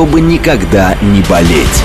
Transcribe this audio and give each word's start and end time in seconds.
чтобы 0.00 0.22
никогда 0.22 0.94
не 1.02 1.20
болеть. 1.20 1.82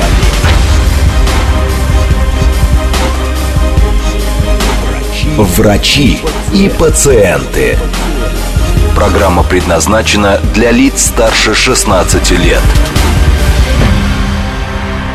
Врачи 5.35 6.21
и 6.53 6.69
пациенты. 6.69 7.77
Программа 8.95 9.43
предназначена 9.43 10.39
для 10.53 10.71
лиц 10.71 11.07
старше 11.07 11.53
16 11.53 12.31
лет. 12.31 12.63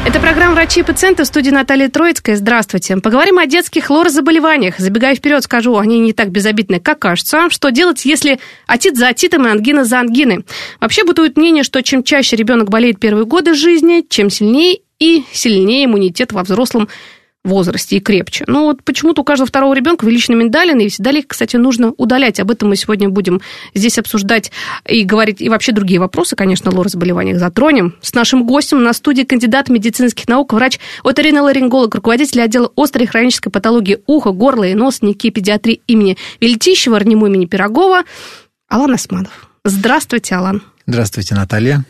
Это 0.07 0.19
программа 0.19 0.55
«Врачи 0.55 0.81
и 0.81 0.83
пациенты» 0.83 1.25
в 1.25 1.27
студии 1.27 1.51
Наталья 1.51 1.89
Троицкая. 1.91 2.35
Здравствуйте. 2.35 2.97
Поговорим 2.97 3.39
о 3.39 3.45
детских 3.47 3.91
лорозаболеваниях. 3.91 4.79
Забегая 4.79 5.15
вперед, 5.15 5.45
скажу, 5.45 5.77
они 5.77 5.99
не 5.99 6.15
так 6.15 6.31
безобидны, 6.31 6.81
как 6.81 7.01
кажется. 7.01 7.51
Что 7.51 7.71
делать, 7.71 8.07
если 8.07 8.41
отит 8.67 8.97
за 8.97 9.09
отитом 9.09 9.47
и 9.47 9.51
ангина 9.51 9.85
за 9.85 10.01
ангиной? 10.01 10.47
Вообще 10.81 11.05
бытует 11.05 11.37
мнение, 11.37 11.65
что 11.65 11.83
чем 11.83 12.03
чаще 12.03 12.37
ребенок 12.37 12.71
болеет 12.71 12.99
первые 12.99 13.27
годы 13.27 13.55
жизни, 13.55 14.05
чем 14.09 14.31
сильнее 14.31 14.81
и 14.99 15.25
сильнее 15.33 15.85
иммунитет 15.85 16.33
во 16.33 16.45
взрослом 16.45 16.89
возрасте 17.45 17.97
и 17.97 18.01
крепче. 18.01 18.45
Но 18.47 18.65
вот 18.65 18.83
почему-то 18.83 19.23
у 19.23 19.25
каждого 19.25 19.49
второго 19.49 19.75
ребенка 19.75 20.05
увеличены 20.05 20.37
миндалины, 20.37 20.83
и 20.83 20.89
всегда 20.89 21.11
кстати, 21.27 21.57
нужно 21.57 21.93
удалять. 21.97 22.39
Об 22.39 22.51
этом 22.51 22.69
мы 22.69 22.77
сегодня 22.77 23.09
будем 23.09 23.41
здесь 23.75 23.99
обсуждать 23.99 24.53
и 24.87 25.05
говорить, 25.05 25.41
и 25.41 25.49
вообще 25.49 25.73
другие 25.73 25.99
вопросы, 25.99 26.37
конечно, 26.37 26.71
о 26.71 26.89
заболеваниях 26.89 27.39
затронем. 27.39 27.97
С 28.01 28.15
нашим 28.15 28.47
гостем 28.47 28.83
на 28.83 28.93
студии 28.93 29.23
кандидат 29.23 29.69
медицинских 29.69 30.29
наук, 30.29 30.53
врач 30.53 30.79
оториноларинголог, 31.03 31.95
руководитель 31.95 32.43
отдела 32.43 32.71
острой 32.77 33.07
хронической 33.07 33.51
патологии 33.51 34.01
уха, 34.07 34.31
горла 34.31 34.65
и 34.65 34.75
нос 34.75 35.03
НИКИ 35.03 35.31
педиатрии 35.31 35.83
имени 35.87 36.17
Вельтищева, 36.41 36.99
РНИМУ 36.99 37.27
имени 37.27 37.47
Пирогова, 37.47 38.03
Алан 38.69 38.95
Османов. 38.95 39.49
Здравствуйте, 39.65 40.35
Алан. 40.35 40.63
Здравствуйте, 40.87 41.35
Наталья. 41.35 41.85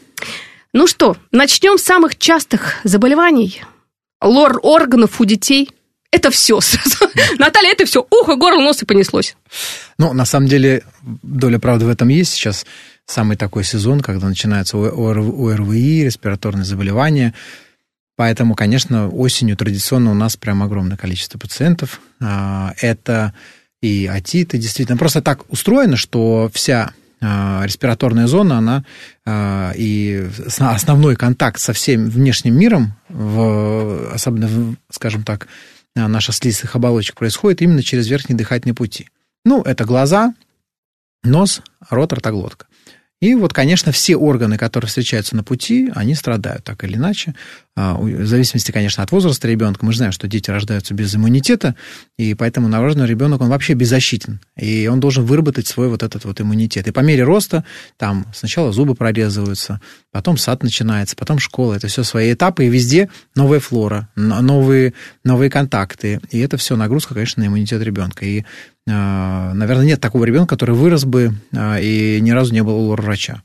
Ну 0.73 0.87
что, 0.87 1.17
начнем 1.33 1.79
с 1.79 1.83
самых 1.83 2.17
частых 2.17 2.77
заболеваний– 2.85 3.63
лор 4.21 4.61
органов 4.63 5.21
у 5.21 5.25
детей. 5.25 5.71
Это 6.13 6.31
все. 6.31 6.59
Наталья, 7.39 7.73
это 7.73 7.87
все. 7.87 8.07
Ухо, 8.11 8.37
горло, 8.37 8.61
нос 8.61 8.83
и 8.83 8.85
понеслось. 8.87 9.37
Ну, 9.99 10.13
на 10.13 10.25
самом 10.25 10.49
деле, 10.49 10.83
доля 11.03 11.59
правды 11.59 11.87
в 11.87 11.89
этом 11.89 12.09
есть. 12.09 12.33
Сейчас 12.33 12.67
самый 13.07 13.37
такой 13.37 13.65
сезон, 13.65 14.01
когда 14.01 14.29
начинается 14.29 14.77
ОРВИ, 14.77 16.05
респираторные 16.05 16.65
заболевания. 16.65 17.35
Поэтому, 18.17 18.55
конечно, 18.55 19.09
осенью 19.09 19.57
традиционно 19.57 20.11
у 20.11 20.15
нас 20.15 20.37
прям 20.37 20.63
огромное 20.63 20.97
количество 20.97 21.39
пациентов. 21.39 22.01
А, 22.21 22.75
это 22.79 23.33
и 23.81 24.07
отиты, 24.07 24.59
действительно. 24.59 24.99
Просто 24.99 25.23
так 25.23 25.51
устроено, 25.51 25.97
что 25.97 26.51
вся 26.53 26.93
респираторная 27.21 28.27
зона, 28.27 28.59
она 28.59 28.85
а, 29.27 29.73
и 29.77 30.27
основной 30.59 31.17
контакт 31.17 31.61
со 31.61 31.73
всем 31.73 32.09
внешним 32.09 32.59
миром, 32.59 32.95
в, 33.09 34.13
особенно, 34.13 34.47
в, 34.47 34.77
скажем 34.91 35.23
так, 35.23 35.47
наша 35.95 36.33
слизистых 36.33 36.77
оболочек 36.77 37.17
происходит 37.17 37.63
именно 37.63 37.83
через 37.83 38.09
верхние 38.09 38.39
дыхательные 38.39 38.75
пути. 38.75 39.09
Ну, 39.45 39.63
это 39.63 39.85
глаза, 39.85 40.35
нос, 41.23 41.63
рот, 41.91 42.13
ротоглотка. 42.13 42.67
И 43.21 43.35
вот, 43.35 43.53
конечно, 43.53 43.93
все 43.93 44.17
органы, 44.17 44.57
которые 44.57 44.89
встречаются 44.89 45.37
на 45.37 45.45
пути, 45.45 45.93
они 45.95 46.15
страдают 46.15 46.65
так 46.65 46.83
или 46.85 46.97
иначе. 46.97 47.35
А, 47.77 47.95
в 47.95 48.27
зависимости, 48.27 48.73
конечно, 48.73 49.03
от 49.03 49.13
возраста 49.13 49.47
ребенка. 49.47 49.85
Мы 49.85 49.95
знаем, 49.95 50.13
что 50.13 50.27
дети 50.27 50.51
рождаются 50.51 50.93
без 50.93 51.15
иммунитета, 51.15 51.77
и 52.19 52.35
поэтому 52.35 52.69
новорожденный 52.69 53.07
ребенок, 53.07 53.41
он 53.41 53.49
вообще 53.49 53.75
беззащитен. 53.75 54.41
И 54.57 54.89
он 54.89 55.01
должен 55.01 55.25
выработать 55.25 55.67
свой 55.67 55.89
вот 55.89 56.03
этот 56.03 56.25
вот 56.25 56.41
иммунитет. 56.41 56.89
И 56.89 56.91
по 56.91 57.01
мере 57.01 57.23
роста 57.23 57.65
там 57.97 58.27
сначала 58.35 58.73
зубы 58.73 58.95
прорезываются, 58.95 59.81
потом 60.11 60.37
сад 60.37 60.63
начинается, 60.63 61.17
потом 61.17 61.39
школа. 61.39 61.75
Это 61.75 61.87
все 61.87 62.03
свои 62.03 62.33
этапы, 62.33 62.67
и 62.67 62.69
везде 62.69 63.09
новая 63.37 63.61
флора, 63.61 64.09
новые, 64.17 64.93
новые 65.25 65.49
контакты. 65.49 66.21
И 66.31 66.41
это 66.41 66.57
все 66.57 66.77
нагрузка, 66.77 67.15
конечно, 67.15 67.43
на 67.43 67.47
иммунитет 67.47 67.83
ребенка. 67.83 68.27
И 68.27 68.45
а, 68.89 69.55
наверное, 69.55 69.87
нет 69.87 70.01
такого 70.01 70.25
ребенка, 70.25 70.57
который 70.57 70.75
вырос 70.75 71.05
бы 71.05 71.35
а, 71.55 71.79
и 71.79 72.21
ни 72.21 72.31
разу 72.33 72.53
не 72.53 72.63
был 72.63 72.75
у 72.75 72.89
лор-врача. 72.89 73.43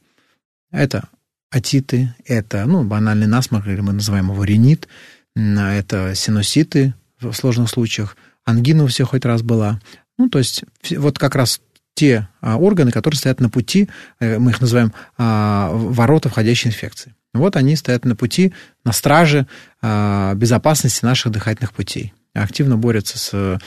Это 0.72 1.08
атиты, 1.50 2.14
это 2.26 2.66
ну, 2.66 2.84
банальный 2.84 3.28
насморк, 3.28 3.68
или 3.68 3.82
мы 3.82 3.94
называем 3.94 4.32
его 4.32 4.44
ринит, 4.44 4.88
это 5.36 6.14
синуситы 6.16 6.94
в 7.20 7.34
сложных 7.34 7.70
случаях, 7.70 8.18
ангина 8.44 8.84
у 8.84 8.88
всех 8.88 9.10
хоть 9.10 9.26
раз 9.26 9.42
была. 9.42 9.80
Ну, 10.18 10.30
то 10.30 10.40
есть 10.40 10.64
вот 10.92 11.18
как 11.18 11.36
раз 11.36 11.62
те 11.94 12.28
а, 12.42 12.58
органы, 12.58 12.92
которые 12.92 13.18
стоят 13.18 13.40
на 13.40 13.50
пути, 13.50 13.90
э, 14.20 14.38
мы 14.38 14.52
их 14.52 14.60
называем 14.60 14.92
ворота 15.18 16.30
входящей 16.30 16.70
инфекции. 16.70 17.16
Вот 17.34 17.56
они 17.56 17.76
стоят 17.76 18.06
на 18.06 18.16
пути, 18.16 18.54
на 18.84 18.92
страже 18.92 19.48
безопасности 19.82 21.04
наших 21.04 21.32
дыхательных 21.32 21.74
путей 21.74 22.14
активно 22.42 22.78
борются 22.78 23.18
с 23.18 23.60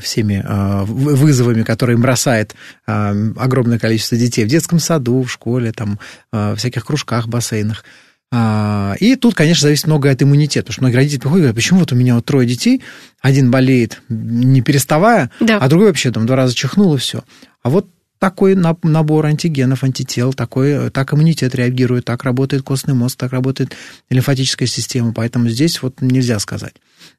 всеми 0.00 0.42
э, 0.44 0.84
вызовами, 0.84 1.62
которые 1.62 1.98
бросает 1.98 2.54
э, 2.86 3.32
огромное 3.36 3.78
количество 3.78 4.16
детей 4.16 4.44
в 4.44 4.48
детском 4.48 4.78
саду, 4.78 5.22
в 5.22 5.30
школе, 5.30 5.72
там, 5.72 5.98
э, 6.32 6.54
в 6.54 6.56
всяких 6.56 6.84
кружках, 6.86 7.28
бассейнах. 7.28 7.84
И 8.98 9.16
тут, 9.20 9.36
конечно, 9.36 9.68
зависит 9.68 9.86
многое 9.86 10.12
от 10.12 10.20
иммунитета, 10.20 10.64
потому 10.64 10.72
что 10.72 10.82
многие 10.82 10.96
родители 10.96 11.20
приходят 11.20 11.38
и 11.38 11.42
говорят, 11.42 11.54
почему 11.54 11.80
вот 11.80 11.92
у 11.92 11.94
меня 11.94 12.16
вот 12.16 12.24
трое 12.24 12.48
детей, 12.48 12.82
один 13.20 13.52
болеет 13.52 14.02
не 14.08 14.60
переставая, 14.60 15.30
да. 15.38 15.58
а 15.58 15.68
другой 15.68 15.88
вообще 15.88 16.10
там 16.10 16.26
два 16.26 16.34
раза 16.34 16.52
чихнул 16.52 16.92
и 16.96 16.98
все. 16.98 17.22
А 17.62 17.70
вот 17.70 17.88
такой 18.24 18.54
набор 18.54 19.26
антигенов, 19.26 19.84
антител, 19.84 20.32
такой, 20.32 20.88
так 20.88 21.12
иммунитет 21.12 21.54
реагирует, 21.54 22.06
так 22.06 22.24
работает 22.24 22.62
костный 22.62 22.94
мозг, 22.94 23.18
так 23.18 23.32
работает 23.32 23.76
лимфатическая 24.08 24.66
система, 24.66 25.12
поэтому 25.12 25.50
здесь 25.50 25.82
вот 25.82 26.00
нельзя 26.00 26.38
сказать. 26.38 26.72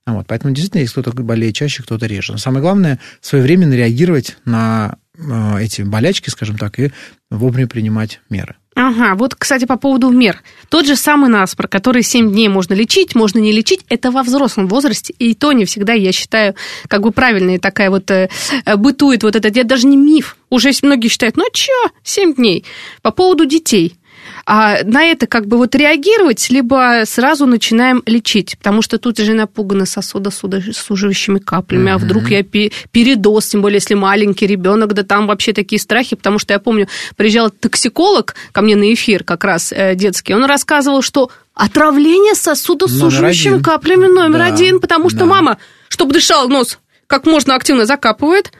Вот, 0.08 0.26
поэтому 0.26 0.52
действительно 0.52 0.82
есть 0.82 0.94
кто-то 0.94 1.12
болеет 1.12 1.54
чаще, 1.54 1.84
кто-то 1.84 2.08
реже. 2.08 2.32
Но 2.32 2.40
самое 2.40 2.64
главное 2.64 3.00
своевременно 3.22 3.76
реагировать 3.76 4.38
на 4.46 4.98
э, 5.16 5.58
эти 5.62 5.84
болячки, 5.84 6.32
скажем 6.32 6.58
так, 6.58 6.80
и 6.80 6.92
вовремя 7.30 7.68
принимать 7.68 8.20
меры. 8.32 8.56
Ага, 8.78 9.16
вот, 9.16 9.36
кстати, 9.36 9.63
по 9.63 9.78
поводу 9.78 10.09
мер. 10.09 10.44
Тот 10.69 10.86
же 10.86 10.97
самый 10.97 11.30
насморк, 11.30 11.72
который 11.72 12.03
7 12.03 12.30
дней 12.31 12.50
можно 12.50 12.74
лечить, 12.74 13.16
можно 13.16 13.40
не 13.40 13.53
лечить, 13.53 13.86
это 13.88 14.12
во 14.12 14.22
взрослом 14.22 14.68
возрасте, 14.68 15.13
и 15.18 15.34
то 15.34 15.53
не 15.53 15.63
всегда, 15.63 15.94
я 15.94 16.12
считаю, 16.12 16.56
как 16.90 17.02
бы 17.02 17.12
правильная 17.12 17.58
такая 17.58 17.90
вот 17.90 18.12
э, 18.12 18.30
бытует 18.75 19.24
вот 19.24 19.38
это, 19.38 19.47
это 19.47 19.63
даже 19.63 19.88
не 19.88 19.96
миф. 19.96 20.36
Уже 20.50 20.72
многие 20.84 21.08
считают, 21.08 21.38
ну 21.38 21.46
чё, 21.53 21.72
7 22.03 22.36
дней. 22.36 22.66
По 23.02 23.12
поводу 23.12 23.46
детей– 23.46 23.96
а 24.45 24.83
на 24.83 25.03
это 25.06 25.25
как 25.25 25.47
бы 25.47 25.57
вот 25.57 25.73
реагировать, 25.73 26.50
либо 26.51 27.01
сразу 27.06 27.47
начинаем 27.47 28.03
лечить, 28.06 28.57
потому 28.59 28.83
что 28.83 29.00
тут 29.00 29.17
же 29.17 29.33
напуганы 29.33 29.88
сосудосуживающими 29.88 31.39
каплями, 31.39 31.89
угу. 31.89 31.95
а 31.95 31.97
вдруг 31.97 32.29
я 32.29 32.44
передоз, 32.44 33.47
тем 33.47 33.61
более 33.63 33.78
если 33.78 33.95
маленький 33.95 34.45
ребенок, 34.45 34.94
да 34.94 35.01
там 35.03 35.25
вообще 35.25 35.51
такие 35.51 35.79
страхи, 35.79 36.16
потому 36.16 36.38
что 36.38 36.53
я 36.53 36.59
помню, 36.59 36.88
приезжал 37.16 37.50
токсиколог 37.50 38.35
ко 38.51 38.61
мне 38.61 38.75
на 38.75 38.94
эфир 38.94 39.23
как 39.23 39.44
раз 39.44 39.72
э, 39.72 39.95
детский, 39.95 40.35
он 40.35 40.45
рассказывал, 40.45 41.01
что 41.01 41.31
отравление 41.56 42.36
сосудосуживающими 42.36 43.62
каплями 43.62 44.07
номер 44.07 44.39
да, 44.39 44.45
один, 44.45 44.80
потому 44.80 45.09
что 45.09 45.19
да. 45.19 45.25
мама, 45.25 45.57
чтобы 45.89 46.13
дышал 46.13 46.48
нос, 46.50 46.77
как 47.07 47.25
можно 47.25 47.56
активно 47.56 47.86
закапывает, 47.86 48.51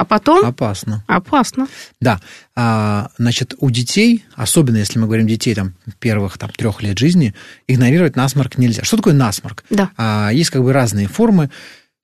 а 0.00 0.06
потом... 0.06 0.46
Опасно. 0.46 1.04
Опасно. 1.06 1.68
Да. 2.00 2.22
А, 2.56 3.10
значит, 3.18 3.54
у 3.58 3.68
детей, 3.70 4.24
особенно 4.34 4.78
если 4.78 4.98
мы 4.98 5.04
говорим 5.04 5.26
детей 5.26 5.54
там, 5.54 5.74
первых 5.98 6.38
там, 6.38 6.48
трех 6.48 6.80
лет 6.82 6.98
жизни, 6.98 7.34
игнорировать 7.68 8.16
насморк 8.16 8.56
нельзя. 8.56 8.82
Что 8.82 8.96
такое 8.96 9.12
насморк? 9.12 9.62
Да. 9.68 9.90
А, 9.98 10.30
есть 10.32 10.48
как 10.48 10.62
бы 10.62 10.72
разные 10.72 11.06
формы. 11.06 11.50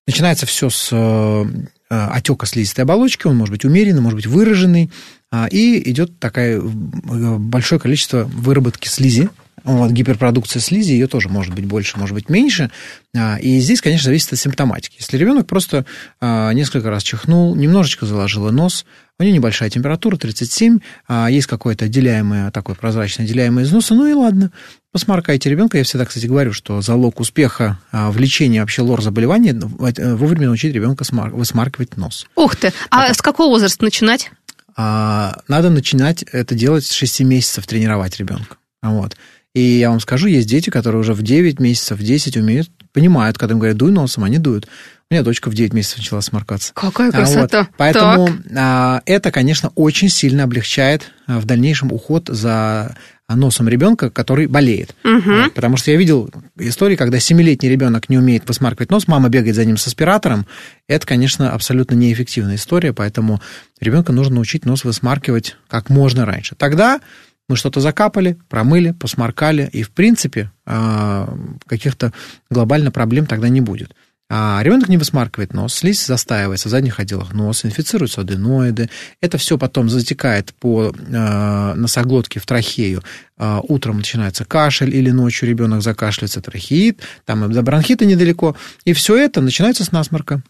Начинается 0.06 0.44
все 0.44 0.68
с 0.68 0.90
э, 0.92 1.44
отека 1.88 2.44
слизистой 2.44 2.84
оболочки, 2.84 3.26
он 3.26 3.38
может 3.38 3.52
быть 3.52 3.64
умеренный, 3.64 4.02
может 4.02 4.16
быть 4.16 4.26
выраженный, 4.26 4.90
а, 5.32 5.46
и 5.46 5.90
идет 5.90 6.18
такое 6.18 6.60
большое 6.60 7.80
количество 7.80 8.24
выработки 8.24 8.88
слизи, 8.88 9.30
вот, 9.66 9.90
гиперпродукция 9.90 10.60
слизи, 10.60 10.92
ее 10.92 11.08
тоже 11.08 11.28
может 11.28 11.52
быть 11.52 11.64
больше, 11.64 11.98
может 11.98 12.14
быть 12.14 12.28
меньше. 12.28 12.70
А, 13.16 13.36
и 13.36 13.58
здесь, 13.58 13.80
конечно, 13.80 14.04
зависит 14.04 14.32
от 14.32 14.38
симптоматики. 14.38 14.98
Если 15.00 15.16
ребенок 15.16 15.48
просто 15.48 15.84
а, 16.20 16.52
несколько 16.52 16.88
раз 16.88 17.02
чихнул, 17.02 17.56
немножечко 17.56 18.06
заложило 18.06 18.52
нос, 18.52 18.86
у 19.18 19.24
него 19.24 19.34
небольшая 19.34 19.68
температура, 19.68 20.16
37, 20.16 20.78
а, 21.08 21.26
есть 21.28 21.48
какое-то 21.48 21.86
отделяемое, 21.86 22.52
такое 22.52 22.76
прозрачное 22.76 23.26
отделяемое 23.26 23.64
из 23.64 23.72
носа, 23.72 23.96
ну 23.96 24.06
и 24.06 24.12
ладно. 24.12 24.52
посморкайте 24.92 25.50
ребенка. 25.50 25.78
Я 25.78 25.84
всегда, 25.84 26.04
кстати, 26.04 26.26
говорю, 26.26 26.52
что 26.52 26.80
залог 26.80 27.18
успеха 27.18 27.80
в 27.90 28.16
лечении 28.18 28.60
вообще 28.60 28.82
лор-заболеваний 28.82 29.50
э, 29.50 30.14
вовремя 30.14 30.46
научить 30.46 30.72
ребенка 30.72 31.04
высмаркивать 31.32 31.96
нос. 31.96 32.28
Ух 32.36 32.54
ты! 32.54 32.72
А 32.90 33.12
с 33.12 33.20
какого 33.20 33.48
возраста 33.48 33.82
начинать? 33.82 34.30
Надо 34.76 35.70
начинать 35.70 36.22
это 36.22 36.54
делать 36.54 36.84
с 36.84 36.92
6 36.92 37.20
месяцев, 37.22 37.66
тренировать 37.66 38.16
ребенка. 38.18 38.58
Вот. 38.82 39.16
И 39.56 39.78
я 39.78 39.88
вам 39.88 40.00
скажу, 40.00 40.26
есть 40.26 40.46
дети, 40.46 40.68
которые 40.68 41.00
уже 41.00 41.14
в 41.14 41.22
9 41.22 41.60
месяцев, 41.60 41.98
в 41.98 42.02
10 42.02 42.36
умеют, 42.36 42.68
понимают, 42.92 43.38
когда 43.38 43.54
им 43.54 43.58
говорят, 43.58 43.78
дуй 43.78 43.90
носом, 43.90 44.24
они 44.24 44.36
дуют. 44.36 44.68
У 45.08 45.14
меня 45.14 45.22
дочка 45.22 45.48
в 45.48 45.54
9 45.54 45.72
месяцев 45.72 45.96
начала 45.96 46.20
сморкаться. 46.20 46.74
Какая 46.74 47.10
красота. 47.10 47.60
Вот. 47.60 47.68
Поэтому 47.78 48.28
так. 48.52 49.02
это, 49.06 49.30
конечно, 49.30 49.72
очень 49.74 50.10
сильно 50.10 50.44
облегчает 50.44 51.10
в 51.26 51.46
дальнейшем 51.46 51.90
уход 51.90 52.28
за 52.28 52.96
носом 53.30 53.66
ребенка, 53.66 54.10
который 54.10 54.46
болеет. 54.46 54.94
Угу. 55.04 55.52
Потому 55.54 55.78
что 55.78 55.90
я 55.90 55.96
видел 55.96 56.28
истории, 56.58 56.96
когда 56.96 57.18
семилетний 57.18 57.70
ребенок 57.70 58.10
не 58.10 58.18
умеет 58.18 58.44
посмаркивать 58.44 58.90
нос, 58.90 59.08
мама 59.08 59.30
бегает 59.30 59.56
за 59.56 59.64
ним 59.64 59.78
с 59.78 59.86
аспиратором. 59.86 60.46
Это, 60.86 61.06
конечно, 61.06 61.52
абсолютно 61.52 61.94
неэффективная 61.94 62.56
история, 62.56 62.92
поэтому 62.92 63.40
ребенка 63.80 64.12
нужно 64.12 64.34
научить 64.34 64.66
нос 64.66 64.84
высмаркивать 64.84 65.56
как 65.68 65.88
можно 65.88 66.26
раньше. 66.26 66.56
Тогда 66.56 67.00
мы 67.48 67.56
что-то 67.56 67.80
закапали, 67.80 68.36
промыли, 68.48 68.92
посморкали, 68.92 69.68
и, 69.72 69.82
в 69.82 69.90
принципе, 69.90 70.50
а, 70.64 71.32
каких-то 71.66 72.12
глобально 72.50 72.90
проблем 72.90 73.26
тогда 73.26 73.48
не 73.48 73.60
будет. 73.60 73.94
А 74.28 74.60
ребенок 74.64 74.88
не 74.88 74.96
высмаркивает 74.96 75.54
нос, 75.54 75.74
слизь 75.74 76.04
застаивается 76.04 76.66
в 76.68 76.72
задних 76.72 76.98
отделах 76.98 77.32
носа, 77.32 77.68
инфицируются 77.68 78.22
аденоиды. 78.22 78.90
Это 79.20 79.38
все 79.38 79.56
потом 79.56 79.88
затекает 79.88 80.52
по 80.54 80.92
э, 80.92 81.74
носоглотке 81.76 82.40
в 82.40 82.46
трахею. 82.46 83.04
Э, 83.38 83.60
утром 83.62 83.98
начинается 83.98 84.44
кашель 84.44 84.92
или 84.92 85.10
ночью 85.10 85.48
ребенок 85.48 85.82
закашляется, 85.82 86.40
трахеит, 86.40 87.02
там 87.24 87.52
до 87.52 87.62
бронхита 87.62 88.04
недалеко. 88.04 88.56
И 88.84 88.94
все 88.94 89.16
это 89.16 89.40
начинается 89.40 89.84
с 89.84 89.92
насморка. 89.92 90.42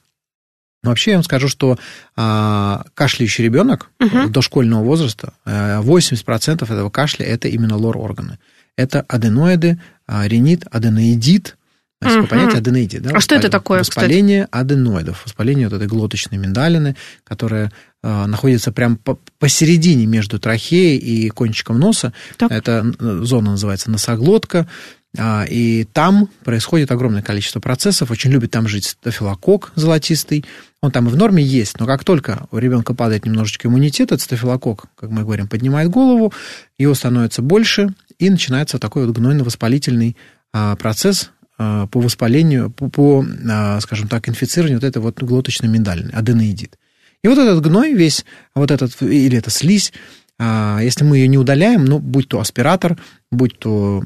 Но 0.86 0.90
вообще 0.92 1.10
я 1.10 1.16
вам 1.16 1.24
скажу, 1.24 1.48
что 1.48 1.78
э, 2.16 2.78
кашляющий 2.94 3.42
ребенок 3.42 3.90
угу. 3.98 4.28
дошкольного 4.28 4.84
возраста, 4.84 5.32
э, 5.44 5.80
80% 5.80 6.62
этого 6.62 6.90
кашля 6.90 7.26
это 7.26 7.48
именно 7.48 7.76
лор-органы. 7.76 8.38
Это 8.76 9.00
аденоиды, 9.00 9.80
э, 10.06 10.28
ринит, 10.28 10.64
аденоидит, 10.70 11.56
есть 12.04 12.16
угу. 12.18 12.26
понятие 12.28 12.58
аденоидит. 12.58 13.02
Да, 13.02 13.10
а 13.14 13.20
что 13.20 13.34
это 13.34 13.48
такое, 13.48 13.80
Воспаление 13.80 14.44
кстати? 14.44 14.62
аденоидов, 14.62 15.24
воспаление 15.24 15.68
вот 15.68 15.74
этой 15.74 15.88
глоточной 15.88 16.38
миндалины, 16.38 16.94
которая 17.24 17.72
э, 18.04 18.26
находится 18.26 18.70
прямо 18.70 18.96
по 18.96 19.18
посередине 19.40 20.06
между 20.06 20.38
трахеей 20.38 20.98
и 20.98 21.28
кончиком 21.30 21.80
носа. 21.80 22.12
Так. 22.36 22.52
Эта 22.52 22.86
зона 23.24 23.52
называется 23.52 23.90
носоглотка. 23.90 24.68
Э, 25.16 25.46
и 25.48 25.84
там 25.92 26.28
происходит 26.44 26.90
огромное 26.90 27.22
количество 27.22 27.60
процессов. 27.60 28.10
Очень 28.10 28.30
любит 28.30 28.50
там 28.50 28.68
жить 28.68 28.86
стафилококк 28.86 29.72
золотистый. 29.74 30.44
Он 30.80 30.90
там 30.90 31.08
и 31.08 31.10
в 31.10 31.16
норме 31.16 31.42
есть, 31.42 31.80
но 31.80 31.86
как 31.86 32.04
только 32.04 32.46
у 32.50 32.58
ребенка 32.58 32.94
падает 32.94 33.24
немножечко 33.24 33.68
иммунитет, 33.68 34.12
этот 34.12 34.20
стафилококк, 34.20 34.86
как 34.94 35.10
мы 35.10 35.22
говорим, 35.22 35.48
поднимает 35.48 35.90
голову, 35.90 36.32
его 36.78 36.94
становится 36.94 37.42
больше, 37.42 37.94
и 38.18 38.30
начинается 38.30 38.78
такой 38.78 39.06
вот 39.06 39.16
гнойно-воспалительный 39.16 40.16
а, 40.52 40.76
процесс, 40.76 41.30
а, 41.58 41.86
по 41.86 42.00
воспалению, 42.00 42.70
по, 42.70 42.88
по, 42.88 43.26
а, 43.50 43.80
скажем 43.80 44.08
так, 44.08 44.28
инфицированию 44.28 44.78
вот 44.78 44.86
этой 44.86 44.98
вот 44.98 45.22
глоточной 45.22 45.68
миндалины, 45.68 46.10
аденоидит. 46.10 46.78
И 47.22 47.28
вот 47.28 47.38
этот 47.38 47.62
гной 47.62 47.94
весь, 47.94 48.24
вот 48.54 48.70
этот, 48.70 49.00
или 49.02 49.38
эта 49.38 49.50
слизь, 49.50 49.92
а, 50.38 50.80
если 50.82 51.04
мы 51.04 51.16
ее 51.18 51.28
не 51.28 51.38
удаляем, 51.38 51.84
ну, 51.84 51.98
будь 51.98 52.28
то 52.28 52.40
аспиратор, 52.40 52.98
будь 53.30 53.58
то 53.58 54.04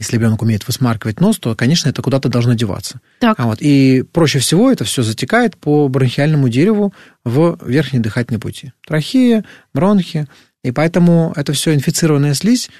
если 0.00 0.16
ребенок 0.16 0.42
умеет 0.42 0.66
высмаркивать 0.66 1.20
нос, 1.20 1.38
то, 1.38 1.54
конечно, 1.54 1.88
это 1.88 2.02
куда-то 2.02 2.28
должно 2.28 2.54
деваться. 2.54 3.00
Так. 3.20 3.38
вот. 3.44 3.58
И 3.60 4.02
проще 4.12 4.40
всего 4.40 4.72
это 4.72 4.84
все 4.84 5.02
затекает 5.02 5.56
по 5.56 5.86
бронхиальному 5.88 6.48
дереву 6.48 6.92
в 7.24 7.58
верхние 7.64 8.02
дыхательные 8.02 8.40
пути. 8.40 8.72
Трахея, 8.84 9.44
бронхи. 9.72 10.26
И 10.64 10.72
поэтому 10.72 11.32
это 11.36 11.52
все 11.52 11.74
инфицированная 11.74 12.34
слизь 12.34 12.70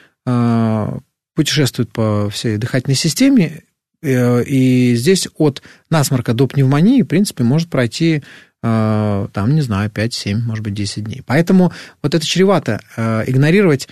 путешествует 1.35 1.93
по 1.93 2.29
всей 2.31 2.57
дыхательной 2.57 2.97
системе, 2.97 3.63
Э, 4.03 4.43
и 4.43 4.95
здесь 4.97 5.29
от 5.37 5.63
насморка 5.91 6.33
до 6.33 6.47
пневмонии, 6.47 7.03
в 7.03 7.07
принципе, 7.07 7.45
может 7.45 7.69
пройти 7.69 8.23
э, 8.63 9.29
там, 9.33 9.55
не 9.55 9.61
знаю, 9.61 9.91
5-7, 9.91 10.37
может 10.39 10.65
быть, 10.65 10.75
10 10.75 11.05
дней. 11.05 11.23
Поэтому 11.27 11.73
вот 12.03 12.15
это 12.15 12.25
чревато 12.25 12.81
э, 12.97 13.25
игнорировать 13.27 13.89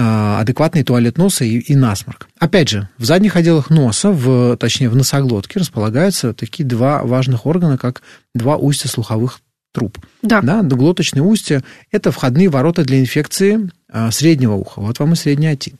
адекватный 0.00 0.82
туалет 0.82 1.18
носа 1.18 1.44
и, 1.44 1.58
и 1.58 1.76
насморк. 1.76 2.28
Опять 2.38 2.68
же, 2.68 2.88
в 2.96 3.04
задних 3.04 3.36
отделах 3.36 3.70
носа, 3.70 4.10
в, 4.10 4.56
точнее, 4.56 4.88
в 4.88 4.96
носоглотке 4.96 5.60
располагаются 5.60 6.32
такие 6.32 6.66
два 6.66 7.02
важных 7.02 7.46
органа, 7.46 7.76
как 7.76 8.02
два 8.34 8.56
устья 8.56 8.88
слуховых 8.88 9.40
труб. 9.72 9.98
Да. 10.22 10.40
Да, 10.40 10.62
глоточные 10.62 11.22
устья– 11.22 11.62
это 11.92 12.10
входные 12.10 12.48
ворота 12.48 12.82
для 12.82 12.98
инфекции 12.98 13.70
среднего 14.10 14.54
уха. 14.54 14.80
Вот 14.80 14.98
вам 14.98 15.12
и 15.12 15.16
средний 15.16 15.48
отит. 15.48 15.76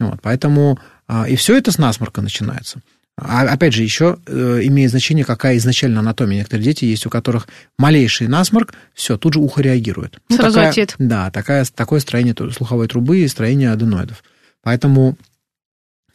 Вот, 0.00 0.20
поэтому 0.22 0.78
и 1.28 1.36
все 1.36 1.56
это 1.56 1.70
с 1.70 1.78
насморка 1.78 2.22
начинается. 2.22 2.80
А, 3.16 3.42
опять 3.42 3.72
же, 3.72 3.82
еще 3.82 4.18
э, 4.26 4.60
имеет 4.64 4.90
значение, 4.90 5.24
какая 5.24 5.56
изначально 5.58 6.00
анатомия. 6.00 6.38
Некоторые 6.38 6.64
дети 6.64 6.84
есть, 6.84 7.06
у 7.06 7.10
которых 7.10 7.46
малейший 7.78 8.26
насморк, 8.26 8.74
все, 8.92 9.16
тут 9.16 9.34
же 9.34 9.40
ухо 9.40 9.62
реагирует. 9.62 10.18
Ну, 10.28 10.36
Сразу 10.36 10.56
такая, 10.56 10.70
отец. 10.70 10.94
Да, 10.98 11.30
такая, 11.30 11.64
такое 11.64 12.00
строение 12.00 12.34
слуховой 12.52 12.88
трубы 12.88 13.18
и 13.18 13.28
строение 13.28 13.70
аденоидов. 13.70 14.24
Поэтому 14.62 15.16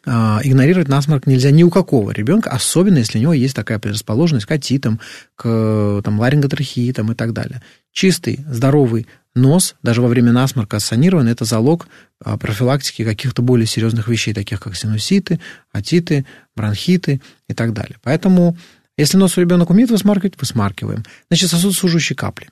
э, 0.05 0.11
игнорировать 0.43 0.89
насморк 0.89 1.25
нельзя 1.25 1.51
ни 1.51 1.63
у 1.63 1.69
какого 1.69 2.11
ребенка, 2.11 2.49
особенно 2.49 2.97
если 2.97 3.17
у 3.17 3.21
него 3.21 3.33
есть 3.33 3.55
такая 3.55 3.79
предрасположенность 3.79 4.45
к 4.45 4.51
отитам, 4.51 4.99
к 5.35 6.01
там, 6.03 6.19
ларинготрахеитам 6.19 7.13
и 7.13 7.15
так 7.15 7.31
далее. 7.31 7.61
Чистый, 7.99 8.39
здоровый 8.49 9.07
нос, 9.35 9.75
даже 9.83 10.01
во 10.01 10.07
время 10.07 10.31
насморка 10.31 10.79
санирован, 10.79 11.27
это 11.27 11.43
залог 11.43 11.89
а, 12.23 12.37
профилактики 12.37 13.03
каких-то 13.03 13.41
более 13.41 13.67
серьезных 13.67 14.07
вещей, 14.07 14.33
таких 14.33 14.61
как 14.61 14.77
синуситы, 14.77 15.41
атиты, 15.73 16.25
бронхиты 16.55 17.19
и 17.49 17.53
так 17.53 17.73
далее. 17.73 17.97
Поэтому, 18.01 18.57
если 18.95 19.17
нос 19.17 19.37
у 19.37 19.41
ребенка 19.41 19.71
умеет 19.71 19.91
высмаркивать, 19.91 20.39
высмаркиваем. 20.39 21.03
Значит, 21.29 21.49
сосудосуживающие 21.49 22.15
капли. 22.15 22.47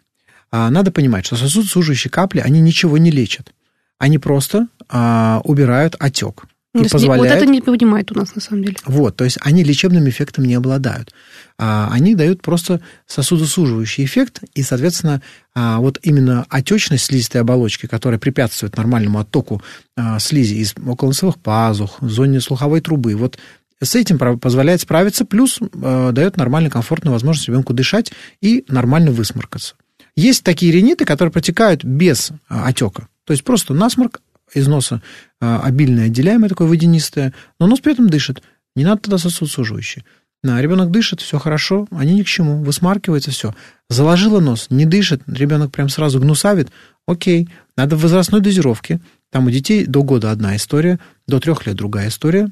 А, 0.52 0.70
надо 0.70 0.92
понимать, 0.92 1.26
что 1.26 1.38
сосудосуживающие 1.38 2.12
капли, 2.12 2.42
они 2.42 2.60
ничего 2.60 2.98
не 2.98 3.10
лечат. 3.10 3.54
Они 4.00 4.18
просто 4.18 4.68
а, 4.90 5.40
убирают 5.46 5.96
отек. 5.98 6.44
И 6.78 6.84
Если 6.84 6.94
позволяют... 6.94 7.34
Вот 7.34 7.44
это 7.44 7.52
не 7.52 7.62
понимает 7.62 8.12
у 8.12 8.16
нас 8.16 8.36
на 8.36 8.42
самом 8.42 8.64
деле. 8.64 8.78
Вот, 8.86 9.16
то 9.16 9.24
есть 9.24 9.38
они 9.42 9.64
лечебным 9.64 10.08
эффектом 10.08 10.46
не 10.46 10.56
обладают. 10.56 11.14
А, 11.58 11.90
они 11.92 12.14
дают 12.16 12.42
просто 12.42 12.82
сосудосуживающий 13.08 14.06
эффект, 14.06 14.42
и, 14.54 14.62
соответственно, 14.62 15.22
а, 15.56 15.80
вот 15.80 16.00
именно 16.04 16.46
отечность 16.50 17.06
слизистой 17.06 17.42
оболочки, 17.42 17.88
которая 17.88 18.20
препятствует 18.20 18.78
нормальному 18.78 19.20
оттоку 19.20 19.62
а, 19.96 20.20
слизи 20.20 20.56
из 20.56 20.76
околоносовых 20.78 21.40
пазух, 21.40 22.02
в 22.02 22.10
зоне 22.10 22.42
слуховой 22.42 22.82
трубы, 22.82 23.16
вот 23.16 23.40
с 23.82 23.96
этим 23.96 24.18
позволяет 24.40 24.82
справиться, 24.82 25.24
плюс 25.24 25.60
дает 25.72 26.36
нормальную, 26.38 26.72
комфортную 26.72 27.14
возможность 27.14 27.48
ребенку 27.48 27.74
дышать 27.74 28.12
и 28.42 28.66
нормально 28.68 29.12
высморкаться. 29.12 29.76
Есть 30.16 30.44
такие 30.44 30.72
риниты, 30.72 31.06
которые 31.06 31.32
протекают 31.32 31.84
без 31.84 32.32
отека. 32.48 33.08
То 33.28 33.34
есть 33.34 33.44
просто 33.44 33.76
насморк 33.76 34.22
из 34.54 34.68
носа 34.68 35.02
обильное 35.40 36.08
отделяемое, 36.08 36.50
такое 36.50 36.68
водянистое, 36.68 37.34
но 37.60 37.68
нос 37.68 37.80
при 37.80 37.94
этом 37.94 38.10
дышит. 38.10 38.42
Не 38.76 38.86
надо 38.86 39.02
тогда 39.02 39.18
сосуд 39.18 39.52
суживающий. 39.52 40.04
Да, 40.44 40.62
ребенок 40.62 40.92
дышит, 40.92 41.20
все 41.20 41.40
хорошо, 41.40 41.88
они 41.92 42.14
ни 42.14 42.22
к 42.22 42.28
чему, 42.28 42.62
высмаркивается 42.64 43.32
все. 43.32 43.56
Заложила 43.90 44.40
нос, 44.40 44.68
не 44.70 44.86
дышит, 44.86 45.24
ребенок 45.28 45.72
прям 45.72 45.90
сразу 45.90 46.20
гнусавит, 46.20 46.70
окей, 47.08 47.50
надо 47.76 47.96
в 47.96 48.02
возрастной 48.02 48.42
дозировке. 48.42 49.02
Там 49.32 49.48
у 49.48 49.50
детей 49.50 49.86
до 49.86 50.04
года 50.04 50.32
одна 50.32 50.56
история, 50.56 51.00
до 51.28 51.40
трех 51.40 51.66
лет 51.66 51.76
другая 51.76 52.10
история, 52.10 52.52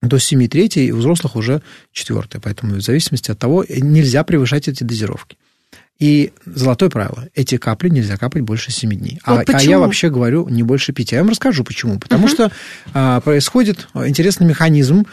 до 0.00 0.18
семи 0.18 0.48
третья, 0.48 0.80
и 0.80 0.90
у 0.90 0.96
взрослых 0.96 1.36
уже 1.36 1.62
четвертая. 1.92 2.40
Поэтому 2.42 2.74
в 2.76 2.80
зависимости 2.80 3.30
от 3.30 3.38
того 3.38 3.64
нельзя 3.68 4.24
превышать 4.24 4.66
эти 4.66 4.82
дозировки. 4.82 5.36
И 5.98 6.32
золотое 6.44 6.90
правило, 6.90 7.28
эти 7.34 7.58
капли 7.58 7.88
нельзя 7.88 8.16
капать 8.16 8.42
больше 8.42 8.72
7 8.72 8.90
дней. 8.92 9.20
Вот 9.24 9.48
а, 9.48 9.56
а 9.56 9.62
я 9.62 9.78
вообще 9.78 10.10
говорю 10.10 10.48
не 10.48 10.62
больше 10.62 10.92
5. 10.92 11.12
Я 11.12 11.18
вам 11.20 11.30
расскажу 11.30 11.62
почему. 11.64 11.98
Потому 11.98 12.26
uh-huh. 12.26 12.30
что 12.30 12.52
а, 12.92 13.20
происходит 13.20 13.88
интересный 13.94 14.46
механизм, 14.46 15.04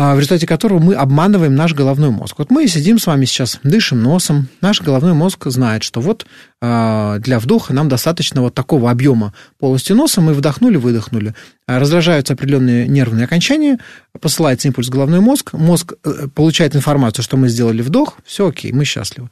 а, 0.00 0.14
в 0.14 0.18
результате 0.18 0.46
которого 0.46 0.78
мы 0.78 0.94
обманываем 0.94 1.56
наш 1.56 1.74
головной 1.74 2.10
мозг. 2.10 2.36
Вот 2.38 2.52
мы 2.52 2.68
сидим 2.68 3.00
с 3.00 3.06
вами 3.08 3.24
сейчас, 3.24 3.58
дышим 3.64 4.00
носом, 4.00 4.46
наш 4.60 4.80
головной 4.80 5.12
мозг 5.12 5.46
знает, 5.46 5.82
что 5.82 6.00
вот 6.00 6.24
а, 6.60 7.18
для 7.18 7.40
вдоха 7.40 7.74
нам 7.74 7.88
достаточно 7.88 8.40
вот 8.40 8.54
такого 8.54 8.92
объема 8.92 9.34
полости 9.58 9.92
носа, 9.92 10.20
мы 10.20 10.34
вдохнули, 10.34 10.76
выдохнули. 10.76 11.34
А, 11.66 11.80
раздражаются 11.80 12.34
определенные 12.34 12.86
нервные 12.86 13.24
окончания, 13.24 13.80
посылается 14.20 14.68
импульс 14.68 14.86
в 14.86 14.92
головной 14.92 15.18
мозг, 15.18 15.52
мозг 15.52 15.94
э, 16.04 16.28
получает 16.32 16.76
информацию, 16.76 17.24
что 17.24 17.36
мы 17.36 17.48
сделали 17.48 17.82
вдох, 17.82 18.18
все 18.24 18.46
окей, 18.46 18.70
мы 18.70 18.84
счастливы. 18.84 19.30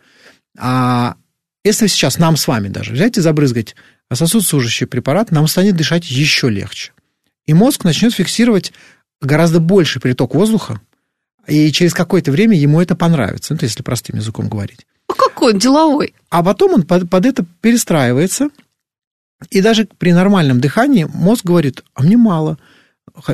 А 0.59 1.17
если 1.65 1.87
сейчас 1.87 2.19
нам 2.19 2.37
с 2.37 2.47
вами 2.47 2.69
даже 2.69 2.93
взять 2.93 3.19
и 3.19 3.21
забрызгать 3.21 3.75
сосудосужащий 4.13 4.87
препарат, 4.87 5.31
нам 5.31 5.47
станет 5.49 5.77
дышать 5.77 6.09
еще 6.11 6.49
легче. 6.49 6.93
И 7.45 7.55
мозг 7.55 7.85
начнет 7.85 8.15
фиксировать 8.15 8.73
гораздо 9.21 9.61
больше 9.61 10.01
приток 10.01 10.35
воздуха, 10.35 10.81
и 11.47 11.71
через 11.73 11.95
какое-то 11.95 12.33
время 12.33 12.59
ему 12.59 12.81
это 12.81 12.97
понравится, 12.97 13.55
ну, 13.55 13.59
если 13.63 13.83
простым 13.83 14.17
языком 14.17 14.49
говорить. 14.49 14.87
А 15.09 15.15
какой 15.15 15.53
он 15.53 15.59
деловой? 15.59 16.15
А 16.29 16.43
потом 16.43 16.75
он 16.75 16.83
под, 16.83 17.09
под 17.09 17.27
это 17.27 17.45
перестраивается, 17.61 18.49
и 19.51 19.61
даже 19.61 19.87
при 19.99 20.13
нормальном 20.13 20.61
дыхании 20.61 21.05
мозг 21.05 21.45
говорит, 21.45 21.85
а 21.95 22.03
мне 22.03 22.17
мало, 22.17 22.59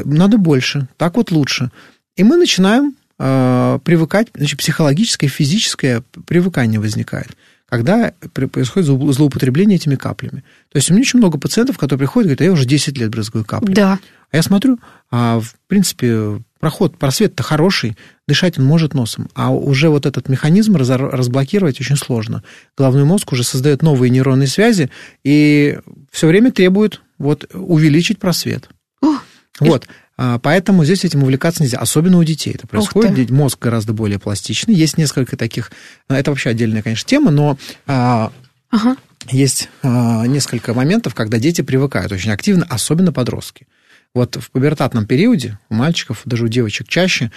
надо 0.04 0.36
больше, 0.36 0.88
так 0.96 1.16
вот 1.16 1.30
лучше. 1.30 1.70
И 2.16 2.24
мы 2.24 2.36
начинаем 2.36 2.96
привыкать, 3.22 4.28
значит, 4.34 4.58
психологическое, 4.58 5.28
физическое 5.28 6.02
привыкание 6.26 6.80
возникает 6.80 7.28
когда 7.72 8.12
происходит 8.34 8.86
злоупотребление 9.14 9.76
этими 9.76 9.94
каплями. 9.94 10.44
То 10.70 10.76
есть 10.76 10.90
у 10.90 10.92
меня 10.92 11.00
очень 11.00 11.20
много 11.20 11.38
пациентов, 11.38 11.78
которые 11.78 12.00
приходят 12.00 12.26
и 12.26 12.28
говорят, 12.28 12.40
а 12.42 12.44
я 12.44 12.52
уже 12.52 12.66
10 12.66 12.98
лет 12.98 13.08
брызгаю 13.08 13.46
капли. 13.46 13.72
Да. 13.72 13.98
А 14.30 14.36
я 14.36 14.42
смотрю, 14.42 14.78
а 15.10 15.40
в 15.40 15.54
принципе 15.68 16.42
проход, 16.60 16.98
просвет-то 16.98 17.42
хороший, 17.42 17.96
дышать 18.28 18.58
он 18.58 18.66
может 18.66 18.92
носом, 18.92 19.30
а 19.34 19.50
уже 19.50 19.88
вот 19.88 20.04
этот 20.04 20.28
механизм 20.28 20.76
разблокировать 20.76 21.80
очень 21.80 21.96
сложно. 21.96 22.42
Головной 22.76 23.04
мозг 23.04 23.32
уже 23.32 23.42
создает 23.42 23.82
новые 23.82 24.10
нейронные 24.10 24.48
связи 24.48 24.90
и 25.24 25.78
все 26.10 26.26
время 26.26 26.52
требует 26.52 27.00
вот 27.16 27.48
увеличить 27.54 28.18
просвет. 28.18 28.68
О, 29.00 29.14
вот. 29.60 29.88
А, 30.16 30.38
поэтому 30.38 30.84
здесь 30.84 31.04
этим 31.04 31.22
увлекаться 31.22 31.62
нельзя, 31.62 31.78
особенно 31.78 32.18
у 32.18 32.24
детей 32.24 32.54
это 32.54 32.66
происходит. 32.66 33.30
Мозг 33.30 33.58
гораздо 33.60 33.92
более 33.92 34.18
пластичный. 34.18 34.74
Есть 34.74 34.98
несколько 34.98 35.36
таких, 35.36 35.72
а, 36.08 36.18
это 36.18 36.30
вообще 36.30 36.50
отдельная, 36.50 36.82
конечно, 36.82 37.08
тема, 37.08 37.30
но 37.30 37.58
а, 37.86 38.32
ага. 38.70 38.96
есть 39.30 39.68
несколько 39.82 40.74
моментов, 40.74 41.14
когда 41.14 41.38
дети 41.38 41.62
привыкают 41.62 42.12
очень 42.12 42.30
активно, 42.30 42.66
особенно 42.68 43.12
подростки. 43.12 43.66
Вот 44.14 44.36
в 44.36 44.50
пубертатном 44.50 45.06
периоде 45.06 45.58
у 45.70 45.74
мальчиков, 45.74 46.20
даже 46.26 46.44
у 46.44 46.48
девочек 46.48 46.88
чаще, 46.88 47.30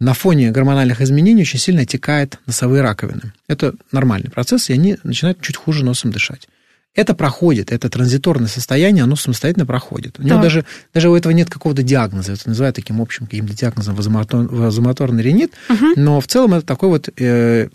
на 0.00 0.14
фоне 0.14 0.50
гормональных 0.50 1.00
изменений 1.00 1.42
очень 1.42 1.60
сильно 1.60 1.84
текает 1.84 2.40
носовые 2.46 2.82
раковины. 2.82 3.32
Это 3.46 3.74
нормальный 3.92 4.30
процесс, 4.30 4.68
и 4.70 4.72
они 4.72 4.96
начинают 5.04 5.40
чуть 5.42 5.56
хуже 5.56 5.84
носом 5.84 6.10
дышать. 6.10 6.48
Это 6.94 7.14
проходит, 7.14 7.72
это 7.72 7.88
транзиторное 7.88 8.48
состояние, 8.48 9.04
оно 9.04 9.16
самостоятельно 9.16 9.64
проходит. 9.64 10.18
У 10.18 10.22
него 10.22 10.42
даже, 10.42 10.66
даже 10.92 11.08
у 11.08 11.16
этого 11.16 11.32
нет 11.32 11.48
какого-то 11.48 11.82
диагноза, 11.82 12.32
это 12.32 12.48
называют 12.48 12.76
таким 12.76 13.00
общим 13.00 13.26
каким-то 13.26 13.54
диагнозом 13.54 13.94
вазомоторный 13.94 15.22
ринит, 15.22 15.52
угу. 15.70 15.92
но 15.96 16.20
в 16.20 16.26
целом 16.26 16.52
это 16.52 16.66
такой 16.66 16.90
вот 16.90 17.08
э, 17.18 17.70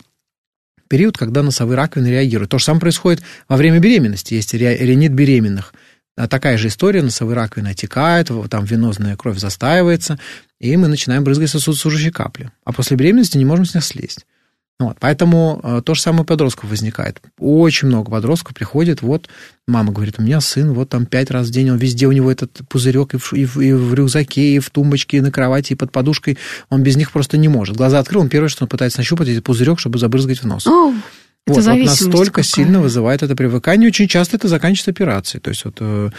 период, 0.88 1.18
когда 1.18 1.42
носовые 1.42 1.76
раковины 1.76 2.08
реагируют. 2.08 2.50
То 2.50 2.58
же 2.58 2.64
самое 2.64 2.80
происходит 2.80 3.22
во 3.48 3.56
время 3.56 3.80
беременности, 3.80 4.34
есть 4.34 4.54
ринит 4.54 5.12
беременных. 5.12 5.74
А 6.16 6.26
такая 6.26 6.56
же 6.56 6.68
история, 6.68 7.02
носовые 7.02 7.36
раковины 7.36 7.68
отекают, 7.68 8.30
там 8.50 8.64
венозная 8.64 9.16
кровь 9.16 9.38
застаивается, 9.38 10.18
и 10.60 10.76
мы 10.76 10.88
начинаем 10.88 11.24
брызгать 11.24 11.50
сосудосужащие 11.50 12.12
капли. 12.12 12.50
А 12.64 12.72
после 12.72 12.96
беременности 12.96 13.38
не 13.38 13.44
можем 13.44 13.64
с 13.64 13.74
них 13.74 13.84
слезть. 13.84 14.26
Вот, 14.80 14.96
поэтому 15.00 15.60
э, 15.64 15.82
то 15.84 15.94
же 15.94 16.00
самое 16.00 16.22
у 16.22 16.24
подростков 16.24 16.70
возникает. 16.70 17.20
Очень 17.38 17.88
много 17.88 18.12
подростков 18.12 18.54
приходит, 18.54 19.02
вот 19.02 19.28
мама 19.66 19.92
говорит, 19.92 20.16
у 20.18 20.22
меня 20.22 20.40
сын, 20.40 20.72
вот 20.72 20.88
там 20.88 21.04
пять 21.04 21.32
раз 21.32 21.48
в 21.48 21.50
день, 21.50 21.70
он 21.70 21.78
везде 21.78 22.06
у 22.06 22.12
него 22.12 22.30
этот 22.30 22.60
пузырек 22.68 23.14
и 23.14 23.18
в, 23.18 23.32
и 23.32 23.44
в, 23.44 23.60
и 23.60 23.72
в 23.72 23.92
рюкзаке, 23.94 24.54
и 24.54 24.58
в 24.60 24.70
тумбочке, 24.70 25.16
и 25.16 25.20
на 25.20 25.32
кровати, 25.32 25.72
и 25.72 25.76
под 25.76 25.90
подушкой, 25.90 26.38
он 26.70 26.84
без 26.84 26.96
них 26.96 27.10
просто 27.10 27.38
не 27.38 27.48
может. 27.48 27.76
Глаза 27.76 27.98
открыл, 27.98 28.20
он 28.20 28.28
первое, 28.28 28.48
что 28.48 28.64
он 28.64 28.68
пытается 28.68 29.00
нащупать, 29.00 29.28
этот 29.28 29.42
пузырек, 29.42 29.80
чтобы 29.80 29.98
забрызгать 29.98 30.42
в 30.42 30.46
нос. 30.46 30.64
О, 30.68 30.92
вот, 31.48 31.64
вот 31.64 31.66
настолько 31.66 32.42
какая. 32.42 32.44
сильно 32.44 32.80
вызывает 32.80 33.24
это 33.24 33.34
привыкание, 33.34 33.88
очень 33.88 34.06
часто 34.06 34.36
это 34.36 34.46
заканчивается 34.46 34.92
операцией. 34.92 35.40
То 35.40 35.50
есть 35.50 35.64
вот 35.64 35.78
Э, 35.80 36.10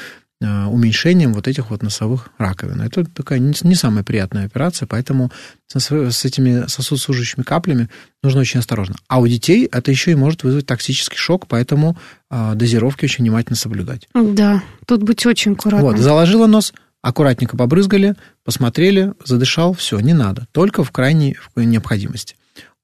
уменьшением 0.41 1.33
вот 1.33 1.47
этих 1.47 1.69
вот 1.69 1.83
носовых 1.83 2.29
раковин. 2.37 2.81
Это 2.81 3.03
такая 3.05 3.39
не, 3.39 3.53
не 3.63 3.75
самая 3.75 4.03
приятная 4.03 4.45
операция, 4.45 4.87
поэтому 4.87 5.31
с, 5.67 5.75
с 5.79 6.25
этими 6.25 6.65
сосудосужащими 6.67 7.43
каплями 7.43 7.89
нужно 8.23 8.41
очень 8.41 8.59
осторожно. 8.59 8.95
А 9.07 9.19
у 9.19 9.27
детей 9.27 9.67
это 9.69 9.91
еще 9.91 10.11
и 10.11 10.15
может 10.15 10.43
вызвать 10.43 10.65
токсический 10.65 11.17
шок, 11.17 11.47
поэтому 11.47 11.97
э, 12.31 12.53
дозировки 12.55 13.03
очень 13.03 13.25
внимательно 13.25 13.57
соблюдать. 13.57 14.07
Да, 14.13 14.63
тут 14.85 15.03
быть 15.03 15.25
очень 15.25 15.53
аккуратным. 15.53 15.91
Вот, 15.91 15.99
заложила 15.99 16.47
нос, 16.47 16.73
аккуратненько 17.01 17.57
побрызгали, 17.57 18.15
посмотрели, 18.45 19.13
задышал, 19.25 19.73
все, 19.73 19.99
не 19.99 20.13
надо, 20.13 20.47
только 20.51 20.83
в 20.83 20.91
крайней 20.91 21.37
необходимости. 21.55 22.35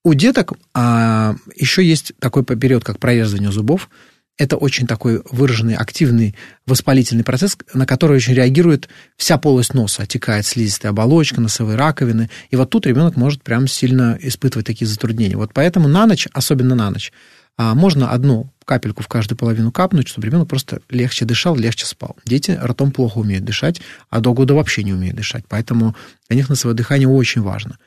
У 0.04 0.14
деток 0.14 0.54
а, 0.74 1.36
еще 1.56 1.84
есть 1.84 2.14
такой 2.20 2.44
период, 2.44 2.84
как 2.84 3.00
прорезывание 3.00 3.52
зубов, 3.52 3.90
это 4.38 4.58
очень 4.58 4.86
такой 4.86 5.22
выраженный, 5.32 5.76
активный 5.76 6.36
воспалительный 6.66 7.24
процесс, 7.24 7.58
на 7.74 7.86
который 7.86 8.18
очень 8.18 8.34
реагирует 8.34 8.90
вся 9.16 9.38
полость 9.38 9.74
носа. 9.74 10.04
Отекает 10.04 10.46
слизистая 10.46 10.92
оболочка, 10.92 11.40
носовые 11.40 11.78
раковины. 11.78 12.30
И 12.50 12.56
вот 12.56 12.70
тут 12.70 12.86
ребенок 12.86 13.16
может 13.16 13.44
прям 13.44 13.68
сильно 13.68 14.18
испытывать 14.22 14.68
такие 14.68 14.88
затруднения. 14.88 15.38
Вот 15.38 15.52
поэтому 15.54 15.88
на 15.88 16.06
ночь, 16.06 16.28
особенно 16.34 16.76
на 16.76 16.90
ночь, 16.92 17.14
а, 17.58 17.74
можно 17.74 18.12
одну 18.12 18.52
капельку 18.66 19.04
в 19.04 19.08
каждую 19.08 19.38
половину 19.38 19.72
капнуть, 19.72 20.10
чтобы 20.10 20.28
ребенок 20.28 20.50
просто 20.50 20.82
легче 20.90 21.24
дышал, 21.24 21.56
легче 21.56 21.86
спал. 21.86 22.18
Дети 22.26 22.60
ртом 22.62 22.92
плохо 22.92 23.20
умеют 23.20 23.46
дышать, 23.46 23.80
а 24.10 24.20
до 24.20 24.34
года 24.34 24.54
вообще 24.54 24.84
не 24.84 24.92
умеют 24.92 25.16
дышать. 25.16 25.46
Поэтому 25.48 25.96
для 26.28 26.38
них 26.38 26.50
носовое 26.50 26.76
дыхание 26.76 27.08
очень 27.08 27.42
важно. 27.42 27.78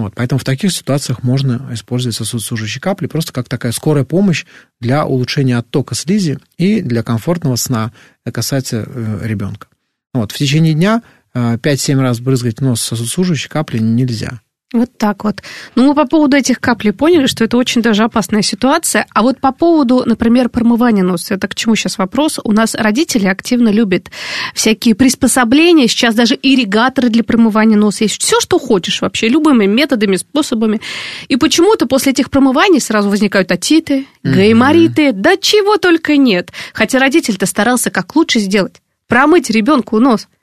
Вот, 0.00 0.14
поэтому 0.14 0.38
в 0.38 0.44
таких 0.44 0.72
ситуациях 0.72 1.22
можно 1.22 1.68
использовать 1.72 2.16
сосудосужащие 2.16 2.80
капли 2.80 3.06
просто 3.06 3.32
как 3.32 3.48
такая 3.48 3.72
скорая 3.72 4.04
помощь 4.04 4.46
для 4.80 5.04
улучшения 5.04 5.58
оттока 5.58 5.94
слизи 5.94 6.38
и 6.56 6.80
для 6.80 7.02
комфортного 7.02 7.56
сна. 7.56 7.92
Это 8.24 8.36
касается 8.36 8.84
э, 8.86 9.20
ребенка. 9.22 9.68
Вот, 10.12 10.32
в 10.32 10.36
течение 10.36 10.74
дня 10.74 11.02
5-7 11.34 11.98
э, 11.98 12.00
раз 12.00 12.20
брызгать 12.20 12.60
нос 12.60 12.80
сосудосужащей 12.80 13.48
капли 13.48 13.78
нельзя. 13.78 14.40
Вот 14.72 14.96
так 14.96 15.24
вот. 15.24 15.42
Ну, 15.74 15.88
мы 15.88 15.94
по 15.96 16.06
поводу 16.06 16.36
этих 16.36 16.60
каплей 16.60 16.92
поняли, 16.92 17.26
что 17.26 17.42
это 17.42 17.56
очень 17.56 17.82
даже 17.82 18.04
опасная 18.04 18.42
ситуация. 18.42 19.04
А 19.12 19.22
вот 19.22 19.40
по 19.40 19.50
поводу, 19.50 20.04
например, 20.06 20.48
промывания 20.48 21.02
носа, 21.02 21.34
это 21.34 21.48
к 21.48 21.56
чему 21.56 21.74
сейчас 21.74 21.98
вопрос? 21.98 22.38
У 22.44 22.52
нас 22.52 22.76
родители 22.76 23.26
активно 23.26 23.70
любят 23.70 24.12
всякие 24.54 24.94
приспособления, 24.94 25.88
сейчас 25.88 26.14
даже 26.14 26.38
ирригаторы 26.40 27.08
для 27.08 27.24
промывания 27.24 27.76
носа 27.76 28.04
есть. 28.04 28.22
Все, 28.22 28.38
что 28.40 28.60
хочешь 28.60 29.00
вообще, 29.00 29.28
любыми 29.28 29.66
методами, 29.66 30.14
способами. 30.14 30.80
И 31.26 31.34
почему-то 31.34 31.86
после 31.86 32.12
этих 32.12 32.30
промываний 32.30 32.80
сразу 32.80 33.10
возникают 33.10 33.50
отиты, 33.50 34.06
гаймориты, 34.22 35.08
mm-hmm. 35.08 35.12
да 35.14 35.36
чего 35.36 35.78
только 35.78 36.16
нет. 36.16 36.52
Хотя 36.74 37.00
родитель-то 37.00 37.46
старался 37.46 37.90
как 37.90 38.14
лучше 38.14 38.38
сделать. 38.38 38.80
Промыть 39.08 39.50
ребенку 39.50 39.98
нос– 39.98 40.28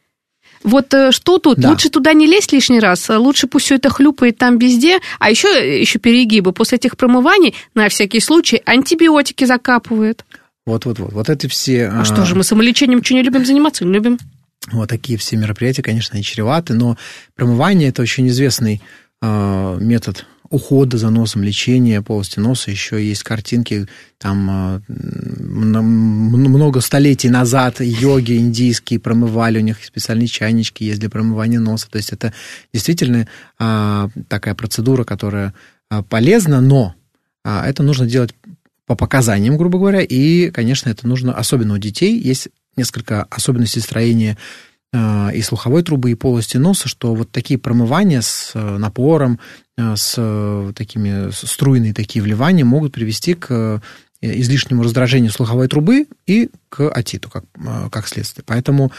вот 0.64 0.94
э, 0.94 1.12
что 1.12 1.38
тут? 1.38 1.60
Да. 1.60 1.70
Лучше 1.70 1.90
туда 1.90 2.14
не 2.14 2.28
лезть 2.28 2.52
лишний 2.52 2.80
раз, 2.80 3.10
лучше 3.10 3.48
пусть 3.48 3.66
все 3.66 3.76
это 3.76 3.90
хлюпает 3.90 4.38
там 4.38 4.58
везде, 4.58 5.00
а 5.20 5.30
еще, 5.30 5.48
еще 5.82 6.00
перегибы. 6.00 6.52
После 6.52 6.78
этих 6.78 6.98
промываний 6.98 7.56
на 7.74 7.90
всякий 7.90 8.20
случай 8.20 8.62
антибиотики 8.66 9.46
закапывают. 9.46 10.26
Вот-вот-вот. 10.66 11.14
Вот 11.14 11.30
это 11.30 11.48
все... 11.48 11.88
А, 11.88 12.02
а 12.02 12.06
что 12.06 12.26
же, 12.26 12.36
мы 12.36 12.44
самолечением 12.44 13.04
что 13.04 13.14
не 13.14 13.24
любим 13.24 13.46
заниматься? 13.46 13.86
Не 13.86 13.94
любим. 13.94 14.18
Вот 14.72 14.90
такие 14.90 15.18
все 15.18 15.38
мероприятия, 15.38 15.82
конечно, 15.82 16.16
они 16.16 16.24
чреваты, 16.24 16.74
но 16.74 16.98
промывание– 17.36 17.90
это 17.90 18.02
очень 18.02 18.28
известный 18.28 18.82
э, 19.22 19.78
метод 19.80 20.26
ухода 20.50 20.98
за 20.98 21.10
носом, 21.10 21.44
лечения 21.44 22.02
полости 22.02 22.40
носа. 22.40 22.72
Еще 22.72 23.06
есть 23.06 23.24
картинки, 23.24 23.88
там 24.18 24.50
а, 24.50 24.82
много 24.88 26.82
столетий 26.82 27.30
назад 27.30 27.82
йоги 27.82 28.38
индийские 28.38 29.00
промывали, 29.00 29.60
у 29.60 29.62
них 29.62 29.84
специальные 29.84 30.28
чайнички 30.28 30.84
есть 30.84 31.00
для 31.00 31.10
промывания 31.10 31.60
носа. 31.60 31.90
То 31.90 31.98
есть 31.98 32.12
это 32.12 32.34
действительно 32.74 33.28
а, 33.60 34.10
такая 34.28 34.56
процедура, 34.56 35.04
которая 35.04 35.54
а, 35.90 36.04
полезна, 36.04 36.62
но 36.62 36.96
это 37.44 37.82
нужно 37.82 38.06
делать 38.06 38.36
по 38.86 38.96
показаниям, 38.96 39.58
грубо 39.58 39.80
говоря, 39.80 40.02
и, 40.02 40.50
конечно, 40.52 40.90
это 40.90 41.08
нужно, 41.08 41.34
особенно 41.34 41.76
у 41.76 41.78
детей, 41.78 42.20
есть 42.20 42.50
несколько 42.76 43.24
особенностей 43.24 43.80
строения 43.80 44.36
Э, 44.36 44.67
и 44.94 45.42
слуховой 45.42 45.84
трубы, 45.84 46.12
и 46.12 46.16
полости 46.16 46.58
носа, 46.58 46.88
что 46.88 47.14
вот 47.14 47.32
такие 47.32 47.60
промывания 47.60 48.22
с 48.22 48.52
э, 48.54 48.78
напором, 48.78 49.40
э, 49.78 49.96
с 49.96 50.74
такими 50.76 51.30
струйные 51.32 51.94
такие 51.94 52.24
вливания 52.24 52.64
могут 52.64 52.94
привести 52.94 53.34
к 53.34 53.82
излишнему 54.22 54.84
раздражению 54.84 55.32
слуховой 55.32 55.68
трубы 55.68 56.08
и 56.26 56.50
к 56.70 56.90
отиту, 56.90 57.30
как, 57.30 57.44
как 57.92 58.08
следствие. 58.08 58.44
Поэтому 58.48 58.92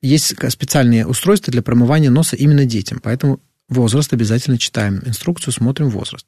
есть 0.00 0.34
специальные 0.48 1.06
устройства 1.08 1.50
для 1.50 1.60
промывания 1.60 2.08
носа 2.08 2.36
именно 2.36 2.64
детям. 2.64 3.00
Поэтому 3.02 3.40
возраст 3.68 4.12
обязательно 4.12 4.58
читаем 4.58 5.02
инструкцию, 5.04 5.52
смотрим 5.52 5.88
возраст. 5.88 6.24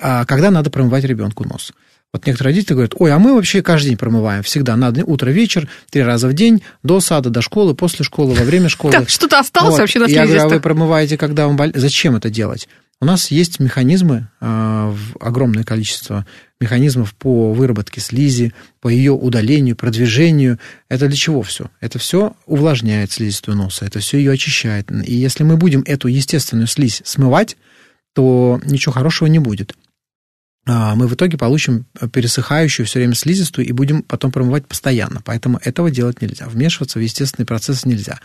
А 0.00 0.24
когда 0.24 0.50
надо 0.50 0.70
промывать 0.70 1.04
ребенку 1.04 1.44
нос? 1.44 1.72
Вот 2.12 2.26
некоторые 2.26 2.54
родители 2.54 2.74
говорят, 2.74 2.94
ой, 2.96 3.12
а 3.12 3.18
мы 3.18 3.34
вообще 3.34 3.62
каждый 3.62 3.88
день 3.88 3.98
промываем, 3.98 4.42
всегда, 4.42 4.76
надо 4.76 5.04
утро, 5.04 5.30
вечер, 5.30 5.68
три 5.90 6.02
раза 6.02 6.28
в 6.28 6.32
день, 6.32 6.62
до 6.82 7.00
сада, 7.00 7.28
до 7.30 7.42
школы, 7.42 7.74
после 7.74 8.04
школы, 8.04 8.34
во 8.34 8.44
время 8.44 8.68
школы. 8.68 8.92
Так, 8.92 9.08
что-то 9.08 9.38
осталось 9.38 9.72
вот. 9.72 9.80
вообще 9.80 9.98
на 9.98 10.06
Я 10.06 10.24
говорю, 10.24 10.42
а 10.42 10.48
вы 10.48 10.60
промываете, 10.60 11.18
когда 11.18 11.46
он 11.46 11.56
болеет? 11.56 11.76
Зачем 11.76 12.16
это 12.16 12.30
делать? 12.30 12.68
У 12.98 13.04
нас 13.04 13.30
есть 13.30 13.60
механизмы, 13.60 14.28
э, 14.40 14.94
огромное 15.20 15.64
количество 15.64 16.24
механизмов 16.58 17.14
по 17.14 17.52
выработке 17.52 18.00
слизи, 18.00 18.54
по 18.80 18.88
ее 18.88 19.12
удалению, 19.12 19.76
продвижению. 19.76 20.58
Это 20.88 21.06
для 21.08 21.16
чего 21.16 21.42
все? 21.42 21.70
Это 21.80 21.98
все 21.98 22.34
увлажняет 22.46 23.12
слизистую 23.12 23.58
носа, 23.58 23.84
это 23.84 23.98
все 23.98 24.16
ее 24.16 24.32
очищает. 24.32 24.90
И 24.90 25.14
если 25.14 25.44
мы 25.44 25.58
будем 25.58 25.82
эту 25.86 26.08
естественную 26.08 26.68
слизь 26.68 27.02
смывать, 27.04 27.58
то 28.14 28.58
ничего 28.64 28.94
хорошего 28.94 29.28
не 29.28 29.40
будет. 29.40 29.74
А, 30.66 30.94
мы 30.94 31.06
в 31.06 31.14
итоге 31.14 31.38
получим 31.38 31.86
пересыхающую 32.12 32.86
все 32.86 32.98
время 32.98 33.14
слизистую 33.14 33.66
и 33.66 33.72
будем 33.72 34.02
потом 34.02 34.32
промывать 34.32 34.66
постоянно. 34.66 35.22
Поэтому 35.24 35.60
этого 35.62 35.90
делать 35.90 36.20
нельзя. 36.20 36.46
Вмешиваться 36.48 36.98
в 36.98 37.02
естественный 37.02 37.46
процесс 37.46 37.84
нельзя. 37.84 38.20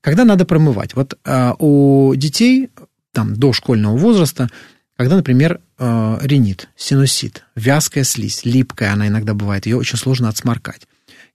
Когда 0.00 0.24
надо 0.24 0.44
промывать? 0.44 0.94
Вот 0.94 1.18
а, 1.24 1.54
у 1.58 2.14
детей 2.14 2.70
там, 3.14 3.34
до 3.34 3.52
школьного 3.52 3.96
возраста, 3.96 4.50
когда, 4.96 5.16
например, 5.16 5.60
э, 5.78 6.18
ринит, 6.22 6.68
синусит, 6.76 7.44
вязкая 7.54 8.04
слизь, 8.04 8.44
липкая 8.44 8.92
она 8.92 9.08
иногда 9.08 9.34
бывает, 9.34 9.66
ее 9.66 9.76
очень 9.76 9.96
сложно 9.98 10.28
отсморкать. 10.28 10.86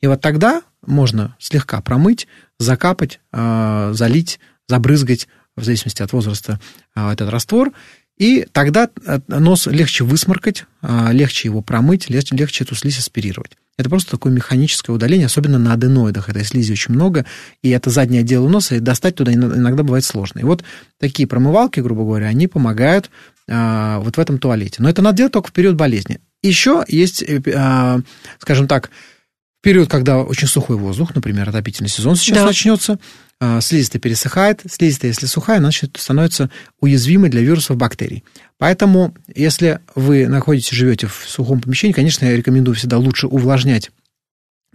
И 0.01 0.07
вот 0.07 0.21
тогда 0.21 0.61
можно 0.85 1.35
слегка 1.39 1.81
промыть, 1.81 2.27
закапать, 2.57 3.19
э, 3.33 3.91
залить, 3.93 4.39
забрызгать, 4.67 5.27
в 5.57 5.63
зависимости 5.63 6.01
от 6.01 6.13
возраста, 6.13 6.59
э, 6.95 7.11
этот 7.11 7.29
раствор, 7.29 7.71
и 8.19 8.45
тогда 8.51 8.89
нос 9.27 9.65
легче 9.65 10.03
высморкать, 10.03 10.65
легче 10.81 11.47
его 11.47 11.61
промыть, 11.61 12.09
легче, 12.09 12.35
легче 12.35 12.65
эту 12.65 12.75
слизь 12.75 12.99
аспирировать. 12.99 13.53
Это 13.79 13.89
просто 13.89 14.11
такое 14.11 14.33
механическое 14.33 14.91
удаление, 14.91 15.27
особенно 15.27 15.57
на 15.57 15.71
аденоидах. 15.71 16.27
Этой 16.27 16.43
слизи 16.43 16.73
очень 16.73 16.93
много, 16.93 17.25
и 17.63 17.69
это 17.69 17.89
заднее 17.89 18.21
отдел 18.21 18.49
носа, 18.49 18.75
и 18.75 18.81
достать 18.81 19.15
туда 19.15 19.33
иногда 19.33 19.83
бывает 19.83 20.03
сложно. 20.03 20.39
И 20.39 20.43
вот 20.43 20.65
такие 20.99 21.29
промывалки, 21.29 21.79
грубо 21.79 22.03
говоря, 22.03 22.27
они 22.27 22.47
помогают 22.47 23.09
а, 23.49 23.99
вот 24.01 24.17
в 24.17 24.19
этом 24.19 24.37
туалете. 24.37 24.75
Но 24.79 24.89
это 24.89 25.01
надо 25.01 25.17
делать 25.17 25.31
только 25.31 25.47
в 25.47 25.53
период 25.53 25.75
болезни. 25.77 26.19
Еще 26.43 26.83
есть, 26.89 27.23
э, 27.23 27.41
а, 27.55 28.01
скажем 28.39 28.67
так, 28.67 28.91
период, 29.61 29.89
когда 29.89 30.19
очень 30.23 30.49
сухой 30.49 30.75
воздух, 30.75 31.15
например, 31.15 31.47
отопительный 31.47 31.89
сезон 31.89 32.17
сейчас 32.17 32.39
да. 32.39 32.45
начнется, 32.47 32.99
слизистая 33.61 34.01
пересыхает, 34.01 34.61
слизистая, 34.69 35.11
если 35.11 35.25
сухая, 35.25 35.59
значит, 35.59 35.95
становится 35.97 36.49
уязвимой 36.81 37.29
для 37.29 37.41
вирусов 37.41 37.77
бактерий. 37.77 38.23
Поэтому, 38.57 39.15
если 39.33 39.79
вы 39.95 40.27
находитесь, 40.27 40.71
живете 40.71 41.07
в 41.07 41.23
сухом 41.25 41.61
помещении, 41.61 41.93
конечно, 41.93 42.25
я 42.25 42.35
рекомендую 42.35 42.75
всегда 42.75 42.97
лучше 42.97 43.27
увлажнять 43.27 43.91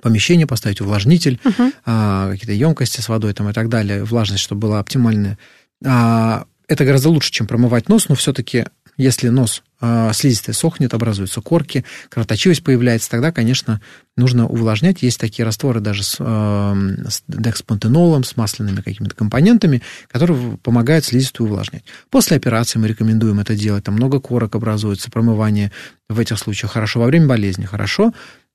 помещение, 0.05 0.47
поставить 0.47 0.83
увлажнитель, 0.83 1.41
uh-huh. 1.43 1.73
а, 1.87 2.31
какие-то 2.31 2.53
емкости 2.53 3.01
с 3.01 3.09
водой 3.09 3.33
там, 3.33 3.49
и 3.49 3.55
так 3.55 3.71
далее, 3.71 4.05
влажность, 4.05 4.43
чтобы 4.43 4.61
была 4.61 4.79
оптимальная. 4.79 5.39
А, 5.83 6.45
это 6.69 6.85
гораздо 6.85 7.09
лучше, 7.09 7.31
чем 7.31 7.47
промывать 7.47 7.89
нос, 7.89 8.09
но 8.11 8.15
все-таки 8.15 8.67
если 8.97 9.29
нос 9.29 9.63
э, 9.81 10.11
слизистый 10.13 10.55
сохнет, 10.55 10.95
образуются 10.95 11.41
корки, 11.41 11.85
кровоточивость 12.09 12.63
появляется, 12.63 13.11
тогда, 13.11 13.33
конечно, 13.33 13.81
нужно 14.17 14.47
увлажнять. 14.47 15.03
Есть 15.03 15.19
такие 15.19 15.45
растворы 15.45 15.81
даже 15.81 16.03
с, 16.03 16.17
э, 16.19 16.97
с 17.09 17.23
декспантенолом, 17.29 18.25
с 18.25 18.37
масляными 18.37 18.81
какими-то 18.81 19.15
компонентами, 19.15 19.83
которые 20.11 20.59
помогают 20.63 21.05
слизистую 21.05 21.49
увлажнять. 21.49 21.85
После 22.11 22.37
операции 22.37 22.79
мы 22.79 22.89
рекомендуем 22.89 23.41
это 23.41 23.55
делать. 23.55 23.85
Там 23.85 23.95
много 23.95 24.21
корок 24.21 24.55
образуется, 24.55 25.11
промывание 25.11 25.73
в 26.09 26.19
этих 26.19 26.39
случаях 26.39 26.73
хорошо. 26.73 27.01
Во 27.01 27.07
время 27.07 27.27
болезни 27.27 27.65
хорошо. 27.65 28.13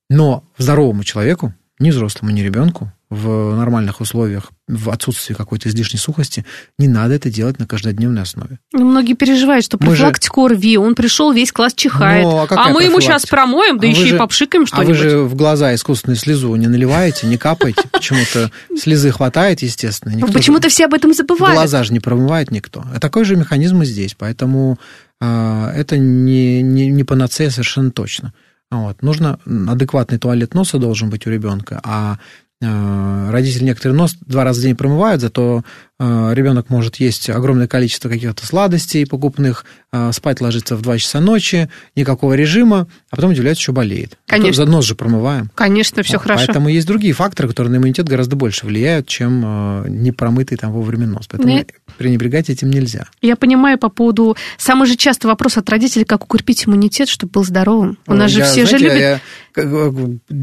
Но 0.10 0.44
здоровому 0.58 1.04
человеку, 1.04 1.54
ни 1.78 1.92
взрослому, 1.92 2.32
ни 2.32 2.42
ребенку, 2.42 2.92
в 3.10 3.56
нормальных 3.56 4.02
условиях, 4.02 4.52
в 4.68 4.92
отсутствии 4.92 5.34
какой-то 5.34 5.68
излишней 5.70 5.98
сухости, 5.98 6.46
не 6.78 6.88
надо 6.88 7.16
это 7.16 7.32
делать 7.32 7.58
на 7.58 7.66
каждодневной 7.66 8.22
основе. 8.22 8.60
Ну, 8.72 8.86
многие 8.86 9.14
переживают, 9.14 9.66
что 9.66 9.80
профилактику 9.80 10.48
же... 10.48 10.54
ОРВИ, 10.54 10.78
он 10.78 10.94
пришел, 10.94 11.32
весь 11.32 11.52
класс 11.52 11.74
чихает, 11.74 12.24
ну, 12.24 12.38
а, 12.38 12.48
а 12.50 12.70
мы 12.70 12.84
ему 12.84 13.02
сейчас 13.02 13.26
промоем, 13.26 13.80
да 13.80 13.88
а 13.88 13.90
еще 13.90 14.06
же... 14.06 14.16
и 14.16 14.18
попшикаем 14.18 14.68
что-нибудь. 14.68 14.96
А 14.96 15.04
вы 15.04 15.10
же 15.10 15.20
в 15.24 15.36
глаза 15.36 15.74
искусственную 15.74 16.18
слезу 16.18 16.56
не 16.56 16.68
наливаете, 16.68 17.26
не 17.26 17.38
капаете, 17.38 17.82
почему-то 17.92 18.52
слезы 18.78 19.10
хватает, 19.10 19.64
естественно. 19.64 20.28
Почему-то 20.28 20.70
все 20.70 20.86
об 20.86 20.94
этом 20.94 21.14
забывают. 21.14 21.56
Глаза 21.56 21.84
же 21.84 21.94
не 21.94 22.00
промывает 22.00 22.52
никто. 22.52 22.86
А 22.94 23.00
такой 23.00 23.26
же 23.26 23.36
механизм 23.36 23.82
и 23.82 23.86
здесь, 23.86 24.16
поэтому 24.16 24.78
а, 25.20 25.72
это 25.74 25.98
не, 25.98 26.62
не, 26.62 26.88
не 26.90 27.04
панацея 27.04 27.50
совершенно 27.50 27.92
точно. 27.92 28.34
Вот. 28.72 29.02
Нужно 29.02 29.40
адекватный 29.46 30.20
туалет 30.20 30.54
носа 30.54 30.78
должен 30.78 31.10
быть 31.10 31.26
у 31.26 31.32
ребенка, 31.32 31.82
а 31.84 32.20
родители 32.62 33.64
некоторые 33.64 33.98
нос 33.98 34.16
два 34.22 34.44
раза 34.44 34.60
в 34.60 34.64
день 34.64 34.76
промывают, 34.76 35.22
зато 35.22 35.60
э, 35.60 35.89
ребенок 36.00 36.70
может 36.70 36.96
есть 36.98 37.30
огромное 37.30 37.68
количество 37.68 38.08
каких-то 38.10 38.46
сладостей 38.46 39.06
покупных, 39.06 39.66
э, 39.92 40.12
спать 40.14 40.40
ложиться 40.40 40.76
в 40.76 40.82
2 40.82 40.98
часа 40.98 41.20
ночи, 41.20 41.70
никакого 41.96 42.34
режима, 42.34 42.88
а 43.10 43.16
потом 43.16 43.32
удивляется, 43.32 43.64
что 43.64 43.74
болеет. 43.74 44.18
Конечно. 44.26 44.66
За 44.66 44.72
нос 44.72 44.86
же 44.86 44.96
промываем. 44.96 45.52
Конечно, 45.56 46.02
все 46.04 46.14
вот, 46.14 46.24
хорошо. 46.24 46.46
Поэтому 46.46 46.70
есть 46.70 46.88
другие 46.88 47.14
факторы, 47.14 47.50
которые 47.50 47.72
на 47.72 47.78
иммунитет 47.78 48.08
гораздо 48.08 48.36
больше 48.36 48.66
влияют, 48.66 49.08
чем 49.08 49.42
непромытый 49.88 50.58
там 50.58 50.72
вовремя 50.72 51.06
нос. 51.06 51.28
Поэтому 51.30 51.54
Нет. 51.54 51.72
пренебрегать 51.98 52.50
этим 52.50 52.70
нельзя. 52.70 53.08
Я 53.22 53.36
понимаю 53.36 53.78
по 53.78 53.90
поводу... 53.90 54.38
Самый 54.58 54.88
же 54.88 54.96
частый 54.96 55.30
вопрос 55.30 55.58
от 55.58 55.70
родителей, 55.70 56.06
как 56.06 56.24
укрепить 56.24 56.66
иммунитет, 56.66 57.10
чтобы 57.10 57.32
был 57.32 57.44
здоровым. 57.44 57.98
У 58.08 58.14
нас 58.14 58.32
я, 58.32 58.38
же 58.38 58.52
все 58.52 58.66
знаете, 58.66 58.78
же 58.78 58.84
любят... 58.84 59.00
Я 59.00 59.22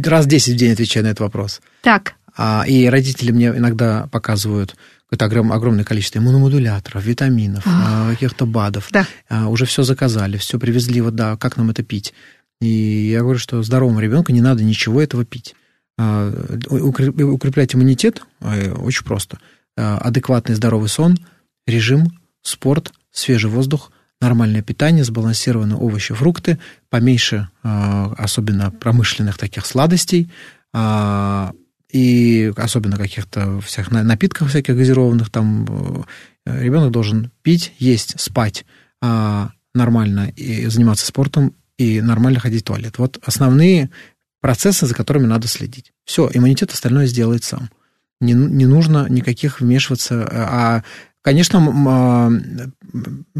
раз 0.04 0.26
10 0.26 0.54
в 0.54 0.56
день 0.56 0.72
отвечаю 0.72 1.04
на 1.04 1.10
этот 1.10 1.20
вопрос. 1.20 1.60
Так. 1.82 2.14
А, 2.36 2.64
и 2.66 2.86
родители 2.86 3.30
мне 3.32 3.48
иногда 3.48 4.08
показывают 4.12 4.76
какое-то 5.08 5.54
огромное 5.54 5.84
количество 5.84 6.18
иммуномодуляторов, 6.18 7.04
витаминов, 7.04 7.62
а, 7.66 8.10
каких-то 8.10 8.44
БАДов. 8.46 8.88
Да. 8.90 9.06
А, 9.28 9.48
уже 9.48 9.64
все 9.64 9.82
заказали, 9.82 10.36
все 10.36 10.58
привезли, 10.58 11.00
вот 11.00 11.14
да, 11.14 11.36
как 11.36 11.56
нам 11.56 11.70
это 11.70 11.82
пить? 11.82 12.12
И 12.60 13.10
я 13.10 13.20
говорю, 13.20 13.38
что 13.38 13.62
здоровому 13.62 14.00
ребенку 14.00 14.32
не 14.32 14.40
надо 14.40 14.64
ничего 14.64 15.00
этого 15.00 15.24
пить. 15.24 15.54
Укреплять 15.98 17.74
иммунитет 17.74 18.22
очень 18.40 19.04
просто. 19.04 19.38
Адекватный 19.76 20.54
здоровый 20.54 20.88
сон, 20.88 21.18
режим, 21.66 22.18
спорт, 22.42 22.92
свежий 23.12 23.50
воздух, 23.50 23.92
нормальное 24.20 24.62
питание, 24.62 25.04
сбалансированные 25.04 25.76
овощи, 25.76 26.14
фрукты, 26.14 26.58
поменьше, 26.90 27.48
особенно 27.62 28.70
промышленных 28.70 29.38
таких 29.38 29.66
сладостей, 29.66 30.30
и 31.96 32.52
особенно 32.56 32.98
каких-то 32.98 33.58
всех 33.62 33.90
напитков 33.90 34.50
всяких 34.50 34.76
газированных, 34.76 35.30
там 35.30 36.04
э, 36.44 36.62
ребенок 36.62 36.90
должен 36.90 37.30
пить, 37.40 37.72
есть, 37.78 38.20
спать 38.20 38.66
а, 39.00 39.52
нормально 39.74 40.28
и 40.36 40.66
заниматься 40.66 41.06
спортом 41.06 41.54
и 41.78 42.02
нормально 42.02 42.38
ходить 42.38 42.60
в 42.60 42.66
туалет. 42.66 42.98
Вот 42.98 43.18
основные 43.24 43.88
процессы, 44.42 44.84
за 44.84 44.94
которыми 44.94 45.24
надо 45.24 45.48
следить. 45.48 45.94
Все, 46.04 46.28
иммунитет 46.34 46.70
остальное 46.70 47.06
сделает 47.06 47.44
сам. 47.44 47.70
Не, 48.20 48.34
не 48.34 48.66
нужно 48.66 49.06
никаких 49.08 49.62
вмешиваться, 49.62 50.28
а 50.30 50.82
Конечно, 51.26 51.58
а, 51.88 52.30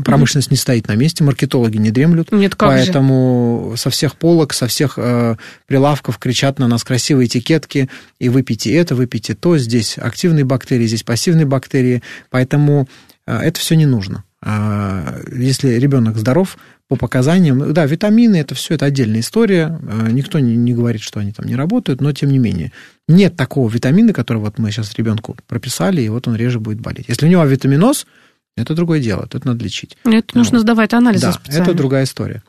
промышленность 0.04 0.50
не 0.50 0.56
стоит 0.56 0.88
на 0.88 0.96
месте, 0.96 1.22
маркетологи 1.22 1.76
не 1.76 1.92
дремлют. 1.92 2.32
Нет, 2.32 2.56
как 2.56 2.70
поэтому 2.70 3.74
же. 3.74 3.80
со 3.80 3.90
всех 3.90 4.16
полок, 4.16 4.54
со 4.54 4.66
всех 4.66 4.94
э, 4.96 5.36
прилавков 5.68 6.18
кричат 6.18 6.58
на 6.58 6.66
нас 6.66 6.82
красивые 6.82 7.28
этикетки, 7.28 7.88
и 8.18 8.28
выпейте 8.28 8.74
это, 8.74 8.96
выпейте 8.96 9.36
то, 9.36 9.56
здесь 9.56 9.98
активные 9.98 10.44
бактерии, 10.44 10.88
здесь 10.88 11.04
пассивные 11.04 11.46
бактерии, 11.46 12.02
поэтому 12.28 12.88
э, 13.24 13.38
это 13.38 13.60
все 13.60 13.76
не 13.76 13.86
нужно. 13.86 14.24
А, 14.42 15.20
если 15.32 15.74
ребенок 15.74 16.16
здоров, 16.16 16.58
по 16.88 16.96
показаниям, 16.96 17.72
да, 17.72 17.84
витамины, 17.84 18.36
это 18.36 18.54
все, 18.54 18.74
это 18.74 18.86
отдельная 18.86 19.20
история, 19.20 19.78
э, 19.82 20.08
никто 20.12 20.38
не, 20.38 20.56
не 20.56 20.72
говорит, 20.72 21.02
что 21.02 21.18
они 21.18 21.32
там 21.32 21.46
не 21.46 21.56
работают, 21.56 22.00
но 22.00 22.12
тем 22.12 22.30
не 22.30 22.38
менее, 22.38 22.72
нет 23.08 23.36
такого 23.36 23.68
витамина, 23.68 24.12
который 24.12 24.38
вот 24.38 24.58
мы 24.58 24.70
сейчас 24.70 24.94
ребенку 24.94 25.36
прописали, 25.48 26.02
и 26.02 26.08
вот 26.08 26.28
он 26.28 26.36
реже 26.36 26.60
будет 26.60 26.80
болеть. 26.80 27.06
Если 27.08 27.26
у 27.26 27.28
него 27.28 27.44
витаминоз, 27.44 28.06
это 28.56 28.74
другое 28.74 29.00
дело, 29.00 29.24
это 29.24 29.44
надо 29.44 29.64
лечить. 29.64 29.96
Это 30.04 30.28
ну, 30.34 30.40
нужно 30.40 30.60
сдавать 30.60 30.94
анализы 30.94 31.26
Да, 31.26 31.40
это 31.48 31.74
другая 31.74 32.04
история. 32.04 32.42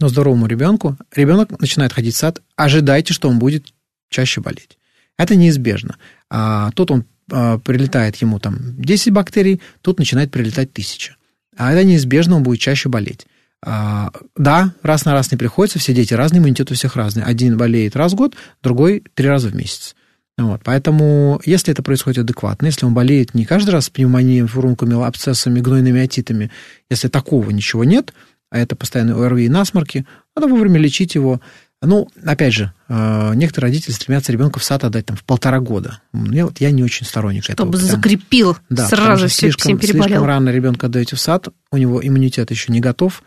Но 0.00 0.08
здоровому 0.08 0.46
ребенку, 0.46 0.96
ребенок 1.14 1.60
начинает 1.60 1.92
ходить 1.92 2.16
в 2.16 2.18
сад, 2.18 2.42
ожидайте, 2.56 3.14
что 3.14 3.28
он 3.28 3.38
будет 3.38 3.66
чаще 4.10 4.40
болеть. 4.40 4.78
Это 5.16 5.36
неизбежно. 5.36 5.96
А 6.28 6.72
тут 6.72 6.90
он 6.90 7.04
а, 7.30 7.58
прилетает 7.58 8.16
ему 8.16 8.40
там 8.40 8.74
10 8.82 9.12
бактерий, 9.12 9.60
тут 9.80 9.98
начинает 9.98 10.32
прилетать 10.32 10.70
1000. 10.72 11.16
А 11.56 11.72
это 11.72 11.84
неизбежно, 11.84 12.36
он 12.36 12.42
будет 12.42 12.60
чаще 12.60 12.88
болеть. 12.88 13.26
А, 13.64 14.10
да, 14.36 14.74
раз 14.82 15.04
на 15.04 15.12
раз 15.12 15.30
не 15.30 15.38
приходится, 15.38 15.78
все 15.78 15.94
дети 15.94 16.14
разные, 16.14 16.40
иммунитет 16.40 16.70
у 16.70 16.74
всех 16.74 16.96
разный. 16.96 17.22
Один 17.22 17.56
болеет 17.56 17.94
раз 17.94 18.12
в 18.12 18.16
год, 18.16 18.34
другой 18.62 19.04
три 19.14 19.28
раза 19.28 19.48
в 19.48 19.54
месяц. 19.54 19.94
Вот, 20.38 20.62
поэтому, 20.64 21.40
если 21.44 21.72
это 21.72 21.82
происходит 21.82 22.24
адекватно, 22.24 22.66
если 22.66 22.86
он 22.86 22.94
болеет 22.94 23.34
не 23.34 23.44
каждый 23.44 23.70
раз 23.70 23.90
пневмонией, 23.90 24.46
фурунками, 24.46 25.06
абсцессами, 25.06 25.60
гнойными 25.60 26.00
отитами, 26.00 26.50
если 26.90 27.08
такого 27.08 27.50
ничего 27.50 27.84
нет, 27.84 28.12
а 28.50 28.58
это 28.58 28.74
постоянные 28.74 29.14
ОРВИ 29.14 29.44
и 29.44 29.48
насморки, 29.48 30.06
надо 30.34 30.48
вовремя 30.48 30.80
лечить 30.80 31.14
его. 31.14 31.40
Ну, 31.80 32.08
опять 32.24 32.54
же, 32.54 32.72
э, 32.88 33.32
некоторые 33.34 33.70
родители 33.70 33.92
стремятся 33.92 34.32
ребенка 34.32 34.60
в 34.60 34.64
сад 34.64 34.84
отдать 34.84 35.06
там 35.06 35.16
в 35.16 35.24
полтора 35.24 35.58
года. 35.58 36.00
Я, 36.12 36.46
вот, 36.46 36.60
я 36.60 36.70
не 36.70 36.84
очень 36.84 37.04
сторонник 37.04 37.44
Чтобы 37.44 37.54
этого. 37.54 37.72
Чтобы 37.72 37.86
прям. 37.86 37.96
закрепил, 37.96 38.56
да, 38.70 38.88
сразу 38.88 39.26
все, 39.26 39.40
слишком, 39.40 39.62
всем 39.62 39.78
переболел. 39.78 40.04
Слишком 40.04 40.26
рано 40.26 40.50
ребенка 40.50 40.86
отдаете 40.86 41.16
в 41.16 41.20
сад, 41.20 41.48
у 41.72 41.76
него 41.76 42.00
иммунитет 42.06 42.50
еще 42.50 42.72
не 42.72 42.80
готов, 42.80 43.22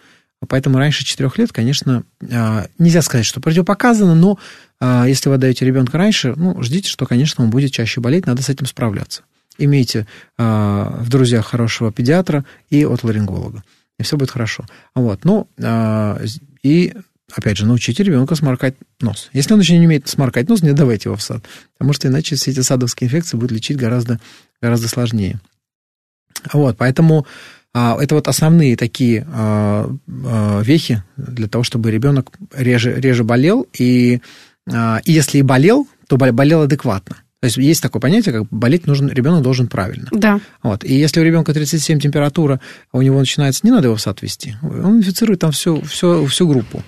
поэтому 0.48 0.78
раньше 0.78 1.06
четырех 1.06 1.38
лет, 1.38 1.52
конечно, 1.52 2.04
э, 2.22 2.68
нельзя 2.78 3.02
сказать, 3.02 3.26
что 3.26 3.42
противопоказано, 3.42 4.16
но 4.16 4.40
э, 4.80 5.06
если 5.08 5.30
вы 5.30 5.36
отдаете 5.36 5.66
ребенка 5.66 5.98
раньше, 5.98 6.34
ну, 6.36 6.62
ждите, 6.62 6.90
что, 6.90 7.06
конечно, 7.06 7.44
он 7.44 7.50
будет 7.50 7.72
чаще 7.72 8.02
болеть, 8.02 8.26
надо 8.28 8.42
с 8.42 8.50
этим 8.50 8.66
справляться. 8.66 9.24
Имейте 9.58 10.06
в 10.38 11.06
друзьях 11.08 11.46
хорошего 11.46 11.90
педиатра 11.90 12.44
и 12.70 12.84
отоларинголога, 12.84 13.64
и 13.98 14.04
все 14.04 14.18
будет 14.18 14.32
хорошо. 14.32 14.66
Вот, 14.94 15.24
ну, 15.24 15.48
и 16.62 16.94
опять 17.34 17.58
же, 17.58 17.66
научите 17.66 18.04
ребенка 18.04 18.36
сморкать 18.36 18.76
нос. 19.00 19.30
Если 19.34 19.54
он 19.54 19.60
еще 19.60 19.78
не 19.78 19.86
умеет 19.86 20.08
сморкать 20.08 20.50
нос, 20.50 20.62
не 20.62 20.74
давайте 20.74 21.10
его 21.10 21.16
в 21.16 21.22
сад, 21.22 21.44
потому 21.74 21.94
что 21.94 22.08
иначе 22.08 22.36
все 22.36 22.52
эти 22.52 22.62
садовские 22.62 23.08
инфекции 23.08 23.38
будут 23.38 23.52
лечить 23.52 23.78
гораздо, 23.78 24.20
гораздо 24.62 24.88
сложнее. 24.88 25.40
Вот, 26.54 26.78
поэтому 26.78 27.26
а, 27.26 27.26
это 27.76 28.16
вот 28.16 28.28
основные 28.28 28.78
такие 28.78 29.28
а, 29.34 29.90
а, 30.26 30.62
вехи 30.62 31.04
для 31.18 31.48
того, 31.48 31.64
чтобы 31.64 31.92
ребенок 31.92 32.32
реже, 32.56 32.94
реже 32.94 33.24
болел, 33.24 33.68
и, 33.78 34.22
а, 34.72 35.02
и 35.04 35.12
если 35.12 35.40
и 35.40 35.42
болел, 35.42 35.88
то 36.08 36.18
болел 36.18 36.62
адекватно. 36.62 37.18
То 37.42 37.48
есть 37.48 37.58
есть 37.58 37.82
такое 37.82 38.00
понятие, 38.00 38.34
как 38.34 38.48
болеть 38.50 38.88
нужен, 38.88 39.10
ребенок 39.10 39.44
должен 39.44 39.68
правильно. 39.68 40.08
Да. 40.12 40.40
Вот. 40.64 40.84
И 40.84 40.96
если 40.96 41.20
у 41.20 41.24
ребенка 41.24 41.54
37 41.54 42.00
температура, 42.00 42.60
а 42.92 42.98
у 42.98 43.02
него 43.02 43.20
начинается, 43.20 43.62
не 43.64 43.72
надо 43.72 43.88
его 43.88 43.96
в 43.96 44.02
сад 44.02 44.22
вести, 44.22 44.56
он 44.64 44.98
инфицирует 44.98 45.42
там 45.42 45.52
всю, 45.52 45.82
всю, 45.82 46.26
всю 46.26 46.48
группу. 46.48 46.82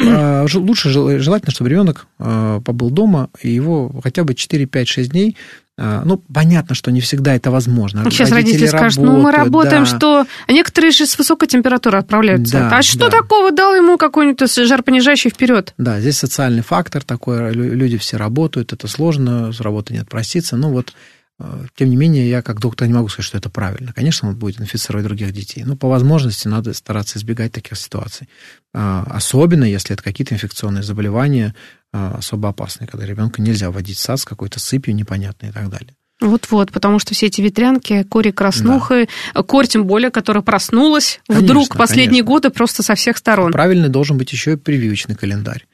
А, 0.00 0.46
лучше 0.54 0.90
желательно, 0.90 1.50
чтобы 1.50 1.70
ребенок 1.70 2.06
а, 2.18 2.60
побыл 2.60 2.90
дома, 2.90 3.30
и 3.42 3.50
его 3.50 3.92
хотя 4.02 4.24
бы 4.24 4.34
4, 4.34 4.66
5, 4.66 4.88
6 4.88 5.10
дней 5.10 5.36
а, 5.69 5.69
ну, 5.78 6.18
понятно, 6.32 6.74
что 6.74 6.90
не 6.90 7.00
всегда 7.00 7.34
это 7.34 7.50
возможно. 7.50 8.04
Сейчас 8.10 8.30
родители, 8.30 8.52
родители 8.52 8.66
скажут, 8.66 8.98
работают, 8.98 9.16
ну, 9.16 9.22
мы 9.22 9.32
работаем, 9.32 9.84
да. 9.84 9.86
что... 9.86 10.26
А 10.46 10.52
некоторые 10.52 10.90
же 10.90 11.06
с 11.06 11.16
высокой 11.16 11.48
температурой 11.48 12.00
отправляются. 12.00 12.58
Да, 12.58 12.76
а 12.76 12.82
что 12.82 13.08
да. 13.08 13.18
такого? 13.18 13.50
Дал 13.50 13.74
ему 13.74 13.96
какой-нибудь 13.96 14.54
жаропонижающий 14.66 15.30
вперед. 15.30 15.72
Да, 15.78 16.00
здесь 16.00 16.18
социальный 16.18 16.62
фактор 16.62 17.02
такой. 17.02 17.52
Люди 17.52 17.96
все 17.96 18.18
работают, 18.18 18.72
это 18.72 18.88
сложно, 18.88 19.52
с 19.52 19.60
работы 19.60 19.94
не 19.94 20.00
отпроситься. 20.00 20.56
Ну, 20.56 20.70
вот 20.70 20.92
Э, 21.40 21.64
тем 21.74 21.88
не 21.88 21.96
менее, 21.96 22.28
я 22.28 22.42
как 22.42 22.60
доктор 22.60 22.86
не 22.86 22.94
могу 22.94 23.08
сказать, 23.08 23.26
что 23.26 23.38
это 23.38 23.48
правильно. 23.48 23.92
Конечно, 23.92 24.28
он 24.28 24.36
будет 24.36 24.60
инфицировать 24.60 25.06
других 25.06 25.32
детей. 25.32 25.64
Но 25.64 25.74
по 25.74 25.88
возможности 25.88 26.46
надо 26.48 26.74
стараться 26.74 27.18
избегать 27.18 27.52
таких 27.52 27.78
ситуаций. 27.78 28.28
А, 28.72 29.04
особенно, 29.10 29.64
если 29.64 29.94
это 29.94 30.02
какие-то 30.02 30.34
инфекционные 30.34 30.82
заболевания 30.82 31.54
а, 31.92 32.16
особо 32.18 32.50
опасные, 32.50 32.86
когда 32.86 33.04
ребенка 33.04 33.42
нельзя 33.42 33.70
вводить 33.70 33.98
в 33.98 34.00
сад 34.00 34.20
с 34.20 34.24
какой-то 34.24 34.60
сыпью 34.60 34.94
непонятной 34.94 35.48
и 35.48 35.52
так 35.52 35.68
далее. 35.68 35.94
Вот-вот, 36.20 36.70
потому 36.70 36.98
что 36.98 37.14
все 37.14 37.26
эти 37.26 37.40
ветрянки, 37.40 38.02
кори 38.04 38.30
краснухи, 38.30 39.08
да. 39.34 39.42
корь 39.42 39.66
тем 39.66 39.86
более, 39.86 40.10
которая 40.10 40.42
проснулась 40.42 41.20
конечно, 41.26 41.44
вдруг 41.44 41.76
последние 41.76 42.22
конечно. 42.22 42.26
годы 42.26 42.50
просто 42.50 42.82
со 42.82 42.94
всех 42.94 43.16
сторон. 43.16 43.52
Правильный 43.52 43.88
должен 43.88 44.18
быть 44.18 44.30
еще 44.30 44.52
и 44.52 44.56
прививочный 44.56 45.14
календарь. 45.14 45.66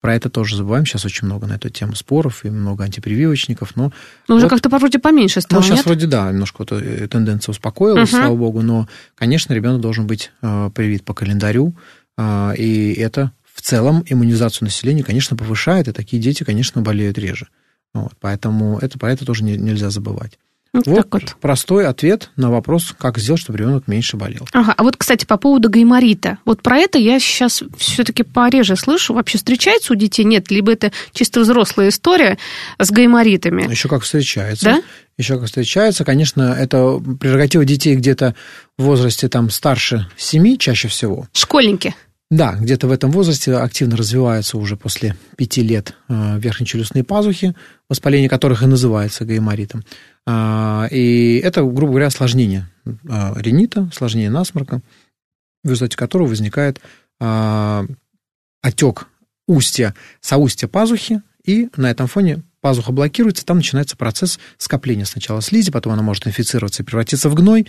Про 0.00 0.14
это 0.14 0.30
тоже 0.30 0.56
забываем. 0.56 0.86
Сейчас 0.86 1.04
очень 1.04 1.26
много 1.26 1.46
на 1.46 1.54
эту 1.54 1.68
тему 1.68 1.94
споров 1.94 2.46
и 2.46 2.50
много 2.50 2.84
антипрививочников. 2.84 3.76
Но, 3.76 3.92
но 4.28 4.36
уже 4.36 4.46
вот, 4.46 4.50
как-то 4.50 4.70
вроде 4.70 4.98
поменьше 4.98 5.42
стало, 5.42 5.60
Ну, 5.60 5.66
сейчас 5.66 5.78
нет? 5.78 5.86
вроде, 5.86 6.06
да, 6.06 6.32
немножко 6.32 6.56
вот 6.60 6.72
э, 6.72 7.06
тенденция 7.06 7.52
успокоилась, 7.52 8.08
uh-huh. 8.08 8.22
слава 8.22 8.34
богу. 8.34 8.62
Но, 8.62 8.88
конечно, 9.14 9.52
ребенок 9.52 9.82
должен 9.82 10.06
быть 10.06 10.32
э, 10.40 10.70
привит 10.74 11.04
по 11.04 11.12
календарю. 11.12 11.74
Э, 12.20 12.54
и 12.56 12.92
это 12.92 13.32
в 13.54 13.62
целом 13.62 14.04
иммунизацию 14.06 14.66
населения, 14.66 15.02
конечно, 15.02 15.36
повышает. 15.36 15.88
И 15.88 15.92
такие 15.92 16.20
дети, 16.20 16.44
конечно, 16.44 16.82
болеют 16.82 17.18
реже. 17.18 17.48
Вот, 17.92 18.12
поэтому 18.20 18.78
это, 18.78 18.98
про 18.98 19.12
это 19.12 19.24
тоже 19.24 19.42
не, 19.42 19.56
нельзя 19.56 19.90
забывать. 19.90 20.38
Вот, 20.72 20.86
вот, 20.86 21.06
вот 21.10 21.36
простой 21.40 21.88
ответ 21.88 22.30
на 22.36 22.48
вопрос, 22.48 22.94
как 22.96 23.18
сделать, 23.18 23.40
чтобы 23.40 23.58
ребенок 23.58 23.88
меньше 23.88 24.16
болел. 24.16 24.46
Ага, 24.52 24.72
а 24.76 24.82
вот, 24.84 24.96
кстати, 24.96 25.24
по 25.24 25.36
поводу 25.36 25.68
гайморита. 25.68 26.38
Вот 26.44 26.62
про 26.62 26.76
это 26.76 26.96
я 26.96 27.18
сейчас 27.18 27.64
все-таки 27.76 28.22
пореже 28.22 28.76
слышу. 28.76 29.12
Вообще 29.12 29.38
встречается 29.38 29.92
у 29.92 29.96
детей? 29.96 30.22
Нет, 30.22 30.48
либо 30.52 30.70
это 30.70 30.92
чисто 31.12 31.40
взрослая 31.40 31.88
история 31.88 32.38
с 32.78 32.88
гайморитами? 32.92 33.68
Еще 33.68 33.88
как 33.88 34.02
встречается. 34.02 34.64
Да? 34.64 34.82
Еще 35.18 35.38
как 35.38 35.46
встречается. 35.46 36.04
Конечно, 36.04 36.56
это 36.56 37.02
прерогатива 37.18 37.64
детей 37.64 37.96
где-то 37.96 38.36
в 38.78 38.84
возрасте 38.84 39.28
там 39.28 39.50
старше 39.50 40.06
7 40.16 40.56
чаще 40.56 40.86
всего. 40.86 41.26
Школьники. 41.32 41.96
Да, 42.30 42.54
где-то 42.54 42.86
в 42.86 42.92
этом 42.92 43.10
возрасте 43.10 43.56
активно 43.56 43.96
развиваются 43.96 44.56
уже 44.56 44.76
после 44.76 45.16
пяти 45.36 45.62
лет 45.62 45.96
э, 46.08 46.38
верхнечелюстные 46.38 47.02
пазухи, 47.02 47.56
воспаление 47.88 48.28
которых 48.28 48.62
и 48.62 48.66
называется 48.66 49.24
гайморитом. 49.24 49.82
А, 50.26 50.86
и 50.92 51.38
это, 51.38 51.62
грубо 51.62 51.88
говоря, 51.88 52.06
осложнение 52.06 52.70
а, 53.08 53.34
ринита, 53.36 53.88
осложнение 53.90 54.30
насморка, 54.30 54.80
в 55.64 55.68
результате 55.68 55.96
которого 55.96 56.28
возникает 56.28 56.80
а, 57.18 57.84
отек 58.62 59.08
устья, 59.48 59.96
соустья 60.20 60.68
пазухи, 60.68 61.22
и 61.44 61.68
на 61.76 61.90
этом 61.90 62.06
фоне 62.06 62.44
пазуха 62.60 62.92
блокируется, 62.92 63.44
там 63.44 63.56
начинается 63.56 63.96
процесс 63.96 64.38
скопления 64.56 65.04
сначала 65.04 65.40
слизи, 65.40 65.72
потом 65.72 65.94
она 65.94 66.02
может 66.02 66.28
инфицироваться 66.28 66.84
и 66.84 66.86
превратиться 66.86 67.28
в 67.28 67.34
гной. 67.34 67.66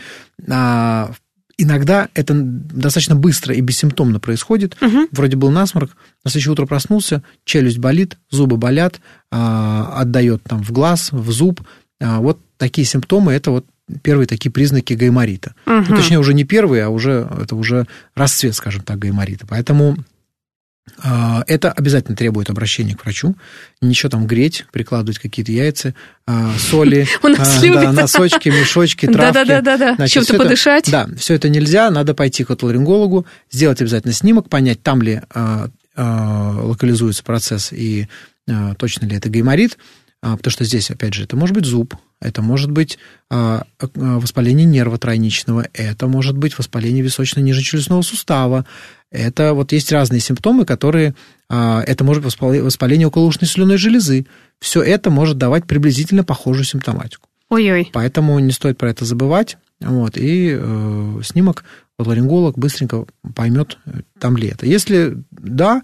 Иногда 1.57 2.09
это 2.13 2.33
достаточно 2.35 3.15
быстро 3.15 3.53
и 3.53 3.61
бессимптомно 3.61 4.19
происходит. 4.19 4.75
Угу. 4.81 5.07
Вроде 5.11 5.37
был 5.37 5.51
насморк, 5.51 5.91
на 6.23 6.31
следующее 6.31 6.53
утро 6.53 6.65
проснулся, 6.65 7.23
челюсть 7.45 7.79
болит, 7.79 8.17
зубы 8.29 8.57
болят, 8.57 8.99
отдает 9.29 10.43
там 10.43 10.63
в 10.63 10.71
глаз, 10.71 11.11
в 11.11 11.31
зуб, 11.31 11.61
а, 12.01 12.19
вот 12.19 12.39
такие 12.57 12.85
симптомы– 12.85 13.31
это 13.33 13.51
вот 13.51 13.65
первые 14.01 14.25
такие 14.25 14.51
признаки 14.51 14.93
гайморита. 14.93 15.53
Угу. 15.65 15.85
Ну, 15.89 15.95
точнее, 15.95 16.19
уже 16.19 16.33
не 16.33 16.43
первые, 16.43 16.85
а 16.85 16.89
уже 16.89 17.29
это 17.41 17.55
уже 17.55 17.85
расцвет, 18.15 18.55
скажем 18.55 18.83
так, 18.83 18.97
гайморита. 18.97 19.45
Поэтому 19.47 19.97
а, 19.97 20.01
это 21.47 21.71
обязательно 21.71 22.17
требует 22.17 22.49
обращения 22.49 22.95
к 22.95 23.03
врачу. 23.03 23.35
Ничего 23.81 24.09
там 24.09 24.27
греть, 24.27 24.65
прикладывать 24.71 25.19
какие-то 25.19 25.51
яйца, 25.51 25.93
а, 26.25 26.53
соли, 26.57 27.07
да, 27.23 27.91
носочки, 27.91 28.49
мешочки, 28.49 29.05
травки. 29.05 29.45
Да-да-да, 29.47 30.07
чем-то 30.07 30.37
подышать. 30.37 30.89
Да, 30.91 31.07
все 31.17 31.35
это 31.35 31.49
нельзя, 31.49 31.89
надо 31.91 32.13
пойти 32.13 32.43
к 32.43 32.51
отоларингологу, 32.51 33.25
сделать 33.51 33.81
обязательно 33.81 34.13
снимок, 34.13 34.49
понять, 34.49 34.81
там 34.83 35.01
ли 35.01 35.21
локализуется 35.95 37.23
процесс 37.23 37.71
и 37.73 38.07
точно 38.77 39.05
ли 39.05 39.17
это 39.17 39.29
гайморит. 39.29 39.77
А, 40.21 40.37
потому 40.37 40.51
что 40.51 40.63
здесь, 40.63 40.91
опять 40.91 41.13
же, 41.13 41.23
это 41.23 41.35
может 41.35 41.55
быть 41.55 41.65
зуб, 41.65 41.95
это 42.21 42.41
может 42.41 42.71
быть 42.71 42.99
а, 43.29 43.65
а, 43.79 43.87
воспаление 44.19 44.65
нерва 44.65 44.97
тройничного, 44.97 45.67
это 45.73 46.07
может 46.07 46.37
быть 46.37 46.57
воспаление 46.57 47.03
височно-нижнечелюстного 47.03 48.01
сустава, 48.03 48.65
это 49.11 49.53
вот 49.53 49.73
есть 49.73 49.91
разные 49.91 50.21
симптомы, 50.21 50.63
которые, 50.65 51.15
это 51.49 52.03
может 52.05 52.23
быть 52.23 52.33
воспаление 52.39 53.07
околоушной 53.07 53.45
слюной 53.45 53.75
железы. 53.75 54.25
Все 54.61 54.81
это 54.81 55.09
может 55.09 55.37
давать 55.37 55.65
приблизительно 55.65 56.23
похожую 56.23 56.63
симптоматику. 56.63 57.27
Ой-ой. 57.49 57.89
Поэтому 57.91 58.39
не 58.39 58.53
стоит 58.53 58.77
про 58.77 58.89
это 58.89 59.03
забывать. 59.03 59.57
Вот, 59.81 60.15
и 60.15 60.55
э, 60.57 61.21
снимок 61.23 61.65
вот 61.97 62.07
ларинголог 62.07 62.57
быстренько 62.57 63.05
поймет, 63.35 63.77
там 64.19 64.37
ли 64.37 64.47
это. 64.47 64.65
Если 64.65 65.17
да, 65.31 65.81